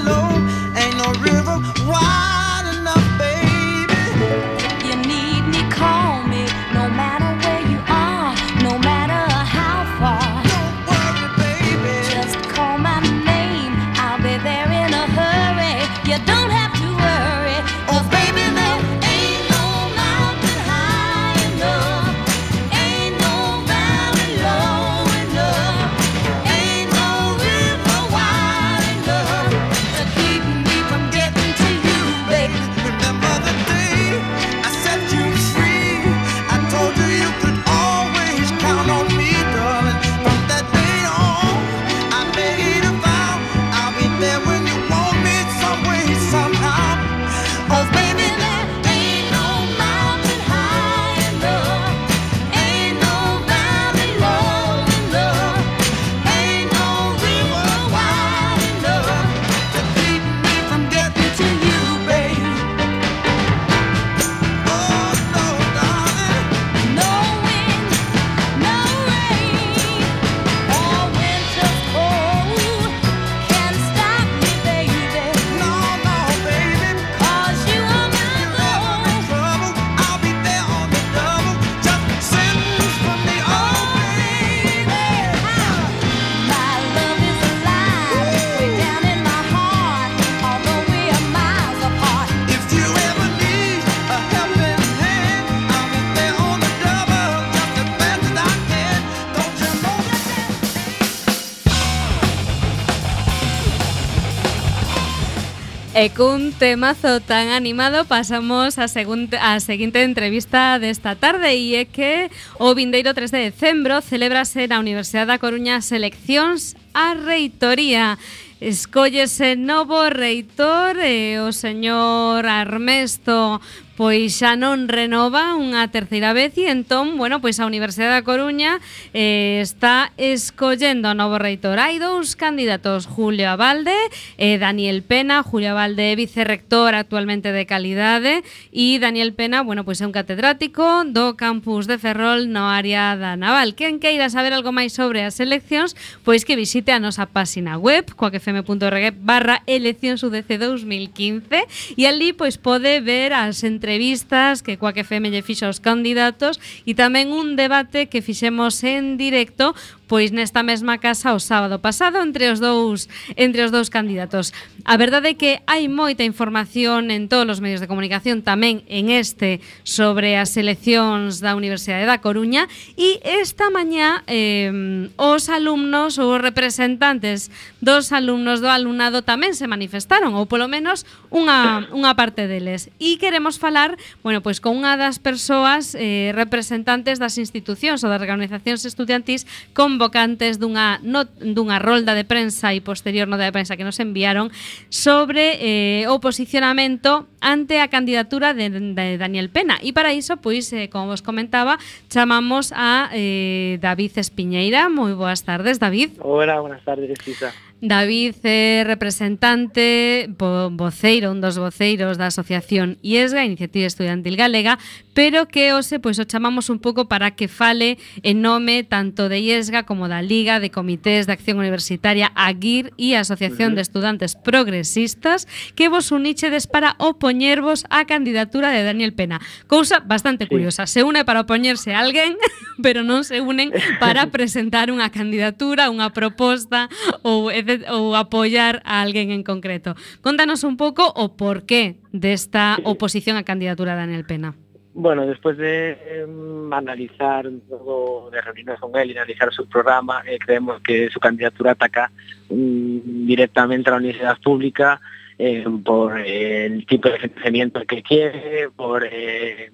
E 106.02 106.10
cun 106.10 106.50
temazo 106.50 107.22
tan 107.22 107.54
animado 107.54 108.02
pasamos 108.10 108.74
a, 108.82 108.90
segunte, 108.90 109.38
a 109.38 109.62
seguinte 109.62 110.02
entrevista 110.02 110.82
desta 110.82 111.14
tarde 111.14 111.54
e 111.54 111.78
é 111.78 111.86
que 111.86 112.26
o 112.58 112.74
vindeiro 112.74 113.14
3 113.14 113.30
de 113.30 113.54
decembro 113.54 114.02
celébrase 114.02 114.66
na 114.66 114.82
Universidade 114.82 115.30
da 115.30 115.38
Coruña 115.38 115.78
seleccións 115.78 116.74
a 116.94 117.14
reitoría. 117.14 118.18
Escóllese 118.60 119.56
novo 119.56 120.06
reitor 120.06 120.94
e 121.02 121.42
o 121.42 121.50
señor 121.50 122.46
Armesto 122.46 123.58
pois 124.02 124.34
xa 124.34 124.58
non 124.58 124.90
renova 124.90 125.54
unha 125.54 125.86
terceira 125.94 126.34
vez 126.34 126.58
e 126.58 126.66
entón, 126.66 127.20
bueno, 127.22 127.38
pois 127.38 127.62
a 127.62 127.70
Universidade 127.70 128.18
da 128.18 128.26
Coruña 128.26 128.82
eh, 129.14 129.62
está 129.62 130.10
escollendo 130.18 131.14
o 131.14 131.14
novo 131.14 131.38
reitor. 131.38 131.78
Hai 131.78 132.02
dous 132.02 132.34
candidatos, 132.34 133.06
Julio 133.06 133.46
Abalde 133.52 133.94
e 134.42 134.58
Daniel 134.58 135.06
Pena. 135.06 135.46
Julio 135.46 135.78
Abalde 135.78 136.10
é 136.10 136.18
vicerrector 136.18 136.98
actualmente 136.98 137.54
de 137.54 137.62
calidade 137.62 138.42
e 138.74 138.98
Daniel 138.98 139.38
Pena, 139.38 139.62
bueno, 139.62 139.86
pois 139.86 140.02
é 140.02 140.08
un 140.08 140.10
catedrático 140.10 140.82
do 141.06 141.38
campus 141.38 141.86
de 141.86 141.94
Ferrol 141.94 142.50
no 142.50 142.66
área 142.72 143.14
da 143.14 143.38
Naval. 143.38 143.78
Quen 143.78 144.02
queira 144.02 144.34
saber 144.34 144.50
algo 144.50 144.74
máis 144.74 144.98
sobre 144.98 145.22
as 145.22 145.38
eleccións, 145.38 145.94
pois 146.26 146.42
que 146.42 146.58
visite 146.58 146.81
visite 146.82 146.92
a 146.92 146.98
nosa 146.98 147.30
páxina 147.30 147.78
web 147.78 148.10
coacfm.org 148.18 149.14
barra 149.22 149.62
eleccións 149.70 150.26
UDC 150.26 150.58
2015 150.58 151.94
e 151.94 152.02
ali 152.10 152.34
pois 152.34 152.58
pode 152.58 152.98
ver 152.98 153.30
as 153.30 153.62
entrevistas 153.62 154.66
que 154.66 154.74
Coac 154.74 154.98
FM 154.98 155.30
lle 155.30 155.46
fixo 155.46 155.70
aos 155.70 155.78
candidatos 155.78 156.58
e 156.82 156.98
tamén 156.98 157.30
un 157.30 157.54
debate 157.54 158.10
que 158.10 158.18
fixemos 158.18 158.82
en 158.82 159.14
directo 159.14 159.78
pois 160.12 160.28
nesta 160.28 160.60
mesma 160.60 161.00
casa 161.00 161.32
o 161.32 161.40
sábado 161.40 161.80
pasado 161.80 162.20
entre 162.20 162.52
os 162.52 162.60
dous 162.60 163.08
entre 163.32 163.64
os 163.64 163.72
dous 163.72 163.88
candidatos. 163.88 164.52
A 164.84 165.00
verdade 165.00 165.32
é 165.32 165.38
que 165.40 165.64
hai 165.64 165.88
moita 165.88 166.20
información 166.20 167.08
en 167.08 167.32
todos 167.32 167.48
os 167.48 167.64
medios 167.64 167.80
de 167.80 167.88
comunicación 167.88 168.44
tamén 168.44 168.84
en 168.92 169.08
este 169.08 169.64
sobre 169.88 170.36
as 170.36 170.52
eleccións 170.60 171.40
da 171.40 171.56
Universidade 171.56 172.04
da 172.04 172.20
Coruña 172.20 172.68
e 173.00 173.24
esta 173.24 173.72
mañá 173.72 174.20
eh, 174.28 175.08
os 175.16 175.48
alumnos 175.48 176.20
ou 176.20 176.36
os 176.36 176.44
representantes 176.44 177.48
dos 177.80 178.12
alumnos 178.12 178.60
do 178.60 178.68
alumnado 178.68 179.24
tamén 179.24 179.56
se 179.56 179.64
manifestaron 179.64 180.36
ou 180.36 180.44
polo 180.44 180.68
menos 180.68 181.08
unha, 181.32 181.88
unha 181.88 182.12
parte 182.12 182.44
deles. 182.44 182.92
E 183.00 183.16
queremos 183.16 183.56
falar, 183.56 183.96
bueno, 184.20 184.44
pois 184.44 184.60
con 184.60 184.76
unha 184.76 185.00
das 185.00 185.16
persoas 185.16 185.96
eh, 185.96 186.36
representantes 186.36 187.16
das 187.16 187.40
institucións 187.40 188.04
ou 188.04 188.12
das 188.12 188.20
organizacións 188.20 188.84
estudiantis 188.84 189.48
con 189.72 190.01
convocantes 190.02 190.58
dunha, 190.58 190.98
no, 191.06 191.22
dunha 191.38 191.78
rolda 191.78 192.18
de 192.18 192.26
prensa 192.26 192.74
e 192.74 192.82
posterior 192.82 193.30
nota 193.30 193.46
de 193.46 193.54
prensa 193.54 193.78
que 193.78 193.86
nos 193.86 194.02
enviaron 194.02 194.50
sobre 194.90 195.62
eh, 195.62 196.10
o 196.10 196.18
posicionamento 196.18 197.30
ante 197.38 197.78
a 197.78 197.86
candidatura 197.86 198.50
de, 198.50 198.66
de 198.70 199.14
Daniel 199.14 199.46
Pena. 199.54 199.78
E 199.78 199.94
para 199.94 200.10
iso, 200.10 200.42
pois, 200.42 200.74
eh, 200.74 200.90
como 200.90 201.14
vos 201.14 201.22
comentaba, 201.22 201.78
chamamos 202.10 202.74
a 202.74 203.14
eh, 203.14 203.78
David 203.78 204.18
Espiñeira. 204.18 204.90
Moi 204.90 205.14
boas 205.14 205.46
tardes, 205.46 205.78
David. 205.78 206.18
Hola, 206.18 206.58
buenas 206.58 206.82
tardes, 206.82 207.14
Isa. 207.22 207.54
David 207.82 208.36
é 208.44 208.84
representante, 208.86 210.30
voceiro, 210.38 211.34
un 211.34 211.42
dos 211.42 211.58
voceiros 211.58 212.14
da 212.14 212.30
Asociación 212.30 212.94
IESGA, 213.02 213.42
Iniciativa 213.42 213.90
Estudiantil 213.90 214.38
Galega, 214.38 214.78
pero 215.18 215.50
que 215.50 215.74
hoxe 215.74 215.98
pois, 215.98 216.22
o 216.22 216.24
chamamos 216.24 216.70
un 216.70 216.78
pouco 216.78 217.10
para 217.10 217.34
que 217.34 217.50
fale 217.50 217.98
en 218.22 218.38
nome 218.38 218.86
tanto 218.86 219.26
de 219.26 219.42
IESGA 219.42 219.82
como 219.82 220.06
da 220.06 220.22
Liga 220.22 220.62
de 220.62 220.70
Comités 220.70 221.26
de 221.26 221.34
Acción 221.34 221.58
Universitaria 221.58 222.30
AGIR 222.38 222.94
e 223.02 223.18
a 223.18 223.26
Asociación 223.26 223.74
de 223.74 223.82
Estudantes 223.82 224.38
Progresistas 224.38 225.50
que 225.74 225.90
vos 225.90 226.14
unichedes 226.14 226.70
para 226.70 226.94
opoñervos 227.02 227.82
á 227.90 228.06
candidatura 228.06 228.70
de 228.70 228.86
Daniel 228.86 229.10
Pena. 229.10 229.42
Cousa 229.66 229.98
bastante 229.98 230.46
curiosa. 230.46 230.86
Se 230.86 231.02
une 231.02 231.26
para 231.26 231.42
opoñerse 231.42 231.98
a 231.98 232.06
alguén, 232.06 232.38
pero 232.78 233.02
non 233.02 233.26
se 233.26 233.42
unen 233.42 233.74
para 233.98 234.30
presentar 234.34 234.94
unha 234.94 235.10
candidatura, 235.10 235.90
unha 235.90 236.14
proposta 236.14 236.86
ou 237.26 237.50
etc 237.50 237.71
ou 237.88 238.14
apoyar 238.18 238.82
a 238.84 239.00
alguén 239.00 239.30
en 239.30 239.42
concreto. 239.46 239.94
Contanos 240.20 240.64
un 240.64 240.76
pouco 240.76 241.06
o 241.06 241.36
porqué 241.36 242.00
desta 242.12 242.76
oposición 242.84 243.40
á 243.40 243.46
candidatura 243.46 243.94
de 243.94 244.00
Daniel 244.04 244.26
Pena. 244.28 244.52
Bueno, 244.94 245.24
después 245.24 245.56
de 245.56 245.96
eh, 245.96 246.26
analizar 246.70 247.48
todo, 247.68 248.28
de 248.30 248.40
reunirnos 248.42 248.78
con 248.78 248.94
él 248.96 249.10
y 249.10 249.16
analizar 249.16 249.52
su 249.52 249.66
programa, 249.66 250.22
eh, 250.26 250.38
creemos 250.38 250.82
que 250.82 251.08
su 251.08 251.18
candidatura 251.18 251.72
ataca 251.72 252.12
mm, 252.50 253.26
directamente 253.26 253.88
a 253.88 253.92
la 253.92 253.98
universidad 253.98 254.36
pública 254.44 255.00
eh, 255.38 255.64
por 255.82 256.20
el 256.20 256.84
tipo 256.86 257.08
de 257.08 257.18
financiamiento 257.18 257.80
que 257.86 258.02
quiere, 258.02 258.68
por, 258.76 259.02
eh, 259.10 259.72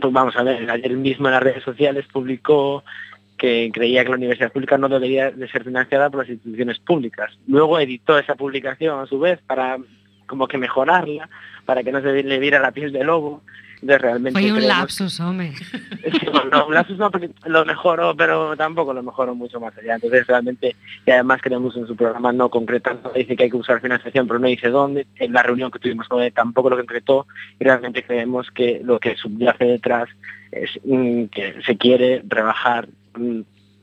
pues 0.00 0.12
vamos 0.12 0.36
a 0.36 0.42
ver, 0.42 0.70
ayer 0.70 0.92
mismo 0.96 1.28
en 1.28 1.34
las 1.34 1.42
redes 1.42 1.64
sociales 1.64 2.04
publicó 2.12 2.84
que 3.40 3.70
creía 3.72 4.04
que 4.04 4.10
la 4.10 4.16
universidad 4.16 4.52
pública 4.52 4.76
no 4.76 4.90
debería 4.90 5.30
de 5.30 5.48
ser 5.48 5.64
financiada 5.64 6.10
por 6.10 6.20
las 6.20 6.28
instituciones 6.28 6.78
públicas. 6.78 7.32
Luego 7.46 7.80
editó 7.80 8.18
esa 8.18 8.34
publicación 8.34 9.00
a 9.00 9.06
su 9.06 9.18
vez 9.18 9.40
para 9.46 9.78
como 10.26 10.46
que 10.46 10.58
mejorarla, 10.58 11.30
para 11.64 11.82
que 11.82 11.90
no 11.90 12.02
se 12.02 12.22
le 12.22 12.38
viera 12.38 12.60
la 12.60 12.70
piel 12.70 12.92
de 12.92 13.02
lobo. 13.02 13.42
Entonces 13.76 14.02
realmente 14.02 14.38
Fue 14.38 14.52
un 14.52 14.68
lapsus, 14.68 15.20
hombre. 15.20 15.54
Sí, 16.20 16.26
bueno, 16.30 16.66
un 16.66 16.74
lapsus 16.74 16.98
no, 16.98 17.10
lo 17.46 17.64
mejoró, 17.64 18.14
pero 18.14 18.54
tampoco 18.56 18.92
lo 18.92 19.02
mejoró 19.02 19.34
mucho 19.34 19.58
más 19.58 19.76
allá. 19.78 19.94
Entonces 19.94 20.26
realmente, 20.26 20.76
y 21.06 21.10
además 21.10 21.40
creemos 21.42 21.74
en 21.78 21.86
su 21.86 21.96
programa 21.96 22.30
no 22.30 22.50
concretando, 22.50 23.10
dice 23.14 23.36
que 23.36 23.44
hay 23.44 23.50
que 23.50 23.56
usar 23.56 23.80
financiación, 23.80 24.26
pero 24.26 24.38
no 24.38 24.48
dice 24.48 24.68
dónde. 24.68 25.06
En 25.16 25.32
la 25.32 25.42
reunión 25.42 25.70
que 25.70 25.78
tuvimos 25.78 26.08
con 26.08 26.22
él 26.22 26.32
tampoco 26.34 26.68
lo 26.68 26.76
concretó 26.76 27.26
y 27.58 27.64
realmente 27.64 28.02
creemos 28.02 28.50
que 28.50 28.82
lo 28.84 29.00
que 29.00 29.16
subyace 29.16 29.64
detrás 29.64 30.10
es 30.52 30.78
que 31.32 31.54
se 31.64 31.76
quiere 31.78 32.22
rebajar 32.26 32.88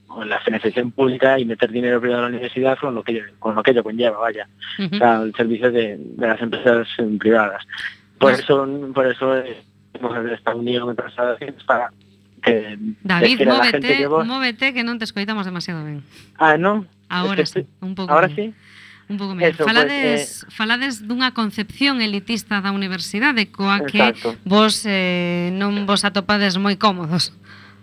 con 0.07 0.29
la 0.29 0.39
financiación 0.39 0.91
pública 0.91 1.37
y 1.37 1.45
meter 1.45 1.69
dinero 1.71 1.99
privado 1.99 2.19
a 2.19 2.29
la 2.29 2.29
universidad 2.29 2.77
con 2.79 2.95
lo 2.95 3.03
que, 3.03 3.23
con 3.39 3.55
lo 3.55 3.61
que 3.61 3.71
ello 3.71 3.83
conlleva, 3.83 4.17
vaya, 4.17 4.47
uh 4.79 4.83
-huh. 4.83 4.95
o 4.95 4.97
sea, 4.97 5.21
el 5.21 5.35
servicio 5.35 5.71
de, 5.71 5.97
de 5.99 6.27
las 6.27 6.41
empresas 6.41 6.87
eh, 6.97 7.17
privadas. 7.19 7.63
Por 8.17 8.31
pues, 8.31 8.39
eso, 8.39 8.67
por 8.93 9.05
eso 9.05 9.37
eh, 9.37 9.57
hemos 9.93 10.31
estado 10.31 10.57
unidos 10.57 10.95
para 11.65 11.91
que 12.41 12.77
David, 13.03 13.45
móvete, 13.45 13.97
que 13.97 14.07
vos... 14.07 14.25
móvete 14.25 14.73
que 14.73 14.83
non 14.85 14.97
te 14.97 15.05
escoitamos 15.05 15.45
demasiado 15.45 15.83
ben. 15.83 16.01
Ah, 16.37 16.55
non? 16.55 16.87
Ahora 17.09 17.43
es 17.43 17.51
que 17.51 17.65
sí, 17.65 17.69
un 17.81 17.93
pouco. 17.97 18.13
Ahora 18.13 18.29
bien. 18.31 18.53
sí. 18.53 18.75
Un 19.09 19.17
pouco 19.17 19.35
mellor. 19.35 19.55
Falades, 19.55 20.43
pues, 20.43 20.43
eh... 20.43 20.51
falades 20.51 20.93
dunha 21.07 21.33
concepción 21.33 21.99
elitista 21.99 22.61
da 22.61 22.71
universidade 22.71 23.49
coa 23.49 23.83
que 23.83 24.13
Exacto. 24.13 24.35
vos 24.45 24.85
eh, 24.85 25.49
non 25.55 25.87
vos 25.89 26.05
atopades 26.05 26.55
moi 26.61 26.77
cómodos. 26.77 27.33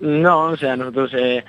No, 0.01 0.45
o 0.47 0.57
sea, 0.57 0.77
nosotros 0.77 1.13
eh, 1.15 1.45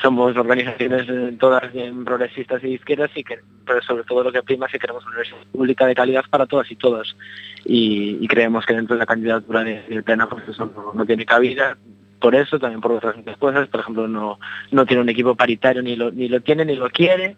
somos 0.00 0.36
organizaciones 0.36 1.06
eh, 1.08 1.36
todas 1.38 1.64
progresistas 2.04 2.62
y 2.62 2.74
izquierdas, 2.74 3.10
y 3.14 3.24
que, 3.24 3.40
pero 3.66 3.82
sobre 3.82 4.04
todo 4.04 4.24
lo 4.24 4.32
que 4.32 4.42
prima 4.42 4.66
es 4.66 4.72
que 4.72 4.78
queremos 4.78 5.04
una 5.04 5.16
universidad 5.16 5.46
pública 5.52 5.86
de 5.86 5.94
calidad 5.94 6.24
para 6.30 6.46
todas 6.46 6.70
y 6.70 6.76
todos. 6.76 7.16
Y, 7.64 8.26
creemos 8.28 8.66
que 8.66 8.74
dentro 8.74 8.96
de 8.96 9.00
la 9.00 9.06
candidatura 9.06 9.64
del 9.64 9.86
de 9.88 10.02
plena 10.02 10.28
pues 10.28 10.42
no, 10.58 11.06
tiene 11.06 11.24
cabida. 11.24 11.76
Por 12.20 12.34
eso, 12.34 12.58
también 12.58 12.80
por 12.80 12.92
otras 12.92 13.14
cosas, 13.38 13.68
por 13.68 13.80
ejemplo, 13.80 14.08
no, 14.08 14.38
no 14.70 14.86
tiene 14.86 15.02
un 15.02 15.08
equipo 15.08 15.34
paritario, 15.34 15.82
ni 15.82 15.96
lo, 15.96 16.10
ni 16.10 16.28
lo 16.28 16.40
tiene, 16.40 16.64
ni 16.64 16.74
lo 16.74 16.88
quiere, 16.88 17.36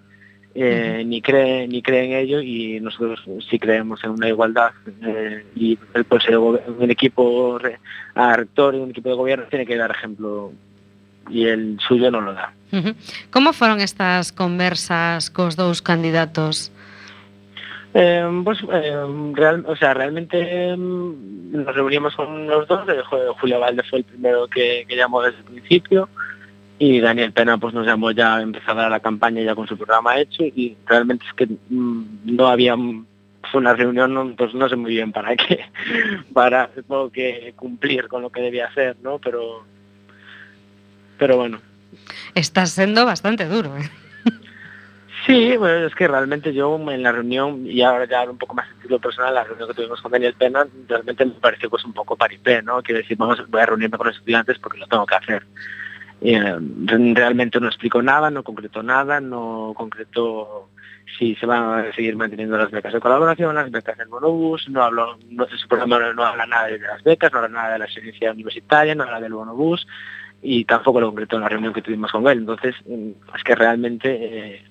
eh, 0.61 1.05
ni 1.07 1.23
cree 1.23 1.69
ni 1.69 1.83
cree 1.83 2.07
en 2.07 2.13
ello 2.15 2.41
y 2.41 2.81
nosotros 2.81 3.21
sí 3.49 3.59
creemos 3.59 4.03
en 4.03 4.11
una 4.11 4.29
igualdad 4.29 4.73
eh, 5.03 5.45
y 5.55 5.77
pues, 5.77 6.27
el, 6.29 6.37
un 6.39 6.91
equipo 6.91 7.61
a 8.15 8.37
rector 8.37 8.75
y 8.75 8.79
un 8.79 8.91
equipo 8.91 9.09
de 9.09 9.15
gobierno 9.15 9.47
tiene 9.49 9.67
que 9.67 9.77
dar 9.77 9.93
ejemplo 9.93 10.53
y 11.31 11.47
el 11.47 11.79
suyo 11.87 12.11
no 12.11 12.21
lo 12.21 12.33
da. 12.33 12.53
Uh 12.73 12.77
-huh. 12.79 12.95
Como 13.31 13.53
foron 13.53 13.81
estas 13.81 14.33
conversas 14.33 15.31
cos 15.31 15.55
dous 15.55 15.81
candidatos? 15.81 16.73
Eh, 17.95 18.43
pues, 18.45 18.59
eh, 18.73 19.33
real, 19.35 19.65
o 19.67 19.77
sea, 19.77 19.95
realmente 19.95 20.37
eh, 20.41 20.77
nos 20.77 21.75
reunimos 21.75 22.15
con 22.17 22.47
los 22.47 22.67
dos, 22.69 22.81
Julio 23.41 23.61
Valde 23.61 23.83
fue 23.85 24.01
el 24.01 24.05
primero 24.05 24.47
que, 24.49 24.85
que 24.89 24.97
llamó 24.97 25.23
desde 25.23 25.39
el 25.39 25.45
principio, 25.45 26.09
y 26.79 27.01
Daniel 27.01 27.33
Pena 27.33 27.59
pues 27.59 27.75
nos 27.75 27.87
llamó 27.87 28.11
ya 28.13 28.37
a 28.37 28.43
empezar 28.43 28.79
a 28.79 28.89
la 28.89 29.01
campaña 29.01 29.43
ya 29.43 29.55
con 29.55 29.67
su 29.67 29.77
programa 29.77 30.19
hecho 30.19 30.45
y 30.45 30.77
realmente 30.87 31.25
es 31.27 31.35
que 31.35 31.49
mmm, 31.71 32.03
no 32.25 32.47
había 32.47 32.77
fue 32.77 33.61
una 33.61 33.75
reunión 33.75 34.35
pues 34.37 34.55
no 34.55 34.69
sé 34.69 34.77
muy 34.77 34.93
bien 34.93 35.13
para 35.13 35.35
qué 35.37 35.65
para 36.33 36.71
supongo 36.75 37.11
que 37.11 37.53
cumplir 37.57 38.09
con 38.09 38.23
lo 38.23 38.31
que 38.31 38.43
debía 38.43 38.67
hacer 38.67 38.97
no 39.03 39.19
pero 39.19 39.65
pero 41.19 41.37
bueno 41.37 41.61
está 42.35 42.67
siendo 42.67 43.05
bastante 43.05 43.47
duro 43.47 43.77
¿eh? 43.77 43.91
Sí, 45.27 45.59
bueno, 45.59 45.87
es 45.87 45.95
que 45.95 46.09
realmente 46.09 46.55
yo 46.55 46.79
en 46.91 47.03
la 47.03 47.13
reunión, 47.13 47.67
y 47.67 47.83
ahora 47.83 48.07
ya 48.07 48.23
un 48.23 48.39
poco 48.39 48.55
más 48.55 48.67
en 48.69 48.77
estilo 48.77 48.99
personal, 48.99 49.35
la 49.35 49.45
reunión 49.45 49.69
que 49.69 49.75
tuvimos 49.75 50.01
con 50.01 50.11
Daniel 50.11 50.33
Pena, 50.33 50.67
realmente 50.89 51.27
me 51.27 51.33
pareció 51.33 51.69
pues 51.69 51.85
un 51.85 51.93
poco 51.93 52.17
paripé, 52.17 52.63
¿no? 52.63 52.83
Quiero 52.83 53.01
decir, 53.01 53.19
vamos, 53.19 53.39
voy 53.51 53.61
a 53.61 53.67
reunirme 53.67 53.99
con 53.99 54.07
los 54.07 54.17
estudiantes 54.17 54.59
porque 54.59 54.79
lo 54.79 54.87
tengo 54.87 55.05
que 55.05 55.17
hacer. 55.17 55.45
eh, 56.21 56.59
realmente 57.15 57.61
non 57.61 57.71
explicó 57.71 58.03
nada, 58.03 58.31
non 58.31 58.43
concretó 58.43 58.83
nada, 58.83 59.23
non 59.23 59.75
concretó 59.75 60.69
si 61.17 61.35
se 61.37 61.47
van 61.47 61.87
a 61.87 61.93
seguir 61.95 62.17
manteniendo 62.17 62.59
las 62.59 62.71
becas 62.71 62.93
de 62.93 63.01
colaboración, 63.01 63.55
las 63.55 63.71
becas 63.71 63.97
del 63.97 64.09
bonobús, 64.09 64.69
no 64.69 64.83
habló, 64.83 65.19
no, 65.31 65.47
su 65.49 65.69
programa 65.69 66.13
no 66.13 66.25
habla 66.25 66.47
nada 66.47 66.67
de 66.67 66.79
las 66.79 67.03
becas, 67.03 67.33
no 67.33 67.39
habla 67.39 67.49
nada 67.49 67.73
de 67.73 67.79
la 67.79 67.85
experiencia 67.87 68.33
universitaria, 68.33 68.95
no 68.95 69.05
habla 69.05 69.21
del 69.21 69.33
bonobús 69.33 69.87
y 70.43 70.65
tampoco 70.65 71.01
lo 71.01 71.09
concretó 71.09 71.37
en 71.37 71.43
la 71.43 71.49
reunión 71.49 71.73
que 71.73 71.83
tuvimos 71.83 72.13
con 72.13 72.27
él. 72.29 72.39
Entonces, 72.39 72.75
mm, 72.87 73.11
es 73.35 73.45
que 73.45 73.55
realmente 73.55 74.09
eh, 74.11 74.63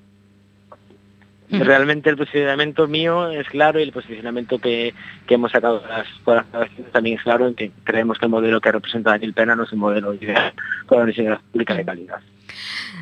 Realmente 1.50 2.10
el 2.10 2.18
posicionamiento 2.18 2.88
mío 2.88 3.30
es 3.32 3.48
claro 3.48 3.80
y 3.80 3.84
el 3.84 3.93
posicionamiento 3.93 4.60
que, 4.60 4.93
que 5.26 5.36
hemos 5.36 5.52
sacado 5.52 5.80
de 5.80 5.88
las 5.88 6.08
cuadras 6.24 6.70
también 6.91 7.18
es 7.18 7.24
claro 7.24 7.48
en 7.48 7.56
que 7.56 7.72
creemos 7.86 8.18
que 8.18 8.26
el 8.26 8.32
modelo 8.32 8.60
que 8.60 8.72
representa 8.72 9.12
Daniel 9.12 9.34
Pena 9.34 9.56
no 9.56 9.64
es 9.64 9.72
un 9.72 9.80
modelo 9.80 10.14
ideal 10.14 10.54
para 10.88 11.00
la 11.00 11.04
Universidad 11.04 11.39
Pública 11.52 11.74
de 11.74 11.86
calidad. 11.86 12.20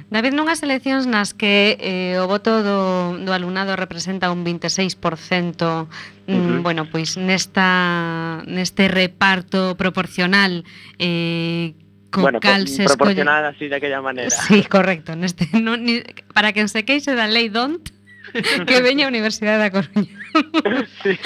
David, 0.10 0.38
nunhas 0.38 0.62
eleccións 0.62 1.10
nas 1.10 1.34
que 1.34 1.82
eh, 1.82 2.22
o 2.22 2.30
voto 2.30 2.62
do, 2.62 3.18
do 3.18 3.32
alumnado 3.34 3.74
representa 3.74 4.30
un 4.30 4.46
26%, 4.46 5.02
uh 5.02 5.88
-huh. 6.30 6.62
bueno, 6.62 6.86
pois 6.86 7.18
nesta 7.18 8.46
neste 8.46 8.86
reparto 8.86 9.74
proporcional 9.74 10.62
eh, 11.02 11.74
con 12.14 12.30
bueno, 12.30 12.40
cal 12.40 12.70
se 12.70 12.86
proporcional 12.86 13.50
escolle... 13.50 13.58
así 13.58 13.66
de 13.68 13.76
aquella 13.82 14.02
maneira. 14.02 14.30
Sí, 14.30 14.62
correcto, 14.70 15.16
neste 15.16 15.50
no, 15.58 15.78
ni, 15.78 16.06
para 16.36 16.54
quen 16.54 16.70
se 16.70 16.86
queixe 16.86 17.18
da 17.18 17.26
lei 17.26 17.50
don't 17.50 17.95
que 18.68 18.82
veña 18.82 19.06
a 19.06 19.10
Universidade 19.10 19.60
da 19.60 19.72
Coruña. 19.72 20.12
sí. 21.04 21.18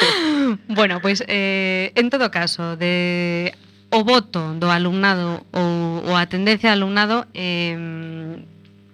Bueno, 0.68 1.02
pois 1.02 1.20
pues, 1.20 1.30
eh, 1.30 1.92
en 1.96 2.10
todo 2.10 2.32
caso, 2.32 2.78
de 2.78 3.54
o 3.90 4.04
voto 4.04 4.54
do 4.54 4.70
alumnado 4.70 5.46
ou, 5.50 6.06
ou 6.06 6.14
a 6.14 6.30
tendencia 6.30 6.70
do 6.70 6.78
alumnado 6.78 7.26
eh, 7.34 7.74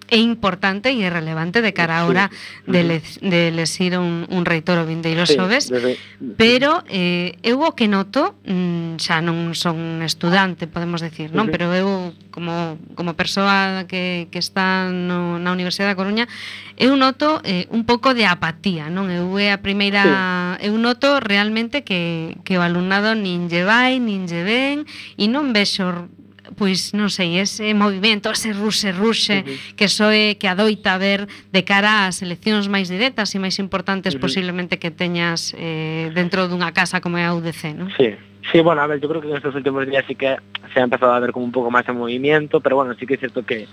é 0.08 0.18
importante 0.18 0.92
e 0.92 1.02
é 1.02 1.10
relevante 1.10 1.60
de 1.60 1.72
cara 1.74 2.00
a 2.00 2.06
hora 2.06 2.30
sí. 2.30 2.70
de, 2.70 2.80
le, 2.84 2.96
de 3.22 3.50
lesir 3.50 3.98
un, 3.98 4.26
un 4.30 4.42
reitor 4.46 4.78
o 4.78 4.86
vindeiro 4.86 5.26
sí, 5.26 5.34
xoves, 5.34 5.68
desde... 5.68 5.98
pero 6.38 6.86
eh, 6.86 7.38
eu 7.42 7.62
o 7.62 7.74
que 7.74 7.90
noto, 7.90 8.38
mm, 8.46 9.02
xa 9.02 9.18
non 9.18 9.54
son 9.58 10.02
estudante, 10.06 10.70
podemos 10.70 11.02
decir, 11.02 11.34
non? 11.34 11.50
Uh 11.50 11.54
pero 11.56 11.72
eu 11.72 12.12
como, 12.36 12.76
como 12.92 13.16
persoa 13.16 13.88
que, 13.88 14.28
que 14.28 14.36
está 14.36 14.92
no, 14.92 15.40
na 15.40 15.56
Universidade 15.56 15.96
da 15.96 15.98
Coruña, 15.98 16.28
eu 16.76 16.92
noto 16.92 17.40
eh, 17.48 17.64
un 17.72 17.88
pouco 17.88 18.12
de 18.12 18.28
apatía, 18.28 18.92
non? 18.92 19.08
Eu 19.08 19.40
é 19.40 19.56
a 19.56 19.64
primeira... 19.64 20.04
Sí. 20.04 20.68
Eu 20.68 20.76
noto 20.80 21.20
realmente 21.20 21.84
que, 21.84 22.36
que 22.44 22.56
o 22.56 22.64
alumnado 22.64 23.16
nin 23.16 23.48
lle 23.48 23.64
vai, 23.64 24.00
nin 24.00 24.28
lle 24.28 24.44
ven, 24.44 24.76
e 25.16 25.28
non 25.32 25.52
vexo 25.52 26.12
pois 26.56 26.96
non 26.96 27.12
sei, 27.12 27.38
ese 27.38 27.70
movimento, 27.76 28.32
ese 28.32 28.56
ruxe 28.56 28.90
ruxe 28.90 29.36
uh 29.40 29.46
-huh. 29.46 29.76
que 29.76 29.86
soe 29.86 30.40
que 30.40 30.48
adoita 30.48 30.96
ver 30.96 31.28
de 31.52 31.62
cara 31.62 32.08
ás 32.08 32.24
eleccións 32.24 32.66
máis 32.72 32.88
directas 32.88 33.36
e 33.36 33.38
máis 33.38 33.60
importantes 33.60 34.16
uh 34.16 34.18
-huh. 34.18 34.24
posiblemente 34.24 34.80
que 34.80 34.90
teñas 34.90 35.52
eh, 35.54 36.10
dentro 36.16 36.48
dunha 36.48 36.72
casa 36.72 37.04
como 37.04 37.20
é 37.20 37.24
a 37.28 37.36
UDC, 37.36 37.62
non? 37.76 37.92
Sí. 37.94 38.16
Sí, 38.52 38.60
bueno, 38.60 38.80
a 38.80 38.86
ver, 38.86 39.00
yo 39.00 39.08
creo 39.08 39.20
que 39.20 39.28
en 39.28 39.36
estos 39.36 39.54
últimos 39.56 39.86
días 39.86 40.04
sí 40.06 40.14
que 40.14 40.36
se 40.72 40.78
ha 40.78 40.84
empezado 40.84 41.12
a 41.12 41.18
ver 41.18 41.32
como 41.32 41.44
un 41.44 41.50
poco 41.50 41.68
más 41.68 41.84
de 41.84 41.92
movimiento, 41.92 42.60
pero 42.60 42.76
bueno, 42.76 42.94
sí 42.94 43.04
que 43.04 43.14
es 43.14 43.20
cierto 43.20 43.44
que, 43.44 43.66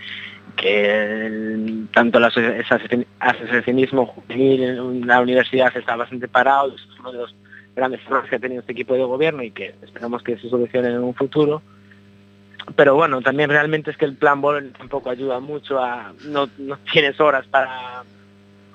que 0.55 1.25
el, 1.27 1.87
tanto 1.93 2.17
el 2.17 2.25
asociacionismo 3.19 4.07
juvenil 4.07 4.63
en 4.63 5.05
la 5.05 5.21
universidad 5.21 5.71
está 5.77 5.95
bastante 5.95 6.27
parado, 6.27 6.73
es 6.73 6.81
uno 6.99 7.11
de 7.11 7.17
los 7.19 7.35
grandes 7.75 8.01
problemas 8.01 8.29
que 8.29 8.35
ha 8.35 8.39
tenido 8.39 8.61
este 8.61 8.71
equipo 8.71 8.93
de 8.93 9.03
gobierno 9.03 9.43
y 9.43 9.51
que 9.51 9.75
esperamos 9.83 10.23
que 10.23 10.37
se 10.37 10.49
solucione 10.49 10.89
en 10.89 11.03
un 11.03 11.13
futuro. 11.13 11.61
Pero 12.75 12.95
bueno, 12.95 13.21
también 13.21 13.49
realmente 13.49 13.91
es 13.91 13.97
que 13.97 14.05
el 14.05 14.15
plan 14.15 14.41
Bol 14.41 14.73
tampoco 14.77 15.09
ayuda 15.09 15.39
mucho 15.39 15.79
a... 15.79 16.13
No, 16.25 16.47
tienes 16.91 17.19
horas 17.19 17.45
para, 17.47 18.03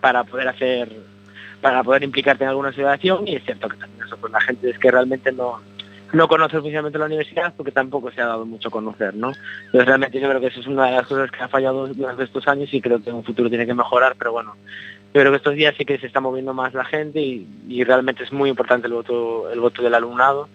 para 0.01 0.25
poder 0.25 0.49
hacer 0.49 1.19
para 1.61 1.83
poder 1.83 2.05
implicarte 2.05 2.45
en 2.45 2.51
alguna 2.51 2.71
situación 2.71 3.27
y 3.27 3.35
es 3.35 3.45
cierto 3.45 3.69
que 3.69 3.77
también 3.77 4.07
eso 4.07 4.17
pues 4.17 4.33
la 4.33 4.41
gente 4.41 4.71
es 4.71 4.79
que 4.79 4.93
realmente 4.93 5.33
no 5.33 5.61
no 6.13 6.29
conoce 6.29 6.61
de 6.61 6.99
la 6.99 7.05
universidad 7.05 7.53
porque 7.57 7.73
tampoco 7.73 8.11
se 8.11 8.23
ha 8.23 8.27
dado 8.27 8.47
mucho 8.47 8.69
a 8.69 8.71
conocer, 8.71 9.15
¿no? 9.15 9.33
Entonces 9.67 9.87
realmente 9.87 10.19
yo 10.19 10.29
creo 10.29 10.41
que 10.41 10.47
eso 10.47 10.61
es 10.61 10.67
una 10.67 10.87
de 10.87 10.93
las 10.93 11.07
cosas 11.07 11.31
que 11.31 11.43
ha 11.43 11.49
fallado 11.49 11.89
durante 11.89 12.25
estos 12.25 12.49
años 12.49 12.73
y 12.73 12.81
creo 12.81 13.03
que 13.03 13.11
en 13.11 13.17
un 13.17 13.25
futuro 13.25 13.51
tiene 13.51 13.67
que 13.67 13.75
mejorar, 13.75 14.15
pero 14.19 14.33
bueno, 14.33 14.55
yo 15.13 15.21
creo 15.21 15.31
que 15.31 15.37
estos 15.37 15.55
días 15.55 15.75
sí 15.77 15.85
que 15.85 15.99
se 15.99 16.07
está 16.07 16.21
moviendo 16.21 16.55
más 16.55 16.73
la 16.73 16.85
gente 16.85 17.21
y, 17.21 17.47
y 17.69 17.85
realmente 17.85 18.25
es 18.25 18.33
muy 18.33 18.49
importante 18.49 18.87
el 18.87 18.95
voto 18.95 19.51
el 19.51 19.61
voto 19.61 19.83
del 19.83 19.95
alumnado 19.95 20.49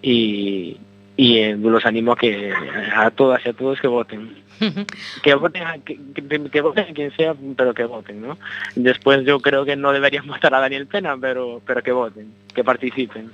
y, 0.00 0.78
y 1.16 1.38
eh, 1.38 1.56
los 1.56 1.84
animo 1.86 2.12
a 2.12 2.16
que 2.16 2.52
a 2.94 3.10
todas 3.10 3.44
y 3.46 3.48
a 3.48 3.52
todos 3.52 3.80
que 3.80 3.88
voten. 3.88 4.44
Que 5.22 5.34
voten 5.34 5.62
a, 5.64 5.74
que, 5.78 5.98
que- 6.14 6.50
que 6.50 6.60
voten 6.62 6.86
a 6.90 6.94
quien 6.94 7.14
sea 7.14 7.34
pero 7.58 7.74
que 7.74 7.84
voten 7.84 8.22
no 8.22 8.38
después 8.74 9.22
yo 9.26 9.38
creo 9.40 9.66
que 9.66 9.76
no 9.76 9.92
deberían 9.92 10.26
votar 10.34 10.54
a 10.54 10.60
Daniel 10.60 10.86
Pena 10.86 11.14
pero 11.20 11.60
pero 11.66 11.82
que 11.82 11.92
voten 11.92 12.32
que 12.54 12.64
participen 12.64 13.30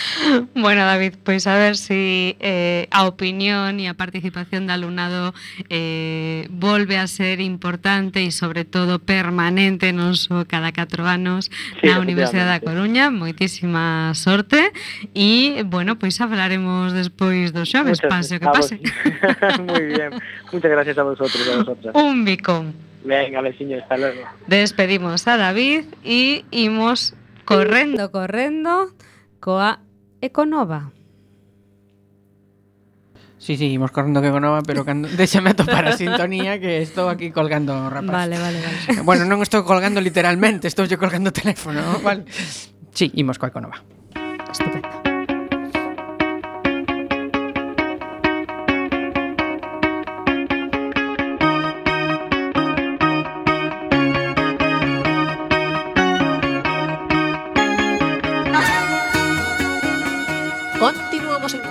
Bueno, 0.54 0.84
David, 0.84 1.14
pois 1.24 1.46
a 1.46 1.56
ver 1.56 1.76
si 1.76 2.36
eh, 2.40 2.88
a 2.90 3.06
opinión 3.06 3.78
e 3.80 3.88
a 3.88 3.94
participación 3.94 4.66
do 4.66 4.72
alumnado 4.74 5.32
eh, 5.68 6.48
volve 6.50 6.98
a 6.98 7.06
ser 7.06 7.40
importante 7.40 8.24
e 8.24 8.30
sobre 8.32 8.64
todo 8.64 8.98
permanente 8.98 9.92
non 9.92 10.14
só 10.16 10.44
cada 10.44 10.72
4 10.72 11.04
anos 11.06 11.48
Sí, 11.80 11.86
na 11.88 12.00
Universidade 12.00 12.60
da. 12.60 12.64
Coruña. 12.64 13.08
Moitísima 13.12 14.12
sorte 14.16 14.72
e, 15.14 15.62
bueno, 15.68 15.96
pois 16.00 16.18
hablaremos 16.20 16.92
despois 16.92 17.52
do 17.52 17.64
xoves, 17.64 18.00
pase 18.02 18.36
o 18.36 18.40
que 18.40 18.48
pase. 18.50 18.74
muy 19.62 19.84
bien 19.94 20.10
muchas 20.52 20.70
gracias 20.70 20.96
a 20.98 21.04
vosotros 21.04 21.40
y 21.46 21.50
a 21.50 21.56
vosotras 21.62 21.92
Un 21.98 22.24
bicón. 22.24 22.74
venga 23.04 23.40
veciño 23.40 23.78
hasta 23.78 23.96
luego 23.96 24.20
Despedimos 24.46 25.26
a 25.30 25.36
David 25.36 25.84
e 26.02 26.42
imos 26.50 27.14
correndo, 27.46 28.10
correndo 28.10 28.90
coa 29.38 29.78
Econova. 30.26 30.92
Sí, 33.38 33.56
sí, 33.56 33.70
imos 33.70 33.92
correndo 33.92 34.20
que 34.20 34.28
Econova, 34.28 34.62
pero 34.66 34.84
cando... 34.84 35.06
déxame 35.14 35.54
atopar 35.54 35.86
a 35.86 35.94
sintonía 35.94 36.58
que 36.58 36.82
estou 36.82 37.06
aquí 37.06 37.30
colgando, 37.30 37.88
rapaz. 37.88 38.26
Vale, 38.26 38.36
vale, 38.38 38.58
vale. 38.58 39.02
Bueno, 39.08 39.22
non 39.22 39.38
estou 39.38 39.62
colgando 39.62 40.02
literalmente, 40.02 40.66
estou 40.66 40.84
yo 40.90 40.98
colgando 40.98 41.30
o 41.30 41.36
teléfono, 41.36 42.02
vale. 42.02 42.26
Sí, 42.90 43.14
imos 43.14 43.38
coa 43.38 43.54
Econova. 43.54 43.78
Estupendo. 44.50 45.15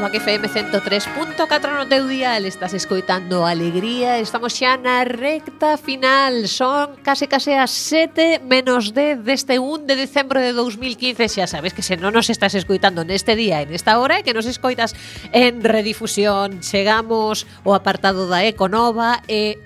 Coac 0.06 0.22
FM 0.22 0.48
103.4 0.50 1.74
no 1.74 1.90
teu 1.90 2.06
dial. 2.06 2.46
Estás 2.46 2.78
escoitando 2.78 3.42
Alegría. 3.42 4.22
Estamos 4.22 4.54
xa 4.54 4.78
na 4.78 5.02
recta 5.02 5.82
final. 5.82 6.46
Son 6.46 6.94
case 7.02 7.26
case 7.26 7.58
as 7.58 7.74
7 7.74 8.46
menos 8.46 8.94
10 8.94 9.26
deste 9.26 9.58
1 9.58 9.90
de 9.90 9.98
decembro 9.98 10.38
de 10.38 10.54
2015 10.54 11.26
Xa 11.26 11.50
sabes 11.50 11.74
que 11.74 11.82
se 11.82 11.98
non 11.98 12.14
nos 12.14 12.30
estás 12.30 12.54
escoitando 12.54 13.02
neste 13.02 13.34
día 13.34 13.66
En 13.66 13.74
esta 13.74 13.98
hora 13.98 14.22
que 14.22 14.38
nos 14.38 14.46
escoitas 14.46 14.94
en 15.34 15.66
redifusión. 15.66 16.62
Chegamos 16.62 17.50
ao 17.66 17.74
apartado 17.74 18.30
da 18.30 18.46
Econova 18.46 19.26
e 19.26 19.58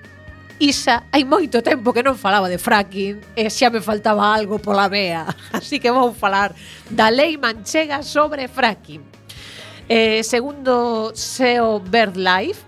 Isa, 0.56 1.04
hai 1.12 1.20
moito 1.28 1.60
tempo 1.60 1.92
que 1.92 2.00
non 2.00 2.16
falaba 2.16 2.48
de 2.48 2.56
fracking 2.56 3.20
e 3.36 3.52
xa 3.52 3.68
me 3.68 3.84
faltaba 3.84 4.32
algo 4.32 4.56
pola 4.56 4.88
vea, 4.88 5.28
así 5.56 5.76
que 5.76 5.92
vou 5.92 6.16
falar 6.16 6.56
da 6.88 7.12
lei 7.12 7.36
manchega 7.36 8.00
sobre 8.00 8.48
fracking. 8.48 9.09
Eh, 9.92 10.22
segundo 10.22 11.10
SEO 11.16 11.80
BirdLife, 11.80 12.62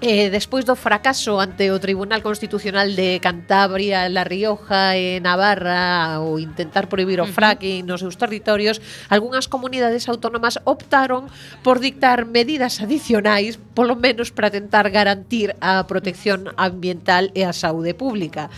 Eh, 0.00 0.30
despois 0.30 0.62
do 0.62 0.78
fracaso 0.78 1.42
ante 1.42 1.74
o 1.74 1.82
Tribunal 1.82 2.22
Constitucional 2.22 2.94
de 2.94 3.18
Cantabria, 3.18 4.06
La 4.06 4.22
Rioja 4.22 4.94
e 4.94 5.18
Navarra 5.18 6.14
ao 6.14 6.38
intentar 6.38 6.86
prohibir 6.86 7.18
o 7.18 7.26
fracking 7.26 7.82
nos 7.82 8.06
seus 8.06 8.14
territorios, 8.14 8.78
algunhas 9.10 9.50
comunidades 9.50 10.06
autónomas 10.06 10.62
optaron 10.62 11.26
por 11.66 11.82
dictar 11.82 12.30
medidas 12.30 12.78
adicionais, 12.78 13.58
polo 13.74 13.98
menos 13.98 14.30
para 14.30 14.54
tentar 14.54 14.86
garantir 14.94 15.58
a 15.58 15.82
protección 15.90 16.54
ambiental 16.54 17.34
e 17.34 17.42
a 17.42 17.50
saúde 17.50 17.90
pública. 17.90 18.54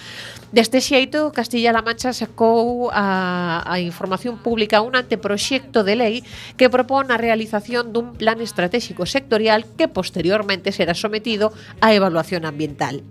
Deste 0.52 0.82
xeito, 0.82 1.32
Castilla-La 1.32 1.80
Mancha 1.80 2.12
sacou 2.12 2.90
a, 2.92 3.62
a 3.64 3.80
información 3.80 4.36
pública 4.42 4.82
un 4.82 4.92
anteproxecto 4.92 5.88
de 5.88 5.94
lei 5.96 6.16
que 6.60 6.68
propón 6.68 7.14
a 7.14 7.16
realización 7.16 7.96
dun 7.96 8.18
plan 8.18 8.44
estratégico 8.44 9.08
sectorial 9.08 9.64
que 9.78 9.88
posteriormente 9.88 10.74
será 10.74 10.92
sometido 10.92 11.29
sometido 11.30 11.52
á 11.80 11.94
evaluación 11.94 12.44
ambiental. 12.44 13.02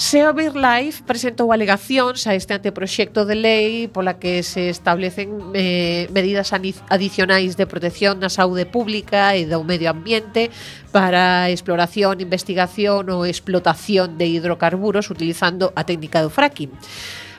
SEO 0.00 0.32
Life 0.32 1.04
presentou 1.04 1.52
alegacións 1.52 2.24
a 2.24 2.32
este 2.32 2.56
anteproxecto 2.56 3.28
de 3.28 3.36
lei 3.36 3.84
pola 3.92 4.16
que 4.16 4.40
se 4.40 4.72
establecen 4.72 5.52
eh, 5.52 6.08
medidas 6.08 6.56
adicionais 6.88 7.60
de 7.60 7.68
protección 7.68 8.16
na 8.16 8.32
saúde 8.32 8.64
pública 8.64 9.36
e 9.36 9.44
do 9.44 9.60
medio 9.60 9.92
ambiente 9.92 10.48
para 10.88 11.44
a 11.44 11.52
exploración, 11.52 12.16
investigación 12.24 13.12
ou 13.12 13.28
explotación 13.28 14.16
de 14.16 14.24
hidrocarburos 14.24 15.12
utilizando 15.12 15.68
a 15.76 15.84
técnica 15.84 16.24
do 16.24 16.32
fracking. 16.32 16.72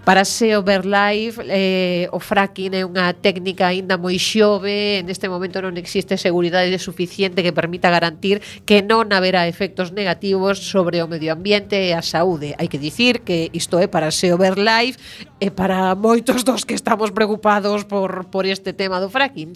Para 0.04 0.26
SEO 0.26 0.64
Verlife, 0.64 1.44
eh, 1.46 2.10
o 2.10 2.18
fracking 2.18 2.74
é 2.74 2.82
unha 2.82 3.14
técnica 3.14 3.70
aínda 3.70 4.02
moi 4.02 4.18
xove, 4.18 4.98
en 4.98 5.06
este 5.14 5.30
momento 5.30 5.62
non 5.62 5.78
existe 5.78 6.18
seguridade 6.18 6.74
suficiente 6.82 7.46
que 7.46 7.54
permita 7.54 7.94
garantir 7.94 8.42
que 8.66 8.82
non 8.82 9.14
haberá 9.14 9.46
efectos 9.46 9.94
negativos 9.94 10.58
sobre 10.58 11.06
o 11.06 11.08
medio 11.08 11.38
ambiente 11.38 11.78
e 11.78 11.94
a 11.94 12.02
saúde. 12.02 12.58
Hai 12.58 12.66
que 12.66 12.82
dicir 12.82 13.22
que 13.22 13.54
isto 13.54 13.78
é 13.78 13.86
para 13.86 14.10
SEO 14.10 14.42
Verlife 14.42 14.98
e 15.38 15.54
para 15.54 15.94
moitos 15.94 16.42
dos 16.42 16.66
que 16.66 16.74
estamos 16.74 17.14
preocupados 17.14 17.86
por, 17.86 18.26
por 18.34 18.50
este 18.50 18.74
tema 18.74 18.98
do 18.98 19.06
fracking. 19.06 19.54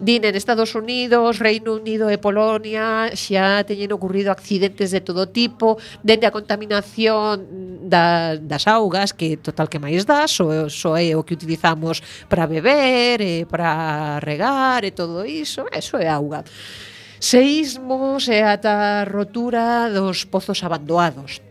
Din 0.00 0.24
en 0.24 0.32
Estados 0.40 0.72
Unidos, 0.72 1.36
Reino 1.36 1.76
Unido 1.76 2.08
e 2.08 2.16
Polonia 2.16 3.12
xa 3.12 3.60
teñen 3.68 3.92
ocurrido 3.92 4.32
accidentes 4.32 4.88
de 4.88 5.04
todo 5.04 5.28
tipo, 5.28 5.76
dende 6.00 6.24
a 6.24 6.32
contaminación 6.32 7.44
da, 7.92 8.40
das 8.40 8.64
augas, 8.64 9.12
que 9.12 9.36
total 9.36 9.68
que 9.68 9.81
máis 9.82 10.06
dá, 10.06 10.30
só, 10.30 10.46
só 10.70 10.94
é 10.94 11.18
o 11.18 11.26
que 11.26 11.34
utilizamos 11.34 11.98
para 12.30 12.46
beber, 12.46 13.18
e 13.18 13.42
para 13.42 14.22
regar 14.22 14.86
e 14.86 14.94
todo 14.94 15.26
iso, 15.26 15.66
eh, 15.74 15.82
eso 15.82 15.98
é 15.98 16.06
auga. 16.06 16.46
Seísmos 17.18 18.30
e 18.30 18.38
ata 18.42 19.02
rotura 19.10 19.90
dos 19.90 20.22
pozos 20.22 20.62
abandonados. 20.62 21.42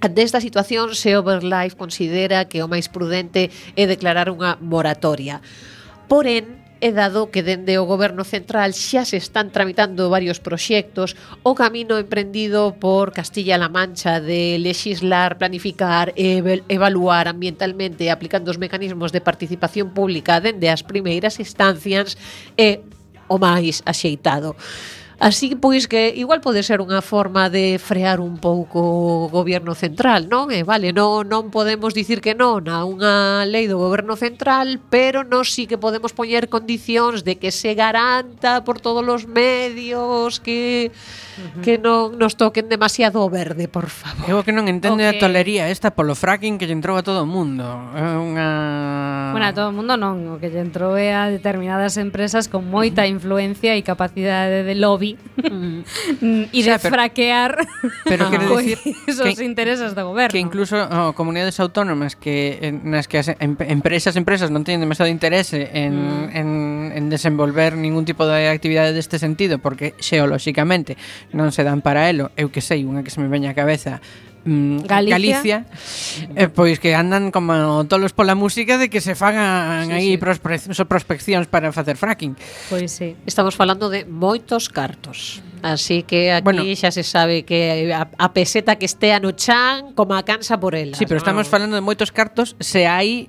Ante 0.00 0.22
esta 0.22 0.40
situación, 0.42 0.94
se 0.94 1.10
Life 1.10 1.74
considera 1.74 2.46
que 2.46 2.62
o 2.62 2.70
máis 2.70 2.86
prudente 2.86 3.50
é 3.74 3.86
declarar 3.86 4.30
unha 4.30 4.54
moratoria. 4.62 5.42
Porén, 6.06 6.58
E 6.78 6.94
dado 6.94 7.34
que 7.34 7.42
dende 7.42 7.74
o 7.74 7.90
Goberno 7.90 8.22
Central 8.22 8.70
xa 8.70 9.02
se 9.02 9.18
están 9.18 9.50
tramitando 9.50 10.06
varios 10.06 10.38
proxectos, 10.38 11.18
o 11.42 11.58
camino 11.58 11.98
emprendido 11.98 12.78
por 12.78 13.10
Castilla-La 13.10 13.66
Mancha 13.66 14.22
de 14.22 14.62
legislar, 14.62 15.42
planificar 15.42 16.14
e 16.14 16.38
evaluar 16.70 17.26
ambientalmente 17.26 18.14
aplicando 18.14 18.54
os 18.54 18.62
mecanismos 18.62 19.10
de 19.10 19.18
participación 19.18 19.90
pública 19.90 20.38
dende 20.38 20.70
as 20.70 20.86
primeiras 20.86 21.42
instancias 21.42 22.14
é 22.54 22.78
o 23.26 23.42
máis 23.42 23.82
axeitado. 23.82 24.54
Así 25.18 25.56
pois 25.56 25.88
que 25.88 26.14
igual 26.14 26.38
pode 26.38 26.62
ser 26.62 26.78
unha 26.78 27.02
forma 27.02 27.50
de 27.50 27.82
frear 27.82 28.22
un 28.22 28.38
pouco 28.38 28.78
o 28.78 29.26
goberno 29.26 29.74
central, 29.74 30.30
non? 30.30 30.54
E 30.54 30.62
vale, 30.62 30.94
non 30.94 31.26
non 31.26 31.50
podemos 31.50 31.90
dicir 31.90 32.22
que 32.22 32.38
non 32.38 32.70
a 32.70 32.86
unha 32.86 33.42
lei 33.42 33.66
do 33.66 33.82
goberno 33.82 34.14
central, 34.14 34.78
pero 34.86 35.26
nós 35.26 35.50
sí 35.50 35.66
que 35.66 35.74
podemos 35.74 36.14
poñer 36.14 36.46
condicións 36.46 37.26
de 37.26 37.34
que 37.34 37.50
se 37.50 37.74
garanta 37.74 38.62
por 38.62 38.78
todos 38.78 39.02
os 39.02 39.26
medios 39.26 40.38
que 40.38 40.94
uh 41.38 41.58
-huh. 41.58 41.62
que 41.62 41.78
non 41.78 42.18
nos 42.18 42.34
toquen 42.34 42.66
demasiado 42.66 43.22
o 43.22 43.30
verde, 43.30 43.70
por 43.70 43.86
favor. 43.86 44.26
Eu 44.26 44.42
que 44.42 44.50
non 44.50 44.66
entendo 44.66 45.00
okay. 45.00 45.14
a 45.14 45.22
tolería 45.22 45.70
esta 45.70 45.94
polo 45.94 46.18
fracking 46.18 46.58
que 46.58 46.66
lle 46.66 46.74
entrou 46.74 46.98
a 46.98 47.06
todo 47.06 47.22
o 47.22 47.28
mundo. 47.28 47.64
É 47.94 48.18
unha 48.18 49.30
Bueno, 49.32 49.46
a 49.46 49.54
todo 49.54 49.70
o 49.70 49.74
mundo 49.74 49.94
non, 49.94 50.26
o 50.34 50.36
que 50.42 50.50
lle 50.50 50.60
entrou 50.60 50.98
é 50.98 51.14
a 51.14 51.30
determinadas 51.30 51.96
empresas 51.96 52.50
con 52.50 52.66
moita 52.66 53.06
influencia 53.06 53.78
e 53.78 53.86
capacidade 53.86 54.66
de 54.66 54.74
lobby 54.74 55.14
e 55.38 55.44
de 55.44 56.58
o 56.58 56.62
sea, 56.64 56.78
pero, 56.82 56.92
fraquear 56.92 57.52
pero 58.04 58.30
quero 58.30 58.58
dicir 58.58 58.78
os 59.06 59.40
intereses 59.40 59.94
do 59.94 60.02
goberno. 60.04 60.32
Que 60.32 60.42
incluso 60.42 60.76
oh, 60.76 61.14
comunidades 61.14 61.60
autónomas 61.60 62.16
que 62.16 62.58
en, 62.62 62.90
nas 62.90 63.06
que 63.06 63.22
as 63.22 63.28
em, 63.38 63.54
empresas 63.70 64.16
empresas 64.18 64.50
non 64.50 64.64
teñen 64.66 64.82
demasiado 64.82 65.10
interese 65.10 65.70
en, 65.72 65.94
mm. 65.94 66.36
en 66.36 66.48
en, 66.92 67.10
desenvolver 67.10 67.76
ningún 67.76 68.04
tipo 68.04 68.26
de 68.26 68.48
actividade 68.48 68.92
deste 68.92 69.18
sentido 69.18 69.58
porque 69.58 69.94
xeolóxicamente 69.98 70.96
non 71.32 71.52
se 71.52 71.64
dan 71.64 71.80
para 71.80 72.08
elo, 72.08 72.30
eu 72.36 72.48
que 72.52 72.60
sei, 72.60 72.84
unha 72.84 73.04
que 73.04 73.12
se 73.12 73.20
me 73.20 73.28
veña 73.28 73.52
a 73.52 73.56
cabeza 73.56 74.00
mm, 74.44 74.86
Galicia, 74.86 75.16
Galicia 75.16 75.56
eh, 76.34 76.48
pois 76.48 76.78
que 76.80 76.94
andan 76.94 77.30
como 77.30 77.84
tolos 77.86 78.12
pola 78.12 78.34
música 78.34 78.78
de 78.78 78.88
que 78.88 79.00
se 79.00 79.14
fagan 79.14 79.86
sí, 79.86 79.92
aí 79.92 80.08
sí. 80.12 80.18
Prospe 80.18 80.58
prospeccións 80.88 81.46
para 81.46 81.72
facer 81.72 81.96
fracking. 81.96 82.36
Pois 82.70 82.92
sí. 82.92 83.16
Estamos 83.26 83.54
falando 83.54 83.90
de 83.90 84.04
moitos 84.04 84.68
cartos. 84.68 85.42
Así 85.62 86.02
que 86.02 86.32
aquí 86.32 86.44
bueno, 86.44 86.62
xa 86.74 86.90
se 86.90 87.02
sabe 87.02 87.42
que 87.42 87.90
a, 87.92 88.08
a 88.16 88.28
peseta 88.32 88.76
que 88.76 88.86
estea 88.86 89.18
no 89.20 89.32
chan, 89.32 89.92
como 89.92 90.14
a 90.14 90.22
cansa 90.22 90.58
por 90.58 90.74
ela. 90.74 90.96
Sí, 90.96 91.04
pero 91.04 91.18
¿no? 91.18 91.24
estamos 91.24 91.46
falando 91.48 91.74
de 91.74 91.82
moitos 91.82 92.14
cartos 92.14 92.54
se 92.62 92.86
hai 92.86 93.28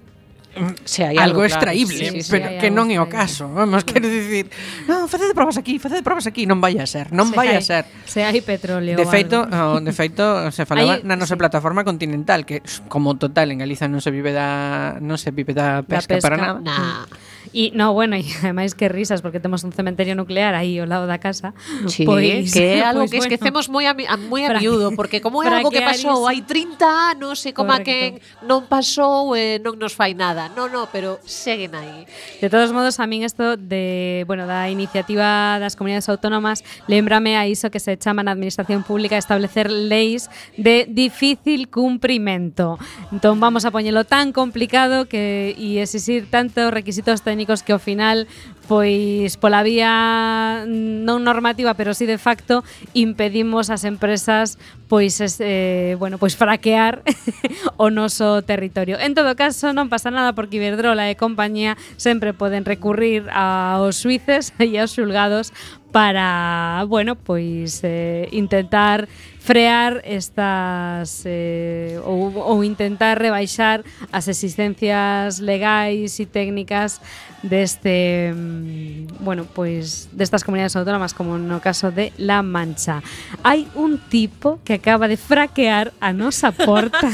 se 0.84 1.06
hai 1.06 1.16
algo, 1.18 1.42
algo 1.42 1.50
extraíble, 1.50 1.98
sí, 1.98 2.10
sí, 2.10 2.22
sí, 2.24 2.32
pero 2.32 2.60
que 2.60 2.70
non 2.70 2.92
é 2.92 3.00
o 3.00 3.08
caso. 3.08 3.48
Vamos, 3.50 3.84
quero 3.88 4.08
mm. 4.08 4.14
dicir, 4.14 4.46
non, 4.86 5.08
facede 5.08 5.34
probas 5.34 5.58
aquí, 5.58 5.80
facede 5.80 6.04
probas 6.04 6.28
aquí, 6.28 6.44
non 6.46 6.60
vai 6.60 6.78
a 6.78 6.86
ser, 6.86 7.12
non 7.16 7.32
se 7.32 7.36
vai 7.38 7.54
hai, 7.54 7.60
a 7.60 7.64
ser. 7.64 7.84
Se 8.06 8.22
hai 8.24 8.40
petróleo. 8.44 8.98
De 8.98 9.06
feito, 9.08 9.46
oh, 9.46 9.80
de 9.80 9.94
feito 9.96 10.52
se 10.52 10.64
falaba 10.68 11.00
hai, 11.00 11.06
na 11.08 11.16
nosa 11.16 11.36
sí. 11.36 11.40
plataforma 11.40 11.88
continental 11.88 12.44
que 12.44 12.60
como 12.92 13.16
total 13.16 13.52
en 13.56 13.64
Galiza 13.64 13.88
non 13.88 14.04
se 14.04 14.12
vive 14.12 14.36
da 14.36 15.00
non 15.00 15.18
se 15.18 15.32
vive 15.32 15.56
da 15.56 15.82
pesca, 15.84 16.16
da 16.16 16.20
pesca 16.20 16.26
para 16.26 16.38
nada. 16.38 16.60
Nah. 16.60 17.08
E, 17.54 17.72
no, 17.74 17.94
bueno, 17.94 18.16
e 18.16 18.24
ademais 18.46 18.78
que 18.78 18.90
risas 18.90 19.22
porque 19.22 19.40
temos 19.40 19.64
un 19.64 19.74
cementerio 19.74 20.14
nuclear 20.14 20.54
aí 20.54 20.78
ao 20.78 20.86
lado 20.86 21.10
da 21.10 21.18
casa. 21.18 21.58
Sí, 21.90 22.06
pois, 22.06 22.54
que 22.54 22.78
é 22.78 22.86
algo 22.86 23.02
pois, 23.02 23.12
que 23.12 23.18
bueno, 23.18 23.34
esquecemos 23.34 23.66
moi 23.70 23.90
a, 23.90 23.98
a, 23.98 24.16
moi 24.18 24.46
a 24.46 24.54
miúdo, 24.62 24.94
porque 24.94 25.22
como 25.22 25.42
é 25.46 25.50
algo 25.50 25.74
que 25.74 25.82
pasou 25.82 26.30
hai 26.30 26.46
30 26.46 27.18
anos 27.18 27.42
e 27.46 27.52
como 27.52 27.74
que 27.82 28.22
non 28.46 28.70
pasou 28.70 29.34
e 29.34 29.58
eh, 29.58 29.64
non 29.64 29.82
nos 29.82 29.98
fai 29.98 30.14
nada. 30.14 30.54
No, 30.54 30.70
no, 30.70 30.86
pero 30.94 31.18
seguen 31.26 31.74
aí. 31.74 32.06
De 32.38 32.54
todos 32.54 32.70
modos, 32.70 33.02
a 33.02 33.10
min 33.10 33.26
isto 33.26 33.58
de, 33.58 34.24
bueno, 34.30 34.46
da 34.46 34.70
iniciativa 34.70 35.58
das 35.58 35.74
comunidades 35.74 36.08
autónomas, 36.08 36.62
lembrame 36.86 37.34
a 37.34 37.50
iso 37.50 37.74
que 37.74 37.82
se 37.82 37.98
chama 37.98 38.22
na 38.22 38.38
administración 38.38 38.86
pública 38.86 39.18
establecer 39.18 39.74
leis 39.74 40.30
de 40.54 40.86
difícil 40.86 41.74
cumprimento. 41.74 42.78
Entón 43.10 43.42
vamos 43.42 43.66
a 43.66 43.74
poñelo 43.74 44.06
tan 44.06 44.32
complicado 44.32 45.10
que 45.10 45.58
e 45.58 45.82
exixir 45.82 46.30
tantos 46.30 46.70
requisitos 46.70 47.26
técnicos 47.26 47.39
técnicos 47.40 47.64
que 47.64 47.72
ao 47.72 47.80
final 47.80 48.28
pois 48.70 49.34
pola 49.42 49.66
vía 49.66 50.62
mm, 50.62 51.02
non 51.02 51.26
normativa, 51.26 51.74
pero 51.74 51.98
si 51.98 52.06
sí 52.06 52.14
de 52.14 52.22
facto 52.22 52.62
impedimos 52.94 53.74
ás 53.74 53.82
empresas 53.82 54.62
pois 54.86 55.18
eh, 55.42 55.98
bueno, 55.98 56.22
pois 56.22 56.38
fraquear 56.38 57.02
o 57.82 57.90
noso 57.90 58.46
territorio. 58.46 59.02
En 59.02 59.18
todo 59.18 59.34
caso, 59.34 59.74
non 59.74 59.90
pasa 59.90 60.14
nada 60.14 60.38
porque 60.38 60.62
Iberdrola 60.62 61.10
e 61.10 61.18
compañía 61.18 61.82
sempre 61.98 62.38
poden 62.38 62.62
recurrir 62.62 63.26
aos 63.34 63.98
suíces 63.98 64.54
e 64.62 64.78
aos 64.78 64.94
xulgados 64.94 65.50
para, 65.90 66.86
bueno, 66.86 67.18
pois 67.18 67.82
eh, 67.82 68.30
intentar 68.30 69.10
frear 69.40 70.02
estas 70.06 71.26
eh, 71.26 71.98
ou, 72.06 72.30
ou 72.38 72.62
intentar 72.62 73.18
rebaixar 73.18 73.82
as 74.14 74.30
existencias 74.30 75.42
legais 75.42 76.22
e 76.22 76.30
técnicas 76.30 77.02
deste 77.44 78.34
mm, 78.36 79.20
bueno, 79.20 79.46
pois 79.46 80.10
destas 80.12 80.44
comunidades 80.44 80.76
autónomas 80.76 81.14
como 81.14 81.38
no 81.38 81.60
caso 81.62 81.92
de 81.92 82.12
La 82.18 82.44
Mancha. 82.44 83.04
Hai 83.44 83.68
un 83.76 84.00
tipo 84.10 84.60
que 84.64 84.80
acaba 84.80 85.08
de 85.08 85.18
fraquear 85.18 85.92
a 86.00 86.14
nosa 86.14 86.52
porta 86.52 87.08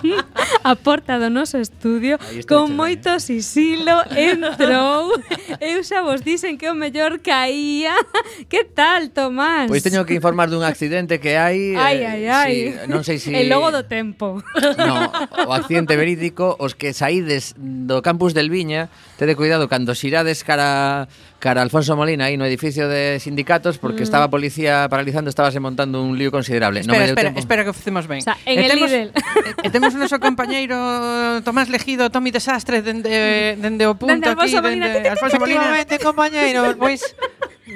a 0.64 0.72
porta 0.76 1.18
do 1.18 1.32
noso 1.32 1.58
estudio 1.58 2.20
con 2.46 2.68
chale. 2.68 2.72
Eh? 2.72 2.76
moito 2.76 3.10
sisilo 3.20 3.96
entrou. 4.14 5.16
Eu 5.60 5.82
xa 5.82 6.04
vos 6.04 6.20
dixen 6.22 6.56
que 6.60 6.68
o 6.68 6.74
mellor 6.76 7.20
caía. 7.20 7.96
Que 8.48 8.64
tal, 8.64 9.10
Tomás? 9.10 9.68
Pois 9.68 9.82
teño 9.82 10.06
que 10.06 10.14
informar 10.14 10.48
dun 10.48 10.62
accidente 10.62 11.18
que 11.20 11.36
hai 11.36 11.74
Ai, 11.74 11.98
eh, 12.00 12.06
ai, 12.06 12.22
ai. 12.28 12.54
Si, 12.54 12.88
non 12.88 13.02
sei 13.02 13.18
se 13.18 13.28
si... 13.28 13.36
El 13.36 13.50
logo 13.50 13.74
do 13.74 13.84
tempo. 13.84 14.40
No, 14.78 15.10
o 15.48 15.52
accidente 15.52 15.98
verídico, 15.98 16.54
os 16.56 16.78
que 16.78 16.94
saídes 16.94 17.58
do 17.58 18.00
campus 18.00 18.32
del 18.32 18.48
Viña, 18.48 18.88
tede 19.18 19.34
cuidado 19.34 19.57
demasiado 19.58 19.68
cando 19.68 19.94
xirades 19.94 20.44
cara 20.44 21.08
cara 21.38 21.62
Alfonso 21.62 21.96
Molina 21.96 22.26
aí 22.26 22.36
no 22.36 22.46
edificio 22.46 22.88
de 22.88 23.18
sindicatos 23.18 23.78
porque 23.78 24.02
mm. 24.02 24.08
estaba 24.08 24.24
a 24.26 24.30
policía 24.30 24.86
paralizando, 24.90 25.30
estabase 25.30 25.60
montando 25.60 26.02
un 26.02 26.18
lío 26.18 26.30
considerable. 26.30 26.80
Espera, 26.80 26.94
no 26.94 26.98
me 26.98 27.06
deu 27.06 27.14
espera, 27.14 27.28
tempo. 27.30 27.38
espera 27.38 27.62
que 27.64 27.72
facemos 27.72 28.06
ben. 28.06 28.18
O 28.18 28.26
sea, 28.26 28.36
en 28.46 28.58
e 28.58 28.66
el 28.66 28.70
temos, 28.70 28.90
Lidl. 28.90 29.10
e 29.66 29.68
temos 29.70 29.94
o 29.94 29.98
noso 29.98 30.18
compañeiro 30.18 30.74
Tomás 31.42 31.70
Legido, 31.70 32.10
Tomi 32.10 32.30
Desastre 32.30 32.82
dende 32.82 33.54
dende 33.58 33.86
o 33.86 33.94
punto 33.94 34.18
dende 34.18 34.34
aquí, 34.34 34.58
dende 34.58 35.08
Alfonso 35.10 35.38
Molina, 35.38 35.78
compañeiro, 36.02 36.74
pois 36.78 37.02
pues, 37.02 37.02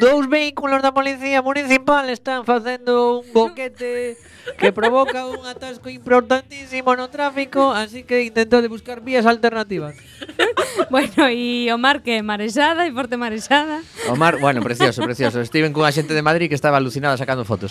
Dous 0.02 0.26
vehículos 0.26 0.82
da 0.82 0.90
Policía 0.90 1.46
Municipal 1.46 2.10
están 2.10 2.42
facendo 2.42 3.22
un 3.22 3.26
boquete 3.30 4.18
que 4.58 4.74
provoca 4.74 5.30
un 5.30 5.46
atasco 5.46 5.86
importantísimo 5.94 6.98
no 6.98 7.06
tráfico, 7.06 7.70
así 7.70 8.02
que 8.02 8.26
intentade 8.26 8.66
buscar 8.66 8.98
vías 8.98 9.30
alternativas. 9.30 9.94
bueno, 10.90 11.30
e 11.30 11.70
o 11.70 11.78
mar 11.78 12.02
que 12.02 12.18
marexada 12.18 12.82
e 12.82 12.90
forte 12.90 13.14
marexada. 13.14 13.78
O 14.10 14.18
mar, 14.18 14.42
bueno, 14.42 14.58
precioso, 14.58 15.06
precioso. 15.06 15.38
Estiven 15.38 15.70
cunha 15.70 15.94
xente 15.94 16.18
de 16.18 16.26
Madrid 16.26 16.50
que 16.50 16.58
estaba 16.58 16.82
alucinada 16.82 17.14
sacando 17.14 17.46
fotos. 17.46 17.70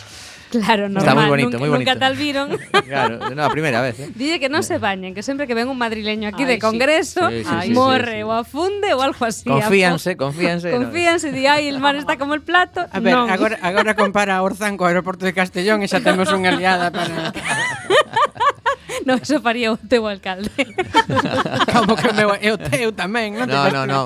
Claro, 0.52 0.91
normal. 0.91 1.08
Está 1.08 1.16
moi 1.16 1.28
bonito, 1.32 1.56
nunca, 1.56 1.64
moi 1.64 1.70
bonito. 1.72 1.88
Nunca 1.88 2.04
tal 2.04 2.14
viron. 2.20 2.47
Claro, 2.91 3.24
no, 3.32 3.39
a 3.39 3.52
primeira 3.56 3.80
vez, 3.80 3.95
eh? 4.04 4.12
Dille 4.12 4.36
que 4.36 4.52
non 4.52 4.68
se 4.68 4.76
bañen, 4.76 5.16
que 5.16 5.24
sempre 5.24 5.47
que 5.47 5.56
ven 5.56 5.72
un 5.72 5.80
madrileño 5.80 6.28
aquí 6.28 6.43
de 6.43 6.60
congreso, 6.60 7.24
Sí, 7.32 7.47
sí, 7.47 7.56
sí, 7.64 7.72
morre 7.72 8.20
sí, 8.20 8.24
sí. 8.24 8.28
ou 8.28 8.36
afunde 8.36 8.91
ou 8.91 8.99
algo 8.99 9.24
así. 9.24 9.47
Confíanse, 9.47 10.20
confíanse 10.20 10.68
no. 10.76 10.84
Confíanse, 10.84 11.32
di, 11.32 11.47
ai, 11.47 11.72
el 11.72 11.80
mar 11.80 11.95
está 11.95 12.20
como 12.20 12.36
el 12.36 12.43
plato. 12.43 12.84
A 12.84 12.99
ver, 12.99 13.16
non. 13.16 13.32
agora, 13.32 13.56
agora 13.64 13.95
compara 13.95 14.43
Orzán 14.43 14.76
co 14.76 14.84
aeroporto 14.91 15.24
de 15.24 15.32
Castellón 15.32 15.80
e 15.82 15.88
xa 15.88 16.04
temos 16.04 16.28
unha 16.36 16.52
liada 16.52 16.91
para... 16.91 17.32
no, 19.05 19.15
eso 19.15 19.41
faría 19.41 19.71
o 19.71 19.77
teu 19.77 20.07
alcalde. 20.07 20.51
Como 21.73 21.95
que 21.95 22.11
meu, 22.13 22.35
eu 22.41 22.57
teu 22.57 22.91
tamén, 22.91 23.37
non? 23.37 23.47
No, 23.47 23.69
no, 23.71 23.83
no. 23.87 24.01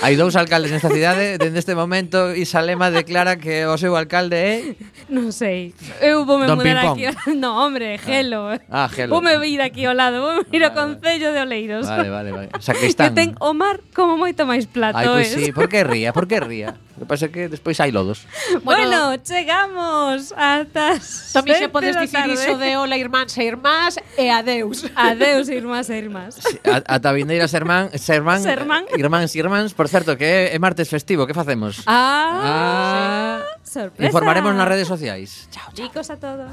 Hai 0.00 0.16
dous 0.16 0.34
alcaldes 0.36 0.72
nesta 0.72 0.88
cidade, 0.88 1.36
¿eh? 1.36 1.38
dende 1.38 1.60
este 1.60 1.74
momento 1.74 2.32
Isalema 2.32 2.90
declara 2.90 3.36
que 3.36 3.66
o 3.66 3.76
seu 3.76 3.96
alcalde 3.96 4.38
¿eh? 4.38 4.58
é 4.72 5.12
Non 5.12 5.34
sei. 5.34 5.74
Eu 6.00 6.24
vou 6.24 6.38
me 6.38 6.46
Don 6.46 6.56
mudar 6.56 6.94
aquí. 6.94 7.04
No, 7.40 7.60
hombre, 7.60 7.96
ah. 7.96 8.02
gelo. 8.02 8.56
Ah, 8.70 8.86
ah 8.86 8.88
gelo. 8.88 9.12
Vou 9.12 9.22
me 9.22 9.34
ir 9.48 9.60
aquí 9.60 9.84
ao 9.84 9.94
lado, 9.94 10.22
vou 10.22 10.32
me 10.40 10.56
ir 10.56 10.64
ao 10.64 10.72
vale, 10.72 10.96
Concello 10.96 11.32
de 11.32 11.40
Oleiros. 11.40 11.86
Vale, 11.86 12.08
vale, 12.08 12.30
vale. 12.32 12.48
O 12.56 12.62
sea, 12.62 12.74
que 12.74 12.86
están... 12.86 13.14
Que 13.14 13.20
ten 13.20 13.30
o 13.40 13.52
mar 13.52 13.80
como 13.92 14.16
moito 14.16 14.46
máis 14.46 14.64
plato. 14.70 14.96
Ai, 14.96 15.06
pois 15.06 15.28
pues 15.34 15.44
sí, 15.44 15.52
por 15.52 15.68
que 15.68 15.84
ría, 15.84 16.12
por 16.12 16.26
que 16.28 16.40
ría? 16.40 16.78
que 17.00 17.08
pasa 17.08 17.32
que 17.32 17.48
despois 17.48 17.80
hai 17.80 17.88
lodos. 17.90 18.28
Bueno, 18.60 19.16
bueno 19.16 19.16
chegamos 19.24 20.34
ata 20.36 21.00
Tomi 21.32 21.56
xe 21.56 21.72
podes 21.72 21.96
dicir 21.96 22.28
iso 22.28 22.60
de 22.60 22.76
hola 22.76 23.00
irmáns 23.00 23.32
e 23.40 23.44
irmás 23.48 23.96
e 24.20 24.28
adeus. 24.28 24.84
Adeus 24.94 25.48
irmás 25.48 25.88
e 25.88 25.96
irmás. 25.96 26.36
Ata 26.66 27.12
vindeiras 27.16 27.56
irmán, 27.56 27.88
sermán, 27.96 28.42
sermán. 28.44 28.84
irmáns 28.92 29.32
e 29.32 29.40
irmáns, 29.40 29.72
por 29.72 29.88
certo 29.88 30.20
que 30.20 30.52
é 30.52 30.58
martes 30.60 30.92
festivo, 30.92 31.24
que 31.24 31.32
facemos? 31.32 31.80
Ah, 31.88 33.40
ah 33.40 33.40
sorpresa. 33.64 34.12
Informaremos 34.12 34.52
nas 34.52 34.68
redes 34.68 34.84
sociais. 34.86 35.48
Chao, 35.48 35.72
chao. 35.72 35.88
Chicos 35.88 36.10
a 36.12 36.16
todos. 36.20 36.52